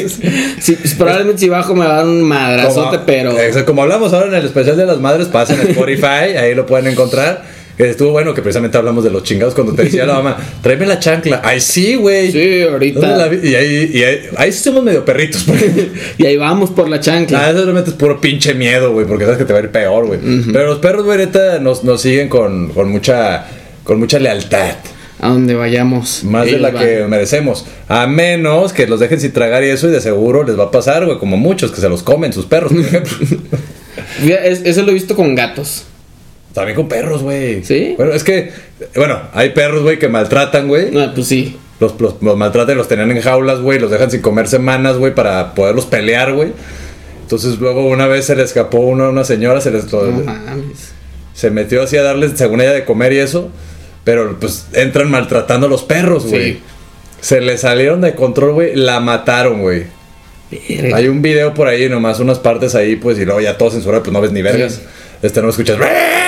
Sí, 0.60 0.76
pues, 0.76 0.94
probablemente 0.96 1.40
si 1.40 1.50
bajo 1.50 1.74
me 1.74 1.86
va 1.86 1.94
a 1.94 1.96
dar 1.98 2.06
un 2.06 2.22
madrazote, 2.22 2.98
Como- 2.98 3.06
pero. 3.08 3.40
Exacto, 3.40 3.66
como 3.66 3.82
hablamos 3.84 4.14
ahora 4.14 4.28
en 4.28 4.36
el 4.36 4.46
especial 4.46 4.78
de 4.78 4.86
las 4.86 5.00
madres, 5.00 5.28
pasen 5.30 5.60
en 5.62 5.70
Spotify, 5.70 6.36
ahí 6.38 6.54
lo 6.54 6.66
pueden 6.68 6.88
encontrar. 6.92 7.44
Estuvo 7.80 8.12
bueno 8.12 8.34
que 8.34 8.42
precisamente 8.42 8.78
hablamos 8.78 9.06
de 9.06 9.10
los 9.10 9.24
chingados 9.24 9.54
cuando 9.56 9.74
te 9.74 9.86
decía 9.86 10.06
la 10.06 10.16
mamá, 10.16 10.38
tráeme 10.62 10.86
la 10.86 11.00
chancla. 11.00 11.42
Ay, 11.46 11.62
sí, 11.62 11.96
güey. 11.96 12.30
Sí, 12.30 12.60
¿Dónde 12.60 13.08
la 13.08 13.24
ahorita. 13.24 13.48
Y 13.48 13.56
ahí, 13.56 13.92
y 13.94 14.04
ahí, 14.38 14.52
somos 14.52 14.84
medio 14.84 15.06
perritos. 15.06 15.44
porque- 15.46 15.90
Y 16.18 16.26
ahí 16.26 16.36
vamos 16.36 16.72
por 16.72 16.90
la 16.90 17.00
chancla. 17.00 17.40
Ah, 17.46 17.50
eso 17.52 17.62
realmente 17.64 17.92
es 17.92 17.96
puro 17.96 18.20
pinche 18.20 18.54
miedo, 18.54 18.92
güey, 18.92 19.06
porque 19.08 19.24
sabes 19.24 19.38
que 19.38 19.46
te 19.46 19.54
va 19.54 19.60
a 19.60 19.62
ir 19.64 19.70
peor, 19.72 20.08
güey. 20.08 20.20
Pero 20.52 20.68
los 20.68 20.80
perros, 20.80 21.06
güey, 21.06 21.18
neta, 21.20 21.60
nos, 21.60 21.86
nos 21.86 22.02
siguen 22.02 22.28
con, 22.28 22.68
con 22.74 22.90
mucha 22.92 23.46
con 23.86 23.98
mucha 23.98 24.20
lealtad. 24.20 24.76
A 25.22 25.30
donde 25.30 25.54
vayamos. 25.56 26.24
Más 26.26 26.46
de 26.48 26.60
la 26.60 26.72
van. 26.72 26.84
que 26.86 27.06
merecemos. 27.08 27.66
A 27.88 28.08
menos 28.08 28.72
que 28.74 28.88
los 28.88 29.00
dejen 29.00 29.20
sin 29.22 29.32
tragar 29.32 29.64
y 29.64 29.68
eso, 29.70 29.88
y 29.88 29.92
de 29.92 30.02
seguro 30.02 30.44
les 30.44 30.60
va 30.60 30.66
a 30.66 30.72
pasar, 30.72 31.06
güey, 31.06 31.18
como 31.18 31.38
muchos 31.38 31.72
que 31.72 31.80
se 31.82 31.88
los 31.90 32.04
comen 32.04 32.34
sus 32.34 32.46
perros, 32.46 32.74
por 32.74 32.82
ejemplo. 32.82 33.18
Es- 34.44 34.62
Eso 34.66 34.84
lo 34.84 34.92
he 34.92 34.94
visto 34.94 35.16
con 35.16 35.34
gatos. 35.36 35.86
También 36.54 36.76
con 36.76 36.88
perros, 36.88 37.22
güey. 37.22 37.64
¿Sí? 37.64 37.94
Bueno, 37.98 38.14
es 38.14 38.24
que, 38.24 38.52
bueno, 38.96 39.22
hay 39.34 39.50
perros, 39.52 39.84
güey, 39.84 40.00
que 40.00 40.08
maltratan, 40.10 40.68
güey. 40.68 40.92
No, 40.92 41.14
pues 41.14 41.28
sí. 41.28 41.58
Los, 41.80 42.00
los, 42.02 42.16
los 42.22 42.36
maltratan 42.38 42.76
y 42.76 42.78
los 42.78 42.88
tenían 42.88 43.12
en 43.12 43.22
jaulas, 43.22 43.60
güey. 43.62 43.80
Los 43.80 43.92
dejan 43.92 44.10
sin 44.12 44.22
comer 44.22 44.48
semanas, 44.48 44.98
güey, 44.98 45.14
para 45.14 45.54
poderlos 45.54 45.86
pelear, 45.86 46.34
güey. 46.34 46.52
Entonces 47.22 47.60
luego 47.60 47.86
una 47.88 48.08
vez 48.08 48.26
se 48.26 48.36
le 48.36 48.44
escapó 48.44 48.80
una, 48.80 49.10
una 49.10 49.24
señora, 49.24 49.62
se 49.62 49.70
les 49.70 49.92
No 49.94 50.02
mames. 50.24 50.92
se 51.34 51.52
metió 51.52 51.84
así 51.84 51.96
a 51.96 52.02
darles, 52.02 52.32
según 52.36 52.62
ella, 52.62 52.74
de 52.74 52.86
comer 52.86 53.14
y 53.14 53.20
eso. 53.20 53.50
Pero 54.04 54.40
pues 54.40 54.66
entran 54.74 55.12
maltratando 55.12 55.68
a 55.68 55.70
los 55.70 55.84
perros, 55.84 56.26
güey. 56.26 56.54
Sí. 56.54 56.62
Se 57.22 57.42
le 57.42 57.58
salieron 57.58 58.02
de 58.02 58.16
control, 58.16 58.54
güey. 58.54 58.76
La 58.76 59.00
mataron, 59.00 59.62
güey. 59.62 59.84
Hay 60.96 61.08
un 61.08 61.22
video 61.22 61.54
por 61.54 61.68
ahí, 61.68 61.88
nomás 61.88 62.20
unas 62.20 62.40
partes 62.40 62.74
ahí, 62.74 62.96
pues, 62.96 63.20
y 63.20 63.26
luego 63.26 63.40
ya 63.40 63.56
todo 63.58 63.70
censurado, 63.70 64.02
pues 64.02 64.12
no 64.12 64.20
ves 64.20 64.32
ni 64.32 64.42
vergas. 64.42 64.74
Sí. 64.74 64.82
Este 65.22 65.42
no 65.44 65.50
escuchas, 65.50 65.78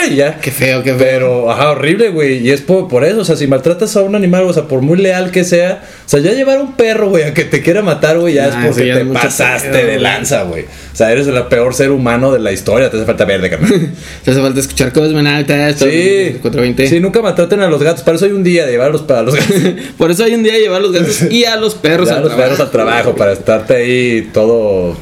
y 0.06 0.16
ya. 0.16 0.40
Qué 0.40 0.52
feo, 0.52 0.84
qué 0.84 0.94
feo. 0.94 0.98
Pero, 1.00 1.52
ajá, 1.52 1.72
horrible, 1.72 2.10
güey. 2.10 2.40
Y 2.40 2.52
es 2.52 2.62
por, 2.62 2.88
por 2.88 3.04
eso, 3.04 3.20
o 3.20 3.26
sea, 3.26 3.36
si 3.36 3.48
maltratas 3.48 3.96
a 3.96 4.02
un 4.02 4.16
animal, 4.16 4.44
o 4.44 4.54
sea, 4.54 4.64
por 4.64 4.82
muy 4.82 4.98
leal 4.98 5.32
que 5.32 5.44
sea, 5.44 5.84
o 6.06 6.10
sea, 6.10 6.20
ya 6.20 6.32
llevar 6.32 6.58
a 6.58 6.62
un 6.62 6.74
perro, 6.74 7.10
güey, 7.10 7.24
a 7.24 7.34
que 7.34 7.44
te 7.44 7.62
quiera 7.62 7.82
matar, 7.82 8.18
güey, 8.18 8.36
ya 8.36 8.48
es 8.48 8.56
por 8.56 8.66
eso 8.66 8.80
si 8.80 8.88
ya 8.88 8.98
te 8.98 9.06
pasaste 9.06 9.86
de 9.86 10.00
lanza, 10.00 10.44
güey. 10.44 10.64
O 10.64 10.96
sea, 10.96 11.12
eres 11.12 11.28
el 11.28 11.42
peor 11.46 11.74
ser 11.74 11.92
humano 11.92 12.32
de 12.32 12.40
la 12.40 12.52
historia, 12.52 12.90
te 12.90 12.98
hace 12.98 13.06
falta 13.06 13.26
verde, 13.26 13.50
carnal. 13.50 13.72
Te 14.24 14.32
hace 14.32 14.42
falta 14.42 14.60
escuchar 14.60 14.92
cosas 14.94 15.14
menaltas. 15.14 15.80
Sí, 15.80 16.38
420. 16.42 16.88
sí, 16.88 17.00
nunca 17.00 17.22
maltraten 17.22 17.62
a 17.62 17.68
los 17.68 17.82
gatos. 17.82 18.04
Para 18.04 18.18
eso 18.18 18.26
hay 18.26 18.32
un 18.32 18.44
día 18.44 18.66
de 18.66 18.72
llevar 18.74 18.90
a 18.90 18.92
los, 18.92 19.10
a 19.10 19.22
los 19.22 19.36
gatos, 19.36 19.56
Por 19.98 20.12
eso 20.12 20.24
hay 20.24 20.34
un 20.34 20.44
día 20.44 20.54
de 20.54 20.60
llevar 20.60 20.80
a 20.80 20.84
los 20.84 20.92
gatos 20.92 21.24
y 21.32 21.46
a 21.46 21.56
los 21.56 21.76
perros 21.76 22.10
a 22.12 22.18
al 22.18 22.24
los 22.24 22.34
perros 22.34 22.60
al 22.60 22.72
trabajo, 22.72 23.16
para 23.16 23.34
estarte 23.34 23.76
ahí 23.76 24.30
todo 24.34 24.96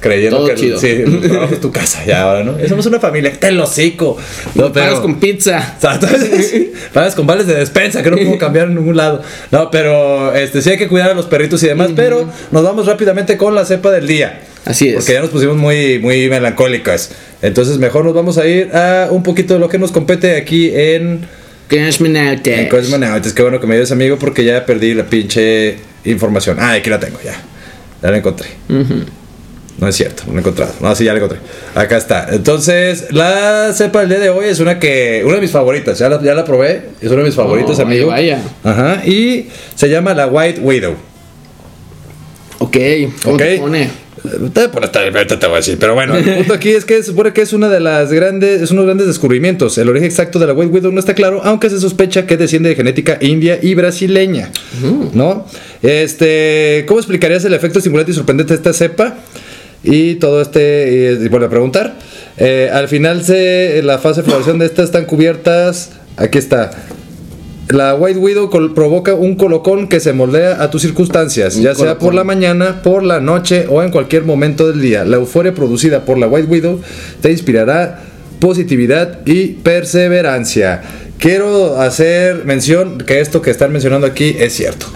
creyendo 0.00 0.38
Todo 0.38 0.48
que 0.48 0.54
chido. 0.54 0.78
sí, 0.80 0.88
el 0.88 1.20
trabajo 1.20 1.54
es 1.54 1.60
tu 1.60 1.70
casa 1.70 2.04
ya 2.04 2.22
ahora, 2.22 2.42
¿no? 2.42 2.56
Somos 2.68 2.86
una 2.86 2.98
familia, 2.98 3.32
te 3.38 3.48
el 3.48 3.60
hocico. 3.60 4.16
No, 4.54 4.72
Pagas 4.72 5.00
con 5.00 5.20
pizza. 5.20 5.58
Exacto. 5.74 6.08
Pagas 6.92 7.14
con 7.14 7.26
vales 7.26 7.46
de 7.46 7.54
despensa 7.54 8.02
que 8.02 8.10
no 8.10 8.16
puedo 8.16 8.38
cambiar 8.38 8.68
en 8.68 8.76
ningún 8.76 8.96
lado. 8.96 9.22
No, 9.50 9.70
pero 9.70 10.34
este 10.34 10.62
sí 10.62 10.70
hay 10.70 10.78
que 10.78 10.88
cuidar 10.88 11.10
a 11.10 11.14
los 11.14 11.26
perritos 11.26 11.62
y 11.62 11.66
demás. 11.68 11.90
Pero 11.94 12.28
nos 12.50 12.64
vamos 12.64 12.86
rápidamente 12.86 13.36
con 13.36 13.54
la 13.54 13.64
cepa 13.64 13.90
del 13.90 14.06
día. 14.06 14.40
Así 14.64 14.88
es. 14.88 14.96
Porque 14.96 15.12
ya 15.12 15.20
nos 15.20 15.30
pusimos 15.30 15.56
muy, 15.56 15.98
muy 15.98 16.28
melancólicas. 16.28 17.10
Entonces, 17.42 17.78
mejor 17.78 18.04
nos 18.04 18.14
vamos 18.14 18.38
a 18.38 18.46
ir 18.46 18.74
a 18.74 19.08
un 19.10 19.22
poquito 19.22 19.54
de 19.54 19.60
lo 19.60 19.68
que 19.68 19.78
nos 19.78 19.92
compete 19.92 20.36
aquí 20.36 20.70
en, 20.74 21.26
Cash 21.68 22.00
menaltas. 22.00 22.58
en 22.58 22.68
Cosmonautas. 22.68 23.32
Qué 23.32 23.42
bueno 23.42 23.60
que 23.60 23.66
me 23.66 23.80
dio 23.80 23.92
amigo 23.92 24.18
porque 24.18 24.44
ya 24.44 24.66
perdí 24.66 24.92
la 24.92 25.04
pinche 25.04 25.76
información. 26.04 26.56
Ah, 26.60 26.72
aquí 26.72 26.90
la 26.90 26.98
tengo 26.98 27.18
ya. 27.24 27.40
Ya 28.02 28.10
la 28.10 28.18
encontré. 28.18 28.48
Ujú. 28.68 29.04
No 29.80 29.88
es 29.88 29.96
cierto, 29.96 30.24
no 30.26 30.34
he 30.36 30.38
encontrado. 30.40 30.72
No, 30.80 30.94
sí, 30.94 31.04
ya 31.04 31.12
la 31.14 31.18
encontré. 31.20 31.38
Acá 31.74 31.96
está. 31.96 32.26
Entonces, 32.30 33.06
la 33.12 33.72
cepa 33.72 34.00
del 34.00 34.10
día 34.10 34.18
de 34.18 34.28
hoy 34.28 34.44
es 34.46 34.60
una 34.60 34.78
que. 34.78 35.22
Una 35.24 35.36
de 35.36 35.40
mis 35.40 35.50
favoritas. 35.50 35.98
Ya 35.98 36.08
la, 36.10 36.22
ya 36.22 36.34
la 36.34 36.44
probé. 36.44 36.82
Es 37.00 37.08
una 37.08 37.20
de 37.22 37.24
mis 37.28 37.34
favoritas, 37.34 37.78
Oh, 37.78 37.82
amigo. 37.82 38.08
vaya, 38.08 38.38
Ajá. 38.62 39.02
Y 39.06 39.48
se 39.74 39.88
llama 39.88 40.12
la 40.12 40.26
White 40.26 40.60
Widow. 40.60 40.94
Ok. 42.58 42.76
¿Cómo 43.22 43.36
Ok. 43.36 43.42
te 43.42 43.58
pone? 43.58 43.90
Te, 44.52 44.68
te 44.68 45.46
voy 45.46 45.54
a 45.54 45.56
decir. 45.56 45.78
Pero 45.80 45.94
bueno, 45.94 46.14
el 46.14 46.24
punto 46.36 46.52
aquí 46.52 46.68
es 46.72 46.84
que 46.84 46.96
se 46.96 47.04
supone 47.04 47.32
que 47.32 47.40
es 47.40 47.54
una 47.54 47.70
de 47.70 47.80
las 47.80 48.12
grandes. 48.12 48.60
Es 48.60 48.70
uno 48.72 48.82
de 48.82 48.86
los 48.88 48.94
grandes 48.96 49.06
descubrimientos. 49.06 49.78
El 49.78 49.88
origen 49.88 50.06
exacto 50.06 50.38
de 50.38 50.46
la 50.46 50.52
White 50.52 50.70
Widow 50.74 50.92
no 50.92 51.00
está 51.00 51.14
claro, 51.14 51.40
aunque 51.42 51.70
se 51.70 51.80
sospecha 51.80 52.26
que 52.26 52.36
desciende 52.36 52.68
de 52.68 52.74
genética 52.74 53.16
india 53.22 53.58
y 53.62 53.74
brasileña. 53.74 54.50
¿No? 55.14 55.46
Este. 55.82 56.84
¿Cómo 56.86 57.00
explicarías 57.00 57.46
el 57.46 57.54
efecto 57.54 57.78
estimulante 57.78 58.12
y 58.12 58.14
sorprendente 58.14 58.52
de 58.52 58.56
esta 58.58 58.74
cepa? 58.74 59.16
Y 59.82 60.16
todo 60.16 60.40
este. 60.42 61.18
Y, 61.20 61.24
y 61.24 61.28
vuelvo 61.28 61.46
a 61.46 61.50
preguntar. 61.50 61.96
Eh, 62.36 62.70
al 62.72 62.88
final, 62.88 63.24
se, 63.24 63.82
la 63.82 63.98
fase 63.98 64.22
de 64.22 64.28
floración 64.28 64.58
de 64.58 64.66
estas 64.66 64.86
están 64.86 65.04
cubiertas. 65.04 65.90
Aquí 66.16 66.38
está. 66.38 66.70
La 67.70 67.94
White 67.94 68.18
Widow 68.18 68.50
provoca 68.74 69.14
un 69.14 69.36
colocón 69.36 69.86
que 69.88 70.00
se 70.00 70.12
moldea 70.12 70.60
a 70.60 70.70
tus 70.70 70.82
circunstancias, 70.82 71.54
Un 71.54 71.62
ya 71.62 71.74
sea 71.76 71.98
por 71.98 72.14
la 72.14 72.24
mañana, 72.24 72.82
por 72.82 73.04
la 73.04 73.20
noche 73.20 73.66
o 73.68 73.80
en 73.82 73.90
cualquier 73.92 74.24
momento 74.24 74.66
del 74.66 74.80
día. 74.80 75.04
La 75.04 75.16
euforia 75.16 75.54
producida 75.54 76.04
por 76.04 76.18
la 76.18 76.26
White 76.26 76.48
Widow 76.48 76.80
te 77.20 77.30
inspirará 77.30 78.00
positividad 78.40 79.20
y 79.24 79.48
perseverancia. 79.48 80.82
Quiero 81.18 81.78
hacer 81.80 82.44
mención 82.44 82.98
que 82.98 83.20
esto 83.20 83.40
que 83.40 83.50
están 83.52 83.70
mencionando 83.72 84.06
aquí 84.06 84.34
es 84.38 84.52
cierto. 84.54 84.86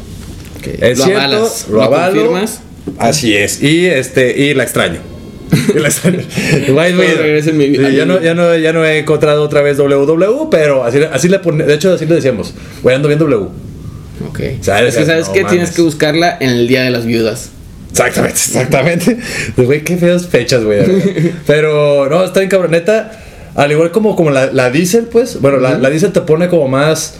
Ok. 0.58 0.66
Es 0.80 0.98
¿Lo 0.98 1.04
cierto, 1.04 1.22
avalas? 1.22 1.66
lo 1.68 1.74
¿Lo 1.76 1.82
avalo. 1.82 2.14
confirmas? 2.26 2.60
Así 2.98 3.34
es. 3.36 3.62
Y 3.62 3.86
este 3.86 4.36
y 4.38 4.54
la 4.54 4.64
extraño. 4.64 5.00
White 5.74 6.96
Widow. 6.96 7.42
Sí, 7.42 7.76
ya, 7.96 8.04
no, 8.06 8.20
ya, 8.20 8.34
no, 8.34 8.56
ya 8.56 8.72
no 8.72 8.84
he 8.84 8.98
encontrado 8.98 9.42
otra 9.42 9.60
vez 9.62 9.76
WW, 9.78 10.48
pero 10.50 10.84
así, 10.84 10.98
así 11.12 11.28
le 11.28 11.38
pone, 11.38 11.64
de 11.64 11.74
hecho 11.74 11.92
así 11.92 12.06
le 12.06 12.16
decíamos. 12.16 12.54
Güey, 12.82 12.96
ando 12.96 13.08
bien 13.08 13.18
W. 13.20 13.48
Ok. 14.28 14.40
¿Sabes? 14.60 14.94
Es 14.94 15.00
que 15.00 15.06
sabes 15.06 15.26
No 15.28 15.32
que 15.32 15.42
mames. 15.42 15.52
tienes 15.52 15.70
que 15.72 15.82
buscarla 15.82 16.36
en 16.40 16.50
el 16.50 16.68
Día 16.68 16.82
de 16.82 16.90
las 16.90 17.04
Viudas. 17.06 17.50
Exactamente, 17.90 18.36
exactamente. 18.38 19.18
Pues, 19.54 19.66
Güey, 19.66 19.84
qué 19.84 19.96
feas 19.96 20.26
fechas, 20.26 20.64
güey. 20.64 20.80
Pero 21.46 22.08
no, 22.08 22.24
está 22.24 22.40
bien 22.40 22.50
cabroneta. 22.50 23.20
Al 23.54 23.70
igual 23.70 23.92
como, 23.92 24.16
como 24.16 24.30
la, 24.30 24.46
la 24.52 24.70
Diesel, 24.70 25.04
pues. 25.04 25.40
Bueno, 25.40 25.58
la, 25.58 25.78
la 25.78 25.90
Diesel 25.90 26.12
te 26.12 26.20
pone 26.22 26.48
como 26.48 26.66
más. 26.66 27.14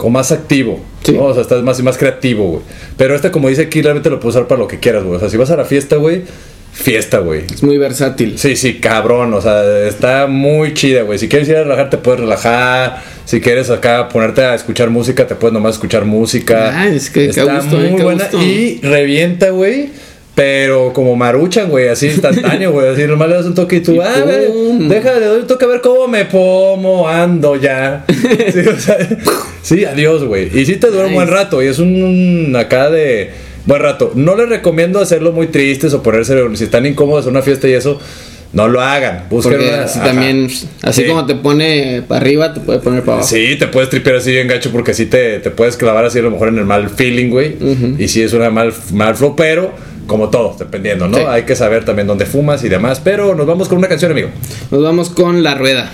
Como 0.00 0.18
más 0.18 0.32
activo. 0.32 0.80
Sí. 1.04 1.12
¿no? 1.12 1.24
O 1.24 1.34
sea, 1.34 1.42
estás 1.42 1.62
más, 1.62 1.80
más 1.82 1.98
creativo, 1.98 2.44
güey. 2.48 2.62
Pero 2.96 3.14
este, 3.14 3.30
como 3.30 3.48
dice 3.48 3.62
aquí, 3.62 3.82
realmente 3.82 4.08
lo 4.08 4.18
puedes 4.18 4.34
usar 4.34 4.48
para 4.48 4.58
lo 4.58 4.66
que 4.66 4.80
quieras, 4.80 5.04
güey. 5.04 5.16
O 5.16 5.20
sea, 5.20 5.28
si 5.28 5.36
vas 5.36 5.50
a 5.50 5.56
la 5.56 5.66
fiesta, 5.66 5.96
güey, 5.96 6.22
fiesta, 6.72 7.18
güey. 7.18 7.44
Es 7.52 7.62
muy 7.62 7.76
versátil. 7.76 8.38
Sí, 8.38 8.56
sí, 8.56 8.80
cabrón, 8.80 9.34
o 9.34 9.42
sea, 9.42 9.86
está 9.86 10.26
muy 10.26 10.72
chida, 10.72 11.02
güey. 11.02 11.18
Si 11.18 11.28
quieres 11.28 11.48
ir 11.50 11.56
a 11.56 11.64
relajar, 11.64 11.90
te 11.90 11.98
puedes 11.98 12.20
relajar. 12.20 13.02
Si 13.26 13.42
quieres 13.42 13.68
acá 13.68 14.08
ponerte 14.08 14.42
a 14.42 14.54
escuchar 14.54 14.88
música, 14.88 15.26
te 15.26 15.34
puedes 15.34 15.52
nomás 15.52 15.74
escuchar 15.74 16.06
música. 16.06 16.72
Ah, 16.74 16.88
es 16.88 17.10
que 17.10 17.26
está 17.26 17.44
gusto, 17.44 17.78
eh, 17.78 17.90
muy 17.90 18.02
buena 18.02 18.24
gusto. 18.24 18.42
y 18.42 18.80
revienta, 18.82 19.50
güey. 19.50 19.90
Pero 20.34 20.92
como 20.92 21.16
maruchan, 21.16 21.68
güey, 21.68 21.88
así 21.88 22.06
instantáneo, 22.06 22.72
güey. 22.72 22.88
Así 22.88 23.02
nomás 23.04 23.28
le 23.28 23.34
das 23.34 23.46
un 23.46 23.54
toque 23.54 23.76
y 23.76 23.80
tú, 23.80 23.92
Y 23.94 23.98
ah, 24.00 24.22
güey, 24.24 24.88
déjale, 24.88 25.26
doy 25.26 25.40
un 25.40 25.46
toque 25.46 25.64
a 25.64 25.68
ver 25.68 25.80
cómo 25.80 26.06
me 26.08 26.24
pomo, 26.24 27.08
ando 27.08 27.56
ya. 27.56 28.04
Sí, 28.52 28.60
o 28.60 28.78
sea, 28.78 28.96
sí, 29.62 29.84
adiós, 29.84 30.24
güey. 30.24 30.48
Y 30.58 30.64
sí 30.64 30.76
te 30.76 30.88
dura 30.90 31.06
un 31.08 31.14
buen 31.14 31.28
rato. 31.28 31.62
Y 31.62 31.66
es 31.66 31.78
un, 31.78 32.02
un 32.02 32.56
acá 32.56 32.90
de 32.90 33.30
buen 33.66 33.82
rato. 33.82 34.12
No 34.14 34.36
les 34.36 34.48
recomiendo 34.48 35.00
hacerlo 35.00 35.32
muy 35.32 35.48
tristes 35.48 35.92
o 35.92 36.02
ponerse, 36.02 36.34
si 36.54 36.64
están 36.64 36.86
incómodos 36.86 37.26
en 37.26 37.32
una 37.32 37.42
fiesta 37.42 37.68
y 37.68 37.72
eso, 37.72 38.00
no 38.52 38.66
lo 38.68 38.80
hagan. 38.80 39.24
Busquen 39.28 39.60
una- 39.60 39.82
así 39.84 39.98
ajá. 39.98 40.08
también, 40.08 40.48
así 40.82 41.02
Sí. 41.02 41.08
como 41.08 41.26
te 41.26 41.34
pone 41.34 42.02
para 42.08 42.20
arriba, 42.20 42.54
te 42.54 42.60
puede 42.60 42.78
poner 42.78 43.02
para 43.02 43.18
abajo. 43.18 43.28
Sí, 43.28 43.56
te 43.58 43.66
puedes 43.66 43.90
tripear 43.90 44.16
así 44.16 44.32
bien 44.32 44.48
gacho 44.48 44.70
porque 44.72 44.94
sí 44.94 45.06
te, 45.06 45.40
te 45.40 45.50
puedes 45.50 45.76
clavar 45.76 46.04
así 46.06 46.18
a 46.20 46.22
lo 46.22 46.30
mejor 46.30 46.48
en 46.48 46.58
el 46.58 46.64
mal 46.64 46.88
feeling, 46.88 47.28
güey. 47.30 47.56
Y 47.98 48.08
sí 48.08 48.22
es 48.22 48.32
una 48.32 48.48
mal, 48.50 48.72
mal 48.92 49.14
flow, 49.16 49.36
pero 49.36 49.89
como 50.10 50.28
todo, 50.28 50.56
dependiendo, 50.58 51.06
¿no? 51.06 51.16
Sí. 51.16 51.22
Hay 51.28 51.44
que 51.44 51.54
saber 51.54 51.84
también 51.84 52.08
dónde 52.08 52.26
fumas 52.26 52.64
y 52.64 52.68
demás. 52.68 53.00
Pero 53.02 53.36
nos 53.36 53.46
vamos 53.46 53.68
con 53.68 53.78
una 53.78 53.86
canción, 53.86 54.10
amigo. 54.10 54.28
Nos 54.72 54.82
vamos 54.82 55.08
con 55.08 55.44
la 55.44 55.54
rueda. 55.54 55.88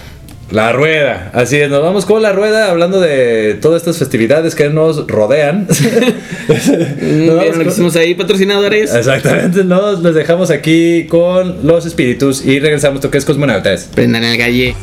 La 0.51 0.73
rueda, 0.73 1.33
así 1.35 1.57
es, 1.57 1.69
nos 1.69 1.83
vamos 1.83 2.07
con 2.07 2.23
la 2.23 2.33
rueda 2.33 2.71
hablando 2.71 3.01
de 3.01 3.59
todas 3.61 3.83
estas 3.83 3.99
festividades 3.99 4.55
que 4.55 4.71
nos 4.71 5.07
rodean. 5.07 5.67
Nos 6.49 6.69
Mm, 6.69 7.27
vamos 7.27 7.43
¿Vieron 7.43 7.59
lo 7.59 7.64
que 7.64 7.71
hicimos 7.71 7.97
ahí, 7.97 8.14
patrocinadores? 8.14 8.95
Exactamente, 8.95 9.64
nos 9.64 10.01
les 10.01 10.14
dejamos 10.14 10.51
aquí 10.51 11.07
con 11.09 11.67
los 11.67 11.85
espíritus 11.85 12.45
y 12.45 12.61
regresamos. 12.61 12.99
Esto 12.99 13.11
que 13.11 13.19
es 13.19 13.25
Cosmonautas. 13.25 13.91
Prendan 13.93 14.23
el 14.23 14.39
galle. 14.39 14.77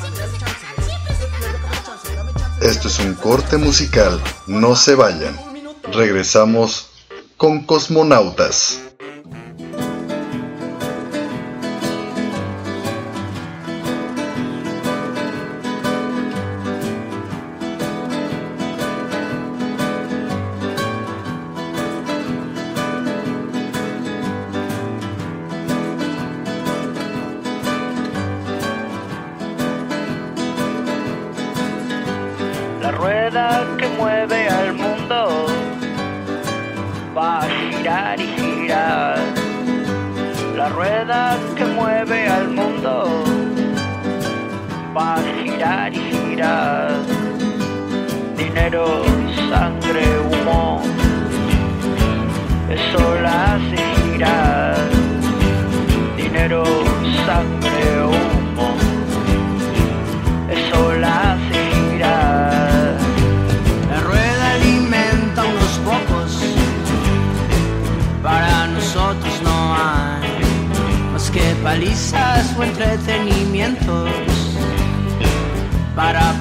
Esto 2.62 2.90
es 2.90 3.00
un 3.00 3.14
corte 3.14 3.56
musical, 3.56 4.20
no 4.48 4.76
se 4.76 4.96
vayan. 4.96 5.38
Regresamos 5.94 6.90
con 7.38 7.64
Cosmonautas. 7.64 8.80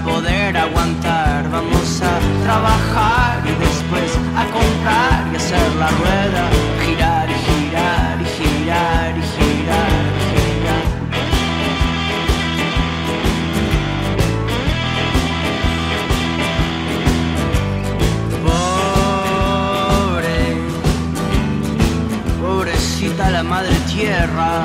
Poder 0.04 0.56
aguantar. 0.56 1.48
Vamos 1.50 2.02
a 2.02 2.18
trabajar 2.44 3.42
y 3.44 3.52
después 3.66 4.10
a 4.36 4.44
comprar 4.58 5.20
y 5.32 5.36
hacer 5.36 5.74
la 5.82 5.88
rueda. 6.00 6.44
Girar 6.84 7.28
y 7.30 7.34
girar 7.46 8.20
y 8.20 8.24
girar 8.36 9.12
y 9.18 9.22
girar 9.34 10.02
girar. 10.28 10.86
Pobre, 19.32 20.40
pobrecita 22.40 23.30
la 23.30 23.42
madre 23.42 23.76
tierra, 23.92 24.64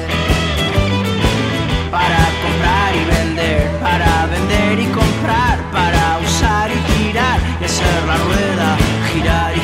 la 8.07 8.17
rueda 8.25 8.69
girar 9.11 9.60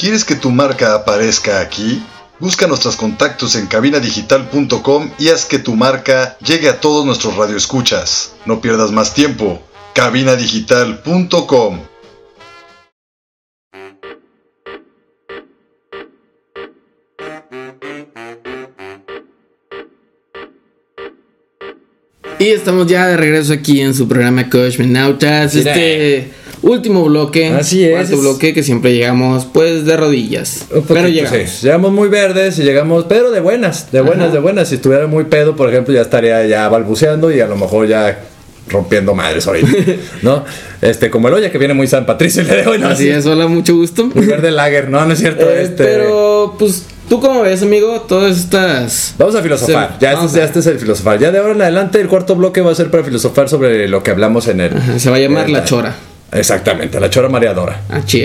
¿Quieres 0.00 0.24
que 0.24 0.34
tu 0.34 0.50
marca 0.50 0.94
aparezca 0.94 1.60
aquí? 1.60 2.02
Busca 2.38 2.66
nuestros 2.66 2.96
contactos 2.96 3.54
en 3.54 3.66
cabinadigital.com 3.66 5.10
y 5.18 5.28
haz 5.28 5.44
que 5.44 5.58
tu 5.58 5.76
marca 5.76 6.38
llegue 6.38 6.70
a 6.70 6.80
todos 6.80 7.04
nuestros 7.04 7.36
radioescuchas. 7.36 8.32
No 8.46 8.62
pierdas 8.62 8.92
más 8.92 9.12
tiempo. 9.12 9.60
cabinadigital.com 9.92 11.80
Y 22.38 22.48
estamos 22.48 22.86
ya 22.86 23.06
de 23.06 23.18
regreso 23.18 23.52
aquí 23.52 23.82
en 23.82 23.92
su 23.92 24.08
programa 24.08 24.48
Coach 24.48 24.78
Menautas. 24.78 25.54
Este 25.54 26.30
último 26.62 27.04
bloque. 27.04 27.48
Así 27.48 27.84
es. 27.84 27.92
Cuarto 27.92 28.18
bloque 28.18 28.52
que 28.54 28.62
siempre 28.62 28.92
llegamos 28.94 29.46
pues 29.52 29.84
de 29.84 29.96
rodillas. 29.96 30.62
Un 30.70 30.82
poquito, 30.82 30.94
Pero 30.94 31.08
llegamos. 31.08 31.38
sí. 31.50 31.66
Llegamos 31.66 31.92
muy 31.92 32.08
verdes 32.08 32.58
y 32.58 32.62
llegamos, 32.62 33.04
pero 33.08 33.30
de 33.30 33.40
buenas, 33.40 33.90
de 33.92 34.00
buenas, 34.00 34.32
de 34.32 34.38
buenas. 34.38 34.68
Si 34.68 34.76
estuviera 34.76 35.06
muy 35.06 35.24
pedo, 35.24 35.56
por 35.56 35.68
ejemplo, 35.70 35.94
ya 35.94 36.02
estaría 36.02 36.46
ya 36.46 36.68
balbuceando 36.68 37.30
y 37.32 37.40
a 37.40 37.46
lo 37.46 37.56
mejor 37.56 37.86
ya 37.88 38.20
rompiendo 38.68 39.14
madres 39.14 39.46
ahorita, 39.48 39.68
¿no? 40.22 40.44
Este, 40.80 41.10
como 41.10 41.26
el 41.28 41.34
olla 41.34 41.50
que 41.50 41.58
viene 41.58 41.74
muy 41.74 41.86
San 41.88 42.06
Patricio 42.06 42.42
el 42.42 42.48
día 42.48 42.56
de 42.58 42.66
hoy, 42.68 42.78
¿no? 42.78 42.88
Así 42.88 43.08
es, 43.08 43.26
hola, 43.26 43.46
mucho 43.48 43.74
gusto. 43.74 44.06
Muy 44.14 44.26
verde 44.26 44.50
lager, 44.52 44.88
no, 44.90 45.04
no 45.04 45.12
es 45.12 45.18
cierto. 45.18 45.48
Eh, 45.50 45.62
este, 45.62 45.82
Pero 45.82 46.54
pues 46.58 46.84
tú 47.08 47.18
cómo 47.20 47.42
ves, 47.42 47.62
amigo, 47.62 48.02
todas 48.02 48.38
estas 48.38 49.14
Vamos 49.18 49.34
a 49.34 49.42
filosofar. 49.42 49.96
Se- 49.98 50.04
ya, 50.06 50.12
este, 50.12 50.38
ya 50.38 50.44
este 50.44 50.58
es 50.60 50.66
el 50.66 50.78
filosofar. 50.78 51.18
Ya 51.18 51.32
de 51.32 51.38
ahora 51.38 51.52
en 51.54 51.62
adelante, 51.62 52.00
el 52.00 52.06
cuarto 52.06 52.36
bloque 52.36 52.60
va 52.60 52.70
a 52.70 52.74
ser 52.76 52.90
para 52.92 53.02
filosofar 53.02 53.48
sobre 53.48 53.88
lo 53.88 54.04
que 54.04 54.12
hablamos 54.12 54.46
en 54.46 54.60
el. 54.60 54.76
Ajá, 54.76 54.98
se 55.00 55.10
va 55.10 55.16
a 55.16 55.20
llamar 55.20 55.50
La 55.50 55.64
Chora. 55.64 55.96
Exactamente, 56.32 57.00
la 57.00 57.10
chora 57.10 57.28
mareadora. 57.28 57.80
Así, 57.88 58.22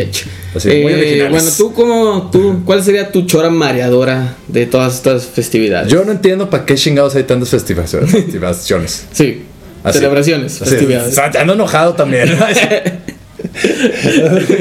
muy 0.68 0.74
Eh, 0.74 0.86
originales. 0.96 1.32
bueno, 1.32 1.50
tú 1.58 1.74
cómo, 1.74 2.30
tú, 2.32 2.62
¿cuál 2.66 2.84
sería 2.84 3.12
tu 3.12 3.26
chora 3.26 3.50
mareadora 3.50 4.36
de 4.48 4.66
todas 4.68 4.96
estas 4.96 5.26
festividades? 5.26 5.92
Yo 5.92 6.06
no 6.06 6.12
entiendo 6.12 6.50
para 6.50 6.66
qué 6.66 6.76
chingados 6.76 7.16
hay 7.16 7.24
tantas 7.24 7.50
festiva- 7.50 7.86
festivaciones. 8.08 9.06
Sí. 9.12 9.44
Así. 9.84 10.00
Celebraciones, 10.00 10.62
Así, 10.62 10.72
festividades. 10.72 11.18
ando 11.18 11.54
enojado 11.54 11.94
también. 11.94 12.30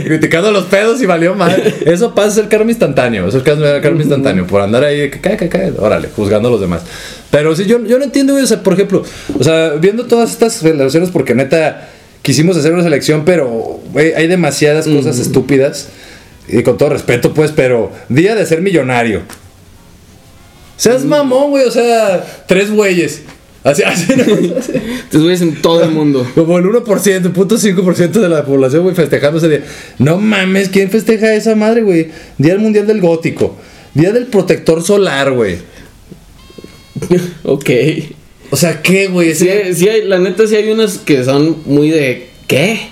Criticando 0.05 0.51
los 0.53 0.65
pedos 0.65 1.01
y 1.03 1.07
valió 1.07 1.35
mal. 1.35 1.75
Eso 1.87 2.15
pasa 2.15 2.41
el 2.41 2.49
karma 2.49 2.71
instantáneo. 2.71 3.29
Eso 3.29 3.39
es 3.39 3.47
el 3.47 3.83
karma 3.83 4.01
instantáneo. 4.03 4.47
Por 4.47 4.61
andar 4.61 4.85
ahí, 4.85 5.11
que 5.11 5.21
cae, 5.21 5.37
cae, 5.37 5.49
cae. 5.49 5.73
Órale, 5.79 6.09
juzgando 6.15 6.49
a 6.49 6.53
los 6.53 6.61
demás. 6.61 6.83
Pero 7.31 7.55
sí, 7.57 7.65
yo, 7.67 7.85
yo 7.85 7.99
no 7.99 8.05
entiendo. 8.05 8.35
O 8.35 8.47
sea, 8.47 8.63
por 8.63 8.75
ejemplo, 8.75 9.03
o 9.39 9.45
sea, 9.45 9.71
viendo 9.81 10.07
todas 10.07 10.31
estas 10.33 10.63
relaciones, 10.63 11.11
porque 11.11 11.35
neta, 11.35 11.89
quisimos 12.25 12.57
hacer 12.57 12.73
una 12.73 12.83
selección, 12.83 13.25
pero, 13.25 13.81
hay 13.95 14.27
demasiadas 14.27 14.89
cosas 14.89 15.19
estúpidas. 15.21 15.91
Y 16.49 16.63
con 16.63 16.77
todo 16.77 16.91
respeto, 16.91 17.33
pues, 17.33 17.53
pero 17.53 17.93
día 18.09 18.35
de 18.35 18.45
ser 18.45 18.61
millonario. 18.61 19.23
Seas 20.77 21.05
mamón, 21.05 21.51
güey. 21.51 21.65
O 21.65 21.71
sea, 21.71 22.25
tres 22.47 22.71
güeyes. 22.71 23.23
Así, 23.63 23.83
así, 23.83 24.13
¿no? 24.17 24.25
Te 25.11 25.19
subes 25.19 25.41
en 25.41 25.63
todo 25.63 25.85
el 25.85 25.91
mundo. 25.91 26.27
Como 26.35 26.59
el 26.59 26.65
1%, 26.65 26.85
0.5% 26.85 28.11
de 28.11 28.29
la 28.29 28.45
población, 28.45 28.83
güey, 28.83 28.95
festejando 28.95 29.39
ese 29.39 29.49
día. 29.49 29.65
No 29.99 30.19
mames, 30.19 30.69
¿quién 30.69 30.91
festeja 30.91 31.35
esa 31.35 31.55
madre, 31.55 31.83
güey? 31.83 32.11
Día 32.37 32.53
del 32.53 32.61
Mundial 32.61 32.87
del 32.87 33.01
Gótico. 33.01 33.57
Día 33.95 34.13
del 34.13 34.27
Protector 34.27 34.83
Solar, 34.83 35.33
güey. 35.33 35.59
ok. 37.45 37.71
O 38.51 38.57
sea, 38.57 38.83
¿qué, 38.83 39.09
güey? 39.09 39.35
Sí, 39.35 39.49
sí 39.75 39.89
hay, 39.89 40.03
la 40.03 40.19
neta 40.19 40.47
sí 40.47 40.55
hay 40.57 40.71
unas 40.71 40.99
que 40.99 41.25
son 41.25 41.59
muy 41.67 41.91
de 41.91 42.29
¿qué? 42.47 42.89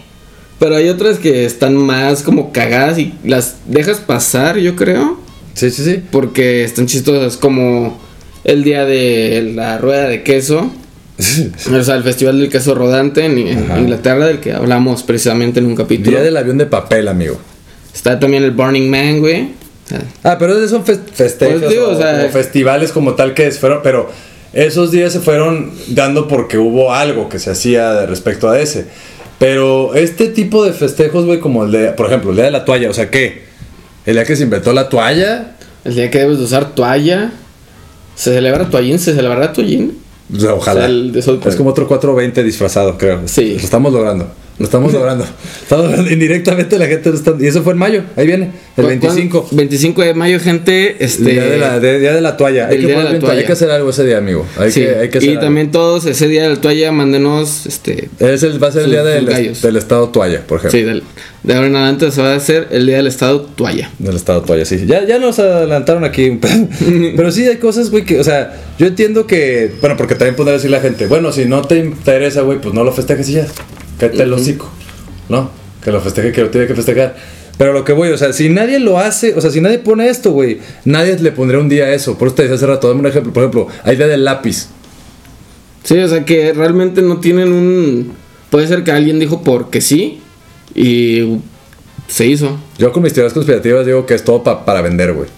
Pero 0.58 0.76
hay 0.76 0.88
otras 0.88 1.18
que 1.18 1.44
están 1.44 1.76
más 1.76 2.22
como 2.22 2.52
cagadas 2.52 2.98
y 2.98 3.14
las 3.24 3.56
dejas 3.66 3.98
pasar, 4.00 4.58
yo 4.58 4.76
creo. 4.76 5.18
Sí, 5.54 5.70
sí, 5.70 5.84
sí. 5.84 6.02
Porque 6.10 6.64
están 6.64 6.86
chistosas 6.86 7.36
como 7.36 7.98
el 8.44 8.64
día 8.64 8.84
de 8.84 9.52
la 9.54 9.78
rueda 9.78 10.08
de 10.08 10.22
queso. 10.22 10.70
O 11.72 11.82
sea, 11.84 11.94
el 11.96 12.02
festival 12.02 12.38
del 12.40 12.48
queso 12.48 12.74
rodante 12.74 13.24
en, 13.24 13.64
Ajá. 13.70 13.78
Inglaterra, 13.78 14.26
del 14.26 14.40
que 14.40 14.52
hablamos 14.52 15.02
precisamente 15.02 15.60
en 15.60 15.66
un 15.66 15.76
capítulo. 15.76 16.16
Día 16.16 16.24
del 16.24 16.36
avión 16.36 16.58
de 16.58 16.66
papel, 16.66 17.06
amigo. 17.06 17.38
Está 17.94 18.18
también 18.18 18.42
el 18.42 18.50
Burning 18.52 18.88
Man, 18.90 19.20
güey. 19.20 19.50
Ah, 20.24 20.36
pero 20.38 20.54
esos 20.56 20.70
son 20.70 20.84
fes- 20.84 21.00
festejos 21.12 21.60
Pues 21.60 21.70
digo, 21.70 21.86
o, 21.88 21.90
o 21.92 21.98
sea- 21.98 22.18
como 22.18 22.32
festivales 22.32 22.92
como 22.92 23.14
tal 23.14 23.34
que 23.34 23.50
fueron, 23.50 23.80
pero 23.82 24.10
esos 24.52 24.90
días 24.90 25.12
se 25.12 25.20
fueron 25.20 25.70
dando 25.88 26.28
porque 26.28 26.58
hubo 26.58 26.92
algo 26.92 27.28
que 27.28 27.38
se 27.38 27.50
hacía 27.50 28.06
respecto 28.06 28.48
a 28.50 28.60
ese. 28.60 28.86
Pero 29.38 29.94
este 29.94 30.28
tipo 30.28 30.64
de 30.64 30.72
festejos, 30.72 31.24
güey, 31.24 31.40
como 31.40 31.64
el 31.64 31.72
de, 31.72 31.88
por 31.92 32.06
ejemplo, 32.06 32.30
el 32.30 32.36
día 32.36 32.44
de 32.46 32.50
la 32.52 32.64
toalla, 32.64 32.90
o 32.90 32.94
sea, 32.94 33.10
¿qué? 33.10 33.42
El 34.06 34.14
día 34.14 34.24
que 34.24 34.36
se 34.36 34.44
inventó 34.44 34.72
la 34.72 34.88
toalla, 34.88 35.56
el 35.84 35.94
día 35.94 36.10
que 36.10 36.18
debes 36.18 36.38
de 36.38 36.44
usar 36.44 36.74
toalla. 36.74 37.32
¿Se 38.14 38.32
celebra 38.32 38.68
toallín? 38.68 38.98
¿Se 38.98 39.14
celebrará 39.14 39.52
toallín? 39.52 39.98
o 40.34 40.38
sea, 40.38 40.54
ojalá. 40.54 40.80
O 40.80 40.82
sea, 40.82 40.86
el 40.90 41.12
de 41.12 41.22
sol- 41.22 41.40
es 41.44 41.56
como 41.56 41.70
otro 41.70 41.88
420 41.88 42.42
disfrazado, 42.44 42.96
creo. 42.98 43.22
Sí. 43.26 43.52
Lo 43.54 43.56
estamos 43.64 43.92
logrando. 43.92 44.30
Lo 44.58 44.64
estamos 44.66 44.92
logrando. 44.94 45.24
Estamos 45.62 45.86
logrando. 45.86 46.10
Indirectamente 46.10 46.78
la 46.78 46.86
gente 46.86 47.10
está... 47.10 47.34
Y 47.38 47.46
eso 47.46 47.62
fue 47.62 47.72
en 47.72 47.78
mayo. 47.78 48.02
Ahí 48.16 48.26
viene. 48.26 48.50
El 48.76 48.84
¿Cu- 48.84 48.88
25. 48.88 49.40
cuándo? 49.42 49.56
25 49.56 50.02
de 50.02 50.14
mayo, 50.14 50.38
gente. 50.40 51.04
Este, 51.04 51.30
día 51.30 51.44
de 51.44 51.58
la, 51.58 51.80
de- 51.80 51.98
día 51.98 52.12
de 52.14 52.20
la 52.20 52.36
toalla. 52.36 52.68
Hay 52.68 52.78
que, 52.78 52.86
día 52.86 52.98
de 52.98 53.04
la 53.04 53.18
toalla. 53.18 53.40
hay 53.40 53.46
que 53.46 53.52
hacer 53.52 53.70
algo 53.70 53.90
ese 53.90 54.04
día, 54.04 54.18
amigo. 54.18 54.46
Hay 54.58 54.70
sí. 54.70 54.80
que, 54.80 54.90
hay 54.96 55.08
que 55.10 55.18
hacer 55.18 55.28
y 55.30 55.32
algo. 55.32 55.42
también 55.42 55.70
todos 55.70 56.06
ese 56.06 56.28
día 56.28 56.42
de 56.44 56.50
la 56.50 56.60
toalla, 56.60 56.92
mándenos 56.92 57.66
este 57.66 58.08
Es 58.18 58.42
el, 58.42 58.62
va 58.62 58.68
a 58.68 58.72
ser 58.72 58.84
el 58.84 58.90
día 58.90 59.02
del, 59.02 59.76
estado 59.76 60.08
toalla, 60.10 60.46
por 60.46 60.58
ejemplo. 60.58 60.78
Sí, 60.78 60.84
del- 60.84 61.02
de 61.42 61.54
ahora 61.54 61.66
en 61.66 61.74
adelante 61.74 62.10
se 62.12 62.22
va 62.22 62.34
a 62.34 62.36
hacer 62.36 62.68
el 62.70 62.86
día 62.86 62.98
del 62.98 63.08
estado 63.08 63.40
toalla. 63.42 63.90
Del 63.98 64.14
estado 64.14 64.42
toalla, 64.42 64.64
sí. 64.64 64.84
Ya, 64.86 65.04
ya 65.04 65.18
nos 65.18 65.38
adelantaron 65.40 66.04
aquí. 66.04 66.28
un 66.30 66.38
pedo. 66.38 66.68
Pero 67.16 67.32
sí 67.32 67.44
hay 67.46 67.56
cosas, 67.56 67.90
güey, 67.90 68.04
que, 68.04 68.20
o 68.20 68.24
sea, 68.24 68.54
yo 68.78 68.86
entiendo 68.86 69.26
que, 69.26 69.72
bueno, 69.80 69.96
porque 69.96 70.14
también 70.14 70.36
podría 70.36 70.54
decir 70.54 70.70
la 70.70 70.80
gente, 70.80 71.06
bueno, 71.06 71.32
si 71.32 71.46
no 71.46 71.62
te 71.62 71.78
interesa, 71.78 72.42
güey, 72.42 72.60
pues 72.60 72.72
no 72.74 72.84
lo 72.84 72.92
festejes 72.92 73.28
y 73.30 73.32
ya. 73.34 73.46
Cállate 74.08 74.22
el 74.24 74.32
hocico, 74.32 74.68
¿no? 75.28 75.50
Que 75.82 75.90
lo 75.90 76.00
festeje, 76.00 76.32
que 76.32 76.40
lo 76.42 76.50
tiene 76.50 76.66
que 76.66 76.74
festejar. 76.74 77.16
Pero 77.58 77.72
lo 77.72 77.84
que 77.84 77.92
voy, 77.92 78.08
o 78.10 78.18
sea, 78.18 78.32
si 78.32 78.48
nadie 78.48 78.80
lo 78.80 78.98
hace, 78.98 79.34
o 79.34 79.40
sea, 79.40 79.50
si 79.50 79.60
nadie 79.60 79.78
pone 79.78 80.08
esto, 80.08 80.32
güey, 80.32 80.58
nadie 80.84 81.18
le 81.18 81.32
pondría 81.32 81.60
un 81.60 81.68
día 81.68 81.84
a 81.84 81.92
eso. 81.94 82.16
Por 82.18 82.28
eso 82.28 82.34
te 82.36 82.42
decía 82.42 82.56
hace 82.56 82.66
rato, 82.66 82.88
dame 82.88 83.00
un 83.00 83.06
ejemplo. 83.06 83.32
Por 83.32 83.42
ejemplo, 83.42 83.68
hay 83.84 83.96
día 83.96 84.06
del 84.08 84.24
lápiz. 84.24 84.68
Sí, 85.84 85.98
o 85.98 86.08
sea 86.08 86.24
que 86.24 86.52
realmente 86.52 87.02
no 87.02 87.18
tienen 87.20 87.52
un. 87.52 88.12
Puede 88.50 88.68
ser 88.68 88.84
que 88.84 88.92
alguien 88.92 89.18
dijo 89.18 89.42
porque 89.42 89.80
sí 89.80 90.20
y 90.74 91.38
se 92.08 92.26
hizo 92.26 92.58
Yo 92.78 92.92
con 92.92 93.02
mis 93.02 93.12
teorías 93.12 93.32
conspirativas 93.32 93.84
digo 93.86 94.04
que 94.06 94.14
es 94.14 94.24
todo 94.24 94.42
pa- 94.42 94.64
para 94.64 94.80
vender, 94.82 95.12
güey. 95.12 95.28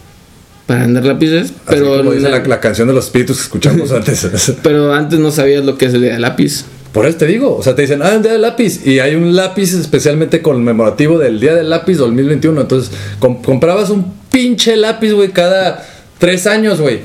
para 0.67 0.81
vender 0.83 1.05
lápices, 1.05 1.51
Así 1.51 1.55
pero 1.67 1.97
como 1.99 2.13
dice 2.13 2.29
la 2.29 2.61
canción 2.61 2.89
de 2.89 2.95
los 2.95 3.05
espíritus 3.07 3.37
que 3.39 3.43
escuchamos 3.45 3.91
antes. 3.93 4.53
pero 4.63 4.93
antes 4.93 5.19
no 5.19 5.31
sabías 5.31 5.65
lo 5.65 5.79
que 5.79 5.87
es 5.87 5.95
el 5.95 6.03
día 6.03 6.13
del 6.15 6.23
lápiz. 6.23 6.65
Por 6.95 7.05
eso 7.07 7.19
te 7.19 7.27
digo, 7.27 7.57
o 7.57 7.63
sea, 7.63 7.75
te 7.75 7.83
dicen, 7.83 8.01
ah, 8.03 8.13
un 8.17 8.23
día 8.23 8.33
del 8.33 8.41
lápiz. 8.43 8.87
Y 8.87 9.01
hay 9.01 9.17
un 9.17 9.35
lápiz 9.37 9.75
especialmente 9.75 10.41
conmemorativo 10.41 11.19
del 11.19 11.41
día 11.41 11.55
del 11.55 11.69
lápiz 11.69 11.97
2021. 11.97 12.61
Entonces, 12.61 12.91
com- 13.19 13.43
comprabas 13.43 13.91
un 13.91 14.15
pinche 14.31 14.77
lápiz, 14.77 15.11
güey, 15.13 15.31
cada 15.31 15.85
tres 16.19 16.47
años, 16.47 16.81
güey. 16.81 17.01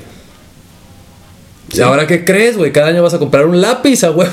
¿Y 1.72 1.82
ahora 1.82 2.08
qué 2.08 2.24
crees, 2.26 2.56
güey? 2.58 2.72
Cada 2.72 2.88
año 2.88 3.04
vas 3.04 3.14
a 3.14 3.20
comprar 3.20 3.46
un 3.46 3.62
lápiz 3.62 4.04
a 4.04 4.12
huevo. 4.12 4.32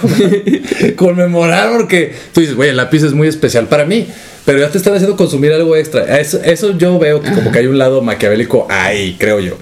Conmemorar 0.96 1.70
porque 1.76 2.14
tú 2.32 2.40
dices, 2.40 2.54
güey, 2.56 2.70
el 2.70 2.76
lápiz 2.76 3.02
es 3.02 3.12
muy 3.12 3.28
especial 3.28 3.66
para 3.66 3.84
mí. 3.84 4.06
Pero 4.44 4.58
ya 4.58 4.70
te 4.70 4.78
están 4.78 4.94
haciendo 4.94 5.16
consumir 5.16 5.52
algo 5.52 5.74
extra. 5.76 6.18
Eso, 6.18 6.40
eso 6.44 6.76
yo 6.78 6.98
veo 6.98 7.20
que 7.20 7.32
como 7.32 7.50
que 7.50 7.58
hay 7.58 7.66
un 7.66 7.78
lado 7.78 8.00
maquiavélico 8.00 8.66
ahí, 8.70 9.16
creo 9.18 9.40
yo. 9.40 9.56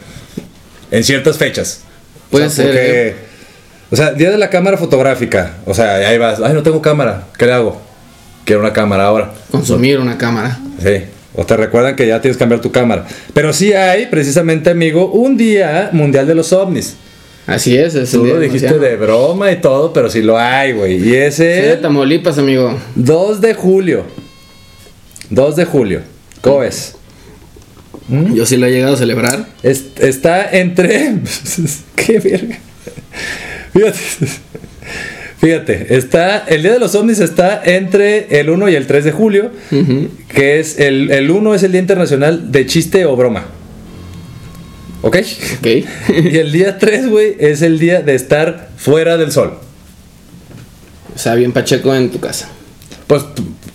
En 0.90 1.03
ciertas 1.05 1.38
fechas. 1.38 1.80
Puede 2.30 2.47
O 2.47 2.51
sea, 2.51 2.64
ser, 2.64 2.74
porque- 2.74 3.09
¿eh? 3.09 3.14
O 3.91 3.97
sea, 3.97 4.12
día 4.12 4.30
de 4.30 4.39
la 4.39 4.51
cámara 4.51 4.76
fotográfica. 4.76 5.55
O 5.66 5.74
sea, 5.74 5.95
ahí 5.97 6.18
vas. 6.18 6.41
Ay, 6.41 6.53
no 6.55 6.62
tengo 6.62 6.80
cámara. 6.82 7.24
¿Qué 7.39 7.47
le 7.47 7.53
hago? 7.53 7.80
Quiero 8.45 8.61
una 8.61 8.72
cámara 8.72 9.07
ahora. 9.07 9.32
Consumir 9.51 9.99
una 9.99 10.18
cámara. 10.18 10.59
Sí. 10.82 11.05
O 11.37 11.45
te 11.45 11.57
recuerdan 11.57 11.97
que 11.97 12.07
ya 12.07 12.20
tienes 12.20 12.37
que 12.37 12.41
cambiar 12.41 12.61
tu 12.61 12.70
cámara. 12.70 13.07
Pero 13.32 13.53
sí 13.53 13.72
hay, 13.72 14.07
precisamente, 14.07 14.70
amigo, 14.70 15.11
un 15.11 15.37
día 15.37 15.91
mundial 15.93 16.26
de 16.26 16.35
los 16.35 16.53
ovnis. 16.53 16.95
Así 17.47 17.76
es, 17.76 17.95
es 17.95 18.11
Tú 18.12 18.24
lo 18.24 18.39
dijiste 18.41 18.78
de 18.78 18.97
broma 18.97 19.51
y 19.53 19.61
todo, 19.61 19.93
pero 19.93 20.09
sí 20.09 20.22
lo 20.22 20.39
hay, 20.39 20.72
güey. 20.72 20.95
Y 20.95 21.01
Sí, 21.03 21.14
ese 21.16 21.45
de 21.45 21.76
Tamaulipas, 21.76 22.39
amigo. 22.39 22.78
2 22.95 23.41
de 23.41 23.53
julio. 23.55 24.05
2 25.30 25.57
de 25.57 25.64
julio. 25.64 26.01
¿Cómo 26.41 26.61
ves? 26.61 26.95
Yo 28.09 28.45
sí 28.47 28.57
lo 28.57 28.66
he 28.66 28.70
llegado 28.70 28.95
a 28.95 28.97
celebrar. 28.99 29.47
Es- 29.62 29.85
está 29.99 30.51
entre. 30.51 31.16
¡Qué 31.97 32.18
verga! 32.18 32.59
Fíjate. 33.75 33.99
Fíjate, 35.39 35.97
está. 35.97 36.39
El 36.39 36.62
día 36.62 36.72
de 36.72 36.79
los 36.79 36.95
ovnis 36.95 37.20
está 37.20 37.61
entre 37.62 38.41
el 38.41 38.49
1 38.49 38.70
y 38.70 38.77
el 38.77 38.87
3 38.87 39.05
de 39.05 39.12
julio. 39.12 39.51
Que 40.29 40.61
es. 40.61 40.79
El, 40.79 41.11
el 41.11 41.31
1 41.31 41.55
es 41.55 41.62
el 41.64 41.72
Día 41.72 41.81
Internacional 41.83 42.51
de 42.51 42.64
Chiste 42.64 43.05
o 43.05 43.14
Broma. 43.16 43.45
¿Ok? 45.03 45.18
Ok. 45.59 45.66
Y 46.09 46.39
el 46.39 46.51
día 46.51 46.79
3, 46.79 47.09
güey, 47.11 47.37
es 47.39 47.61
el 47.61 47.79
día 47.79 48.01
de 48.01 48.14
estar 48.14 48.70
fuera 48.79 49.18
del 49.18 49.33
sol. 49.33 49.59
o 51.14 51.18
sea, 51.18 51.35
bien 51.35 51.53
pacheco 51.53 51.95
en 51.95 52.11
tu 52.11 52.20
casa. 52.20 52.49
Pues 53.07 53.22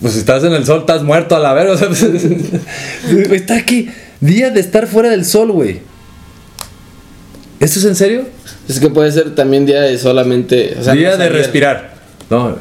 pues 0.00 0.14
si 0.14 0.20
estás 0.20 0.42
en 0.44 0.54
el 0.54 0.64
sol, 0.64 0.80
estás 0.80 1.02
muerto 1.02 1.36
a 1.36 1.38
la 1.38 1.52
verga. 1.52 1.74
O 1.74 1.76
sea, 1.76 1.88
está 3.32 3.56
aquí. 3.56 3.90
Día 4.20 4.50
de 4.50 4.60
estar 4.60 4.86
fuera 4.86 5.10
del 5.10 5.24
sol, 5.24 5.52
güey. 5.52 5.80
¿Esto 7.60 7.78
es 7.78 7.84
en 7.84 7.94
serio? 7.94 8.24
Es 8.68 8.80
que 8.80 8.88
puede 8.88 9.12
ser 9.12 9.34
también 9.34 9.66
día 9.66 9.82
de 9.82 9.98
solamente. 9.98 10.74
o 10.80 10.82
sea, 10.82 10.94
Día 10.94 11.10
no 11.12 11.18
de 11.18 11.28
respirar. 11.28 11.94
No, 12.30 12.56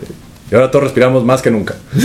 y 0.52 0.56
ahora 0.56 0.70
todos 0.72 0.84
respiramos 0.84 1.24
más 1.24 1.42
que 1.42 1.50
nunca. 1.52 1.76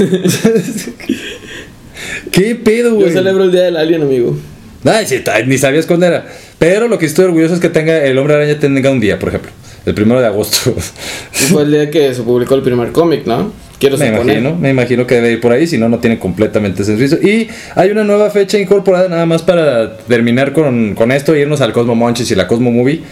¿Qué 2.31 2.55
pedo, 2.57 2.91
Yo 2.91 2.97
güey? 2.97 3.13
celebro 3.13 3.45
el 3.45 3.53
día 3.53 3.63
del 3.63 3.77
alien, 3.77 4.03
amigo. 4.03 4.37
Ay, 4.85 5.07
sí, 5.07 5.21
ta- 5.21 5.41
ni 5.43 5.57
sabías 5.59 5.87
cuándo 5.87 6.07
era. 6.07 6.27
Pero 6.59 6.89
lo 6.89 6.99
que 6.99 7.07
estoy 7.07 7.25
orgulloso 7.27 7.55
es 7.55 7.61
que 7.61 7.69
tenga 7.71 8.05
el 8.05 8.19
hombre 8.19 8.35
araña 8.35 8.59
tenga 8.59 8.91
un 8.91 9.01
día, 9.01 9.19
por 9.19 9.31
ejemplo. 9.31 9.51
El 9.87 9.95
primero 9.95 10.21
de 10.21 10.27
agosto. 10.27 10.75
Y 10.77 11.45
Fue 11.53 11.63
el 11.63 11.71
día 11.71 11.91
que 11.91 12.15
se 12.15 12.23
publicó 12.23 12.55
el 12.55 12.63
primer 12.63 12.93
cómic, 12.93 13.27
¿no? 13.27 13.53
Quiero 13.79 13.99
me 13.99 14.09
suponer. 14.11 14.39
imagino, 14.39 14.57
me 14.57 14.71
imagino 14.71 15.07
que 15.07 15.17
debe 15.17 15.33
ir 15.33 15.41
por 15.41 15.53
ahí, 15.53 15.67
si 15.67 15.77
no, 15.79 15.89
no 15.89 15.99
tiene 15.99 16.19
completamente 16.19 16.85
sentido. 16.85 17.19
Y 17.21 17.49
hay 17.75 17.91
una 17.91 18.05
nueva 18.05 18.31
fecha 18.31 18.59
incorporada, 18.59 19.09
nada 19.09 19.27
más 19.27 19.43
para 19.43 19.97
terminar 19.99 20.53
con, 20.53 20.95
con 20.95 21.11
esto, 21.13 21.35
e 21.35 21.41
irnos 21.41 21.61
al 21.61 21.73
Cosmo 21.73 21.95
Monchis 21.95 22.31
y 22.31 22.35
la 22.35 22.47
Cosmo 22.47 22.71
Movie. 22.71 23.03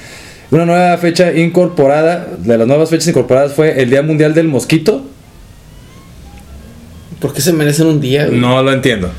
Una 0.50 0.64
nueva 0.66 0.96
fecha 0.98 1.32
incorporada, 1.32 2.26
de 2.38 2.58
las 2.58 2.66
nuevas 2.66 2.90
fechas 2.90 3.08
incorporadas 3.08 3.54
fue 3.54 3.82
el 3.82 3.90
Día 3.90 4.02
Mundial 4.02 4.34
del 4.34 4.48
Mosquito. 4.48 5.04
¿Por 7.20 7.32
qué 7.32 7.40
se 7.40 7.52
merecen 7.52 7.86
un 7.86 8.00
día, 8.00 8.26
güey? 8.26 8.38
No 8.38 8.62
lo 8.62 8.72
entiendo. 8.72 9.10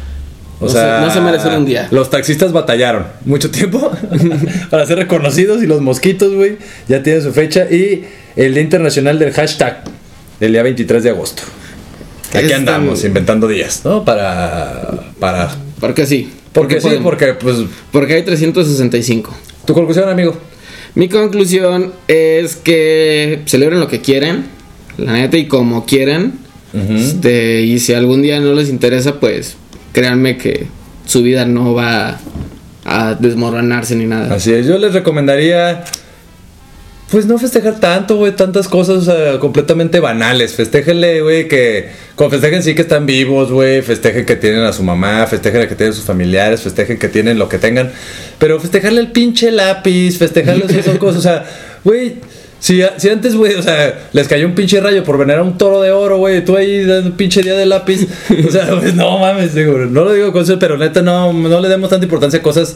O 0.60 0.66
No 0.66 0.70
se- 0.70 0.78
sea, 0.78 1.02
no 1.02 1.10
se 1.12 1.22
merecen 1.22 1.54
un 1.54 1.66
día. 1.66 1.88
Los 1.92 2.10
taxistas 2.10 2.52
batallaron 2.52 3.06
mucho 3.26 3.50
tiempo 3.50 3.92
para 4.70 4.86
ser 4.86 4.98
reconocidos 4.98 5.64
y 5.64 5.68
los 5.68 5.82
mosquitos, 5.82 6.34
güey, 6.34 6.58
ya 6.88 7.02
tienen 7.04 7.22
su 7.24 7.32
fecha. 7.34 7.66
Y 7.72 8.06
el 8.36 8.54
Día 8.54 8.64
Internacional 8.64 9.20
del 9.20 9.32
Hashtag, 9.34 9.84
el 10.46 10.52
día 10.54 10.64
23 10.64 11.04
de 11.04 11.10
agosto. 11.10 11.44
Aquí 12.34 12.46
Es 12.48 12.54
andamos 12.54 13.00
tan- 13.02 13.08
inventando 13.10 13.48
días, 13.48 13.82
¿no? 13.86 14.04
Para. 14.04 15.12
para 15.20 15.56
Porque 15.80 16.06
sí. 16.06 16.32
porque 16.52 16.76
sí, 16.82 16.88
podemos. 16.88 17.04
porque 17.06 17.34
pues. 17.36 17.58
Porque 17.92 18.14
hay 18.16 18.24
365. 18.24 19.34
Tu 19.66 19.74
conclusión, 19.74 20.10
amigo. 20.10 20.36
Mi 20.96 21.10
conclusión 21.10 21.92
es 22.08 22.56
que 22.56 23.42
celebren 23.46 23.80
lo 23.80 23.88
que 23.88 24.02
quieran, 24.02 24.46
la 24.98 25.14
neta, 25.14 25.38
y 25.38 25.48
como 25.48 25.86
quieran. 25.86 26.34
Este, 26.74 27.62
y 27.62 27.78
si 27.80 27.94
algún 27.94 28.24
día 28.24 28.40
no 28.40 28.54
les 28.54 28.70
interesa, 28.70 29.20
pues 29.20 29.58
créanme 29.92 30.38
que 30.40 30.66
su 31.06 31.22
vida 31.22 31.46
no 31.46 31.76
va 31.76 32.20
a 32.84 33.14
desmoronarse 33.14 33.96
ni 33.96 34.06
nada. 34.06 34.34
Así 34.36 34.52
es, 34.54 34.66
yo 34.66 34.80
les 34.80 34.92
recomendaría. 34.94 35.84
Pues 37.14 37.28
no 37.28 37.38
festejar 37.38 37.80
tanto, 37.80 38.16
güey, 38.16 38.32
tantas 38.36 38.68
cosas 38.68 38.96
o 38.98 39.02
sea, 39.02 39.38
completamente 39.38 40.00
banales. 40.00 40.56
Festéjenle, 40.56 41.22
güey, 41.22 41.48
que. 41.48 41.90
Con 42.16 42.32
festejen 42.32 42.64
sí 42.64 42.74
que 42.74 42.82
están 42.82 43.06
vivos, 43.06 43.52
güey. 43.52 43.84
Festejen 43.84 44.26
que 44.26 44.36
tienen 44.36 44.62
a 44.62 44.74
su 44.74 44.82
mamá, 44.82 45.28
festejen 45.28 45.68
que 45.68 45.76
tienen 45.76 45.94
sus 45.94 46.06
familiares, 46.06 46.62
festejen 46.62 46.98
que 46.98 47.10
tienen 47.10 47.38
lo 47.38 47.48
que 47.48 47.60
tengan. 47.60 47.92
Pero 48.40 48.60
festejarle 48.60 49.00
el 49.00 49.12
pinche 49.12 49.52
lápiz, 49.52 50.18
festejarle 50.18 50.66
esas 50.66 50.98
cosas, 50.98 51.20
o 51.20 51.22
sea, 51.22 51.46
güey. 51.84 52.16
Si, 52.58 52.82
si 52.98 53.10
antes, 53.10 53.36
güey, 53.36 53.54
o 53.56 53.62
sea, 53.62 54.08
les 54.12 54.28
cayó 54.28 54.48
un 54.48 54.56
pinche 54.56 54.82
rayo 54.82 55.04
por 55.04 55.20
venerar 55.20 55.44
un 55.44 55.56
toro 55.56 55.82
de 55.82 55.92
oro, 55.92 56.18
güey, 56.18 56.44
tú 56.44 56.58
ahí 56.58 56.84
dando 56.84 57.12
un 57.12 57.16
pinche 57.16 57.44
día 57.44 57.54
de 57.54 57.68
lápiz. 57.68 58.08
O 58.48 58.50
sea, 58.50 58.74
güey, 58.74 58.92
no 58.96 59.20
mames, 59.20 59.54
digo, 59.54 59.78
no 59.78 60.04
lo 60.04 60.14
digo 60.14 60.32
con 60.32 60.42
eso, 60.42 60.58
pero 60.58 60.80
neta, 60.80 61.04
no, 61.04 61.32
no 61.32 61.62
le 61.62 61.70
demos 61.70 61.92
tanta 61.92 62.06
importancia 62.06 62.40
a 62.40 62.42
cosas 62.42 62.76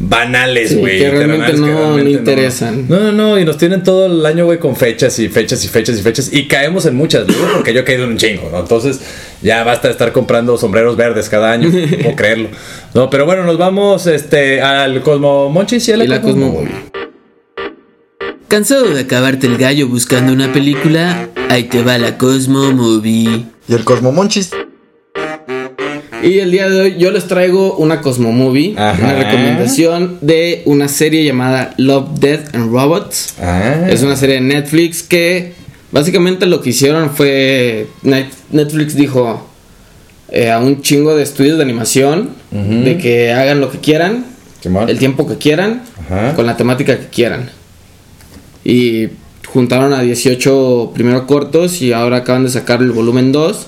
banales, 0.00 0.70
Sí, 0.70 0.76
güey. 0.76 0.98
que 0.98 1.10
realmente 1.10 1.46
terrenales, 1.52 1.54
que 1.54 1.60
no 1.60 1.78
realmente 1.78 2.04
le 2.10 2.10
interesan. 2.18 2.88
No, 2.88 2.98
no, 3.00 3.12
no, 3.12 3.38
y 3.38 3.44
nos 3.44 3.56
tienen 3.58 3.82
todo 3.82 4.06
el 4.06 4.24
año, 4.26 4.46
güey, 4.46 4.58
con 4.58 4.74
fechas 4.74 5.18
y 5.18 5.28
fechas 5.28 5.64
y 5.64 5.68
fechas 5.68 5.98
y 5.98 6.02
fechas. 6.02 6.32
Y 6.32 6.48
caemos 6.48 6.86
en 6.86 6.96
muchas, 6.96 7.26
güey, 7.26 7.38
porque 7.54 7.72
yo 7.74 7.80
he 7.80 7.84
caído 7.84 8.04
en 8.04 8.10
un 8.10 8.16
chingo, 8.16 8.48
¿no? 8.50 8.60
Entonces, 8.60 9.00
ya 9.42 9.62
basta 9.62 9.88
de 9.88 9.92
estar 9.92 10.10
comprando 10.12 10.56
sombreros 10.56 10.96
verdes 10.96 11.28
cada 11.28 11.52
año, 11.52 11.68
no 11.68 11.96
puedo 12.02 12.16
creerlo. 12.16 12.48
No, 12.94 13.10
pero 13.10 13.26
bueno, 13.26 13.44
nos 13.44 13.58
vamos 13.58 14.06
este, 14.06 14.62
al 14.62 15.02
Cosmo 15.02 15.50
Monchis 15.50 15.86
y 15.88 15.92
a 15.92 15.96
la, 15.98 16.04
Y 16.04 16.08
la 16.08 16.20
Cosmo 16.22 16.46
Cosmo 16.54 16.60
Movie. 16.62 16.74
¿Cansado 18.48 18.88
de 18.88 19.00
acabarte 19.02 19.46
el 19.46 19.58
gallo 19.58 19.86
buscando 19.86 20.32
una 20.32 20.52
película? 20.52 21.28
Ahí 21.50 21.64
te 21.64 21.82
va 21.84 21.98
la 21.98 22.18
Cosmo 22.18 22.72
Movie. 22.72 23.44
Y 23.68 23.72
el 23.74 23.84
Cosmo 23.84 24.10
Monchis. 24.10 24.50
Y 26.22 26.38
el 26.38 26.50
día 26.50 26.68
de 26.68 26.80
hoy 26.80 26.96
yo 26.98 27.10
les 27.10 27.26
traigo 27.26 27.76
una 27.76 28.00
Cosmo 28.02 28.30
Movie, 28.32 28.74
Ajá. 28.76 29.02
una 29.02 29.14
recomendación 29.14 30.18
de 30.20 30.62
una 30.66 30.88
serie 30.88 31.24
llamada 31.24 31.72
Love, 31.78 32.18
Death 32.20 32.54
and 32.54 32.70
Robots. 32.72 33.34
Ah, 33.40 33.86
Es 33.88 34.02
una 34.02 34.16
serie 34.16 34.34
de 34.36 34.40
Netflix 34.42 35.02
que 35.02 35.54
básicamente 35.92 36.44
lo 36.46 36.60
que 36.60 36.70
hicieron 36.70 37.10
fue 37.10 37.86
Net- 38.02 38.28
Netflix 38.50 38.94
dijo 38.94 39.46
eh, 40.28 40.50
a 40.50 40.58
un 40.60 40.82
chingo 40.82 41.16
de 41.16 41.22
estudios 41.22 41.56
de 41.56 41.64
animación 41.64 42.30
de 42.50 42.98
que 42.98 43.32
hagan 43.32 43.60
lo 43.60 43.70
que 43.70 43.78
quieran, 43.78 44.26
el 44.88 44.98
tiempo 44.98 45.26
que 45.26 45.36
quieran, 45.38 45.82
Ajá. 46.06 46.34
con 46.34 46.44
la 46.46 46.56
temática 46.56 46.98
que 46.98 47.06
quieran. 47.06 47.48
Y 48.62 49.08
juntaron 49.46 49.92
a 49.94 50.02
18 50.02 50.90
primero 50.94 51.26
cortos 51.26 51.80
y 51.80 51.92
ahora 51.92 52.18
acaban 52.18 52.44
de 52.44 52.50
sacar 52.50 52.82
el 52.82 52.92
volumen 52.92 53.32
2, 53.32 53.66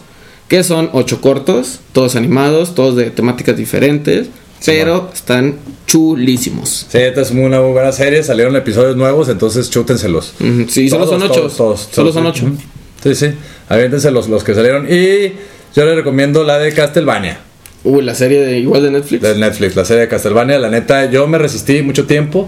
que 0.52 0.62
son 0.64 0.90
8 0.92 1.22
cortos, 1.22 1.80
todos 1.94 2.14
animados, 2.14 2.74
todos 2.74 2.94
de 2.94 3.10
temáticas 3.10 3.56
diferentes, 3.56 4.26
pero 4.66 5.08
están 5.14 5.56
chulísimos. 5.86 6.88
Sí, 6.90 6.98
esta 6.98 7.22
es 7.22 7.30
una 7.30 7.58
muy 7.62 7.72
buena 7.72 7.90
serie, 7.90 8.22
salieron 8.22 8.54
episodios 8.54 8.94
nuevos, 8.94 9.30
entonces 9.30 9.70
chútenselos. 9.70 10.34
Ujú, 10.40 10.66
Sí, 10.68 10.90
solo 10.90 11.06
son 11.06 11.22
8. 11.22 11.32
todos, 11.32 11.56
todos, 11.56 11.88
Solo 11.90 12.12
son 12.12 12.24
sí. 12.24 12.28
8. 12.28 12.44
Ujú. 12.44 12.56
Sí, 13.02 13.14
sí, 13.14 13.26
aviéntense 13.70 14.10
los, 14.10 14.28
los 14.28 14.44
que 14.44 14.54
salieron. 14.54 14.86
Y 14.92 15.32
yo 15.74 15.86
les 15.86 15.96
recomiendo 15.96 16.44
la 16.44 16.58
de 16.58 16.70
Castlevania. 16.74 17.38
Uy, 17.82 18.02
la 18.02 18.14
serie 18.14 18.42
de 18.42 18.58
igual 18.58 18.82
de 18.82 18.90
Netflix. 18.90 19.22
de 19.22 19.34
Netflix, 19.36 19.74
la 19.74 19.86
serie 19.86 20.02
de 20.02 20.08
Castlevania. 20.08 20.58
La 20.58 20.68
neta, 20.68 21.10
yo 21.10 21.26
me 21.28 21.38
resistí 21.38 21.80
mucho 21.80 22.04
tiempo. 22.04 22.46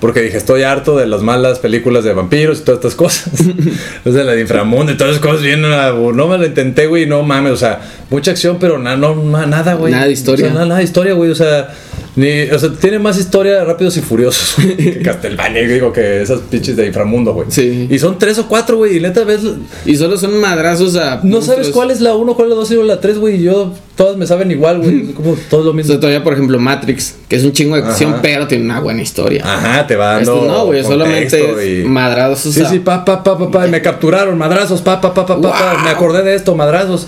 Porque 0.00 0.22
dije, 0.22 0.36
estoy 0.36 0.62
harto 0.62 0.96
de 0.96 1.06
las 1.06 1.22
malas 1.22 1.58
películas 1.58 2.04
de 2.04 2.12
vampiros 2.12 2.60
y 2.60 2.62
todas 2.62 2.78
estas 2.78 2.94
cosas. 2.94 3.32
o 4.04 4.12
sea, 4.12 4.22
la 4.22 4.32
de 4.32 4.40
inframundo 4.42 4.92
y 4.92 4.96
todas 4.96 5.14
esas 5.16 5.24
cosas 5.26 5.42
bien. 5.42 5.64
ah, 5.64 5.92
No 5.92 6.28
me 6.28 6.38
lo 6.38 6.46
intenté, 6.46 6.86
güey, 6.86 7.06
no 7.06 7.22
mames. 7.24 7.52
O 7.52 7.56
sea, 7.56 7.80
mucha 8.10 8.30
acción, 8.30 8.58
pero 8.60 8.78
na- 8.78 8.96
no, 8.96 9.16
na- 9.16 9.46
nada, 9.46 9.74
güey. 9.74 9.92
Nada 9.92 10.06
de 10.06 10.12
historia. 10.12 10.46
O 10.46 10.48
sea, 10.48 10.54
nada, 10.54 10.66
nada 10.66 10.78
de 10.78 10.84
historia, 10.84 11.14
güey. 11.14 11.30
O 11.30 11.34
sea, 11.34 11.74
ni, 12.18 12.50
o 12.50 12.58
sea, 12.58 12.70
tiene 12.72 12.98
más 12.98 13.18
historia 13.18 13.54
de 13.54 13.64
Rápidos 13.64 13.96
y 13.96 14.00
Furiosos 14.00 14.56
que 14.76 15.00
Castlevania, 15.02 15.62
digo, 15.66 15.92
que 15.92 16.22
esas 16.22 16.40
pinches 16.40 16.76
de 16.76 16.86
inframundo, 16.86 17.32
güey. 17.34 17.46
Sí. 17.50 17.86
Y 17.90 17.98
son 17.98 18.18
tres 18.18 18.38
o 18.38 18.48
cuatro, 18.48 18.76
güey. 18.76 18.96
Y 18.96 19.00
neta, 19.00 19.24
ves. 19.24 19.40
Y 19.86 19.96
solo 19.96 20.16
son 20.16 20.38
madrazos 20.40 20.96
a. 20.96 21.20
No 21.22 21.40
sabes 21.42 21.68
cuál 21.68 21.90
es 21.90 22.00
la 22.00 22.14
uno, 22.14 22.34
cuál 22.34 22.48
es 22.48 22.50
la 22.50 22.56
dos 22.56 22.70
y 22.70 22.74
la 22.82 23.00
tres, 23.00 23.18
güey. 23.18 23.36
Y 23.36 23.42
yo, 23.44 23.72
todas 23.96 24.16
me 24.16 24.26
saben 24.26 24.50
igual, 24.50 24.78
güey. 24.80 25.12
Como 25.14 25.36
todo 25.48 25.62
lo 25.64 25.70
O 25.70 25.74
mismo. 25.74 25.92
sea, 25.92 26.00
todavía, 26.00 26.24
por 26.24 26.32
ejemplo, 26.32 26.58
Matrix, 26.58 27.14
que 27.28 27.36
es 27.36 27.44
un 27.44 27.52
chingo 27.52 27.76
de 27.76 27.82
acción, 27.82 28.12
Ajá. 28.14 28.22
pero 28.22 28.46
tiene 28.48 28.64
una 28.64 28.80
buena 28.80 29.00
historia. 29.02 29.42
Ajá, 29.44 29.86
te 29.86 29.96
va 29.96 30.14
dando. 30.14 30.34
Esto 30.34 30.46
no, 30.46 30.66
güey, 30.66 30.82
solamente 30.84 31.82
y- 31.82 31.84
madrazos. 31.84 32.54
Sí, 32.54 32.62
a- 32.62 32.68
sí, 32.68 32.80
pa, 32.80 33.04
pa, 33.04 33.22
pa, 33.22 33.38
pa, 33.38 33.50
pa, 33.50 33.66
y 33.66 33.70
me 33.70 33.80
capturaron, 33.80 34.36
madrazos, 34.36 34.82
pa, 34.82 35.00
pa, 35.00 35.14
pa, 35.14 35.24
pa, 35.26 35.40
pa, 35.40 35.50
pa, 35.52 35.74
Wow. 35.74 35.84
me 35.84 35.90
acordé 35.90 36.22
de 36.22 36.34
esto, 36.34 36.54
madrazos. 36.56 37.06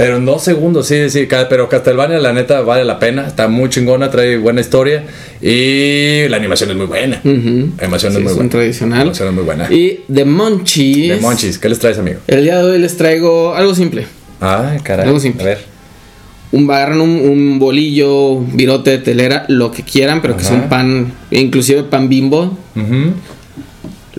Pero 0.00 0.16
en 0.16 0.24
dos 0.24 0.42
segundos, 0.42 0.86
sí, 0.86 1.10
sí, 1.10 1.28
pero 1.50 1.68
Castlevania, 1.68 2.18
la 2.18 2.32
neta, 2.32 2.62
vale 2.62 2.84
la 2.84 2.98
pena, 2.98 3.26
está 3.26 3.48
muy 3.48 3.68
chingona, 3.68 4.10
trae 4.10 4.38
buena 4.38 4.60
historia 4.62 5.04
y 5.42 6.26
la 6.28 6.38
animación 6.38 6.70
es 6.70 6.76
muy 6.76 6.86
buena. 6.86 7.20
La 7.22 7.30
animación 7.84 8.12
Sí, 8.12 8.18
es 8.18 8.22
muy 8.22 8.30
es 8.30 8.34
buena. 8.36 8.50
tradicional. 8.50 8.96
La 8.96 9.00
animación 9.02 9.28
es 9.28 9.34
muy 9.34 9.44
buena. 9.44 9.72
Y 9.72 10.00
de 10.08 10.24
Monchis. 10.24 11.08
De 11.10 11.16
Monchis, 11.20 11.58
¿qué 11.58 11.68
les 11.68 11.78
traes, 11.78 11.98
amigo? 11.98 12.20
El 12.26 12.44
día 12.44 12.58
de 12.62 12.70
hoy 12.72 12.78
les 12.78 12.96
traigo 12.96 13.54
algo 13.54 13.74
simple. 13.74 14.06
Ah, 14.40 14.76
caray. 14.82 15.06
Algo 15.06 15.20
simple. 15.20 15.42
A 15.42 15.46
ver. 15.46 15.58
Un, 16.52 16.70
agarran 16.70 17.00
un, 17.00 17.58
bolillo, 17.58 18.30
un 18.30 18.56
virote 18.56 18.90
de 18.90 18.98
telera, 18.98 19.44
lo 19.48 19.70
que 19.70 19.82
quieran, 19.82 20.22
pero 20.22 20.36
que 20.36 20.44
sea 20.44 20.54
un 20.56 20.68
pan, 20.68 21.12
inclusive 21.30 21.82
pan 21.84 22.08
bimbo. 22.08 22.56
Le 22.74 23.12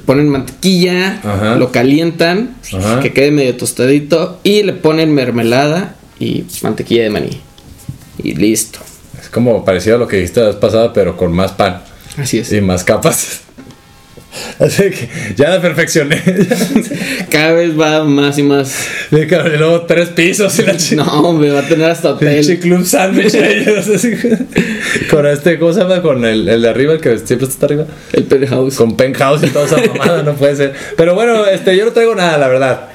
ponen 0.06 0.30
mantequilla, 0.30 1.20
Ajá. 1.24 1.56
lo 1.56 1.72
calientan, 1.72 2.56
Ajá. 2.74 3.00
que 3.00 3.14
quede 3.14 3.32
medio 3.32 3.56
tostadito, 3.58 4.40
y 4.44 4.64
le 4.64 4.74
ponen 4.74 5.14
mermelada 5.14 5.96
y 6.20 6.46
mantequilla 6.62 7.04
de 7.04 7.10
maní. 7.10 7.42
Y 8.24 8.36
listo. 8.36 8.80
Es 9.20 9.30
como 9.30 9.64
parecido 9.66 9.96
a 9.96 10.00
lo 10.00 10.08
que 10.08 10.18
dijiste 10.18 10.40
la 10.42 10.48
vez 10.48 10.56
pasada, 10.58 10.94
pero 10.94 11.16
con 11.18 11.32
más 11.34 11.52
pan 11.54 11.82
Así 12.18 12.40
es. 12.40 12.52
y 12.52 12.62
más 12.62 12.84
capas. 12.84 13.42
Así 14.60 14.84
que 14.92 15.10
ya 15.36 15.50
la 15.50 15.62
perfeccioné. 15.62 16.22
Cada 17.30 17.54
vez 17.54 17.80
va 17.80 18.04
más 18.04 18.38
y 18.38 18.44
más. 18.44 18.70
Sí, 19.10 19.28
cabrón, 19.28 19.54
y 19.56 19.58
luego 19.58 19.82
tres 19.82 20.10
pisos 20.10 20.58
y 20.60 20.64
la 20.64 20.78
chingada. 20.78 21.12
No, 21.12 21.34
me 21.34 21.50
va 21.50 21.60
a 21.60 21.68
tener 21.68 21.90
hasta 21.90 22.12
hotel. 22.12 22.60
club 22.60 22.86
sandwich 22.86 23.34
con 25.10 25.26
este, 25.28 25.60
¿cómo 25.60 25.74
se 25.74 25.82
llama? 25.82 26.02
Con 26.02 26.26
el, 26.26 26.48
el 26.48 26.62
de 26.62 26.70
arriba, 26.70 26.94
el 26.94 27.00
que 27.02 27.18
siempre 27.20 27.48
está 27.48 27.66
arriba. 27.66 27.86
El 28.14 28.24
penthouse. 28.26 28.76
Con 28.76 28.96
penthouse 28.96 29.44
y 29.44 29.48
toda 29.48 29.66
esa 29.66 29.78
mamada, 29.78 30.24
no 30.24 30.34
puede 30.36 30.56
ser. 30.56 30.74
Pero 30.96 31.16
bueno, 31.16 31.46
este, 31.46 31.76
yo 31.76 31.86
no 31.86 31.92
traigo 31.92 32.16
nada, 32.16 32.38
la 32.38 32.48
verdad. 32.48 32.90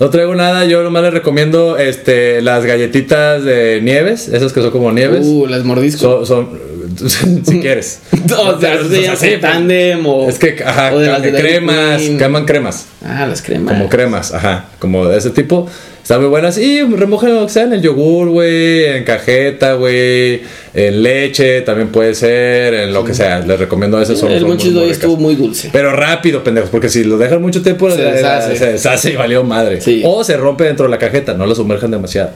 No 0.00 0.10
traigo 0.10 0.34
nada, 0.34 0.64
yo 0.64 0.82
nomás 0.82 1.02
les 1.04 1.12
recomiendo 1.12 1.76
este, 1.78 2.42
las 2.42 2.64
galletitas 2.64 3.44
de 3.44 3.80
nieves, 3.82 4.28
esas 4.28 4.52
que 4.52 4.60
son 4.60 4.70
como 4.70 4.90
nieves. 4.90 5.20
Uh, 5.24 5.46
las 5.46 5.64
mordisco. 5.64 6.24
Son, 6.24 6.26
son- 6.26 6.71
si 7.46 7.60
quieres. 7.60 8.00
O 8.32 8.58
sea, 8.60 8.78
O 8.80 8.88
sea, 8.88 9.16
sí, 9.16 9.30
tándem 9.40 10.04
o. 10.06 10.28
Es 10.28 10.38
que, 10.38 10.62
ajá, 10.64 10.92
o 10.94 10.98
de 10.98 11.06
las 11.08 11.22
de 11.22 11.32
Dairy 11.32 11.48
cremas, 11.48 12.02
queman 12.18 12.44
cremas. 12.46 12.86
Ah, 13.04 13.26
las 13.26 13.42
cremas. 13.42 13.74
Como 13.74 13.88
cremas, 13.88 14.32
ajá, 14.32 14.66
como 14.78 15.06
de 15.06 15.18
ese 15.18 15.30
tipo. 15.30 15.68
Están 16.02 16.20
muy 16.20 16.30
buenas. 16.30 16.58
Y 16.58 16.82
remojen 16.82 17.32
lo 17.34 17.46
que 17.46 17.52
sea 17.52 17.62
en 17.62 17.74
el 17.74 17.80
yogur, 17.82 18.28
güey, 18.30 18.86
en 18.86 19.04
cajeta, 19.04 19.74
güey, 19.74 20.42
en 20.74 21.02
leche, 21.02 21.60
también 21.60 21.90
puede 21.90 22.14
ser, 22.16 22.74
en 22.74 22.92
lo 22.92 23.04
que 23.04 23.14
sea. 23.14 23.38
Les 23.40 23.58
recomiendo 23.58 23.98
a 23.98 24.02
esos. 24.02 24.18
son- 24.18 24.32
El 24.32 24.44
monchis 24.44 24.74
hoy 24.74 24.90
estuvo 24.90 25.16
muy 25.16 25.36
dulce. 25.36 25.70
Pero 25.72 25.92
rápido, 25.94 26.42
pendejos, 26.42 26.70
porque 26.70 26.88
si 26.88 27.04
lo 27.04 27.18
dejan 27.18 27.40
mucho 27.40 27.62
tiempo, 27.62 27.88
Se 27.90 27.98
la- 27.98 28.04
la- 28.10 28.16
deshace. 28.16 28.56
se 28.56 28.72
deshace 28.72 29.10
y 29.12 29.16
valió 29.16 29.44
madre. 29.44 29.80
Sí. 29.80 30.02
O 30.04 30.24
se 30.24 30.36
rompe 30.36 30.64
dentro 30.64 30.86
de 30.86 30.90
la 30.90 30.98
cajeta, 30.98 31.34
no 31.34 31.46
lo 31.46 31.54
sumerjan 31.54 31.92
demasiado. 31.92 32.30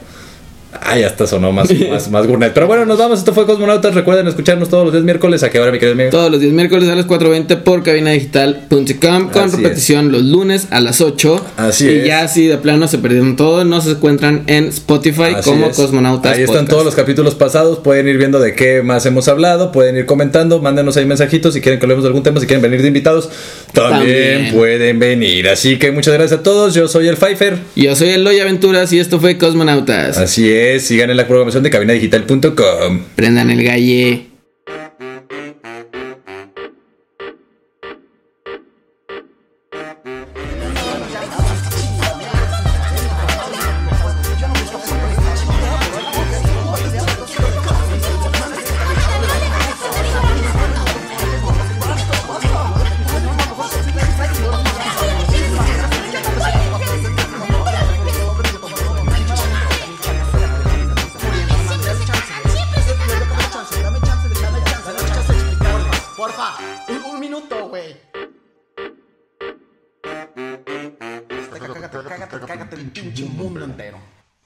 Ah, 0.73 0.97
ya 0.97 1.07
hasta 1.07 1.25
sonó 1.27 1.51
más, 1.51 1.69
más, 1.89 2.09
más 2.11 2.27
gourmet. 2.27 2.53
Pero 2.53 2.67
bueno, 2.67 2.85
nos 2.85 2.97
vamos. 2.97 3.19
Esto 3.19 3.33
fue 3.33 3.45
Cosmonautas. 3.45 3.93
Recuerden 3.95 4.27
escucharnos 4.27 4.69
todos 4.69 4.83
los 4.83 4.93
días 4.93 5.03
miércoles. 5.05 5.41
¿A 5.43 5.49
qué 5.49 5.59
hora, 5.59 5.71
mi 5.71 5.79
querido 5.79 5.93
amigo? 5.93 6.09
Todos 6.11 6.29
los 6.31 6.39
días 6.41 6.53
miércoles 6.53 6.87
a 6.89 6.95
las 6.95 7.07
4.20 7.07 7.57
por 7.63 7.83
cabinadigital.com 7.83 9.29
con 9.29 9.43
Así 9.43 9.57
repetición 9.57 10.11
los 10.11 10.23
lunes 10.23 10.67
a 10.71 10.79
las 10.79 11.01
8. 11.01 11.45
Así 11.57 11.85
y 11.85 11.89
es. 11.99 12.05
ya 12.05 12.21
así 12.21 12.47
de 12.47 12.57
plano 12.57 12.87
se 12.87 12.97
perdieron 12.97 13.35
todo, 13.35 13.65
no 13.65 13.81
se 13.81 13.91
encuentran 13.91 14.43
en 14.47 14.65
Spotify 14.65 15.33
Así 15.35 15.49
como 15.49 15.67
es. 15.67 15.75
Cosmonautas. 15.75 16.37
Ahí 16.37 16.43
están 16.43 16.67
todos 16.67 16.85
los 16.85 16.95
capítulos 16.95 17.35
pasados. 17.35 17.79
Pueden 17.79 18.07
ir 18.07 18.17
viendo 18.17 18.39
de 18.39 18.53
qué 18.53 18.81
más 18.83 19.05
hemos 19.05 19.27
hablado. 19.27 19.71
Pueden 19.71 19.95
ir 19.97 20.05
comentando. 20.05 20.61
Mándenos 20.61 20.97
ahí 20.97 21.05
mensajitos 21.05 21.53
si 21.53 21.61
quieren 21.61 21.79
que 21.79 21.85
hablemos 21.85 22.03
de 22.03 22.09
algún 22.09 22.23
tema. 22.23 22.39
Si 22.39 22.45
quieren 22.45 22.61
venir 22.61 22.81
de 22.81 22.89
invitados, 22.89 23.29
también, 23.73 24.33
También. 24.33 24.53
pueden 24.55 24.99
venir. 24.99 25.47
Así 25.49 25.77
que 25.77 25.91
muchas 25.91 26.13
gracias 26.13 26.39
a 26.39 26.43
todos. 26.43 26.73
Yo 26.73 26.87
soy 26.87 27.07
el 27.07 27.15
Pfeiffer. 27.17 27.57
Yo 27.75 27.95
soy 27.95 28.09
Eloy 28.09 28.39
Aventuras 28.39 28.91
y 28.93 28.99
esto 28.99 29.19
fue 29.19 29.37
Cosmonautas. 29.37 30.17
Así 30.17 30.49
es. 30.51 30.66
Sigan 30.79 31.09
en 31.09 31.17
la 31.17 31.27
programación 31.27 31.63
de 31.63 31.69
cabinadigital.com. 31.69 33.01
Prendan 33.15 33.49
el 33.49 33.63
galle. 33.63 34.26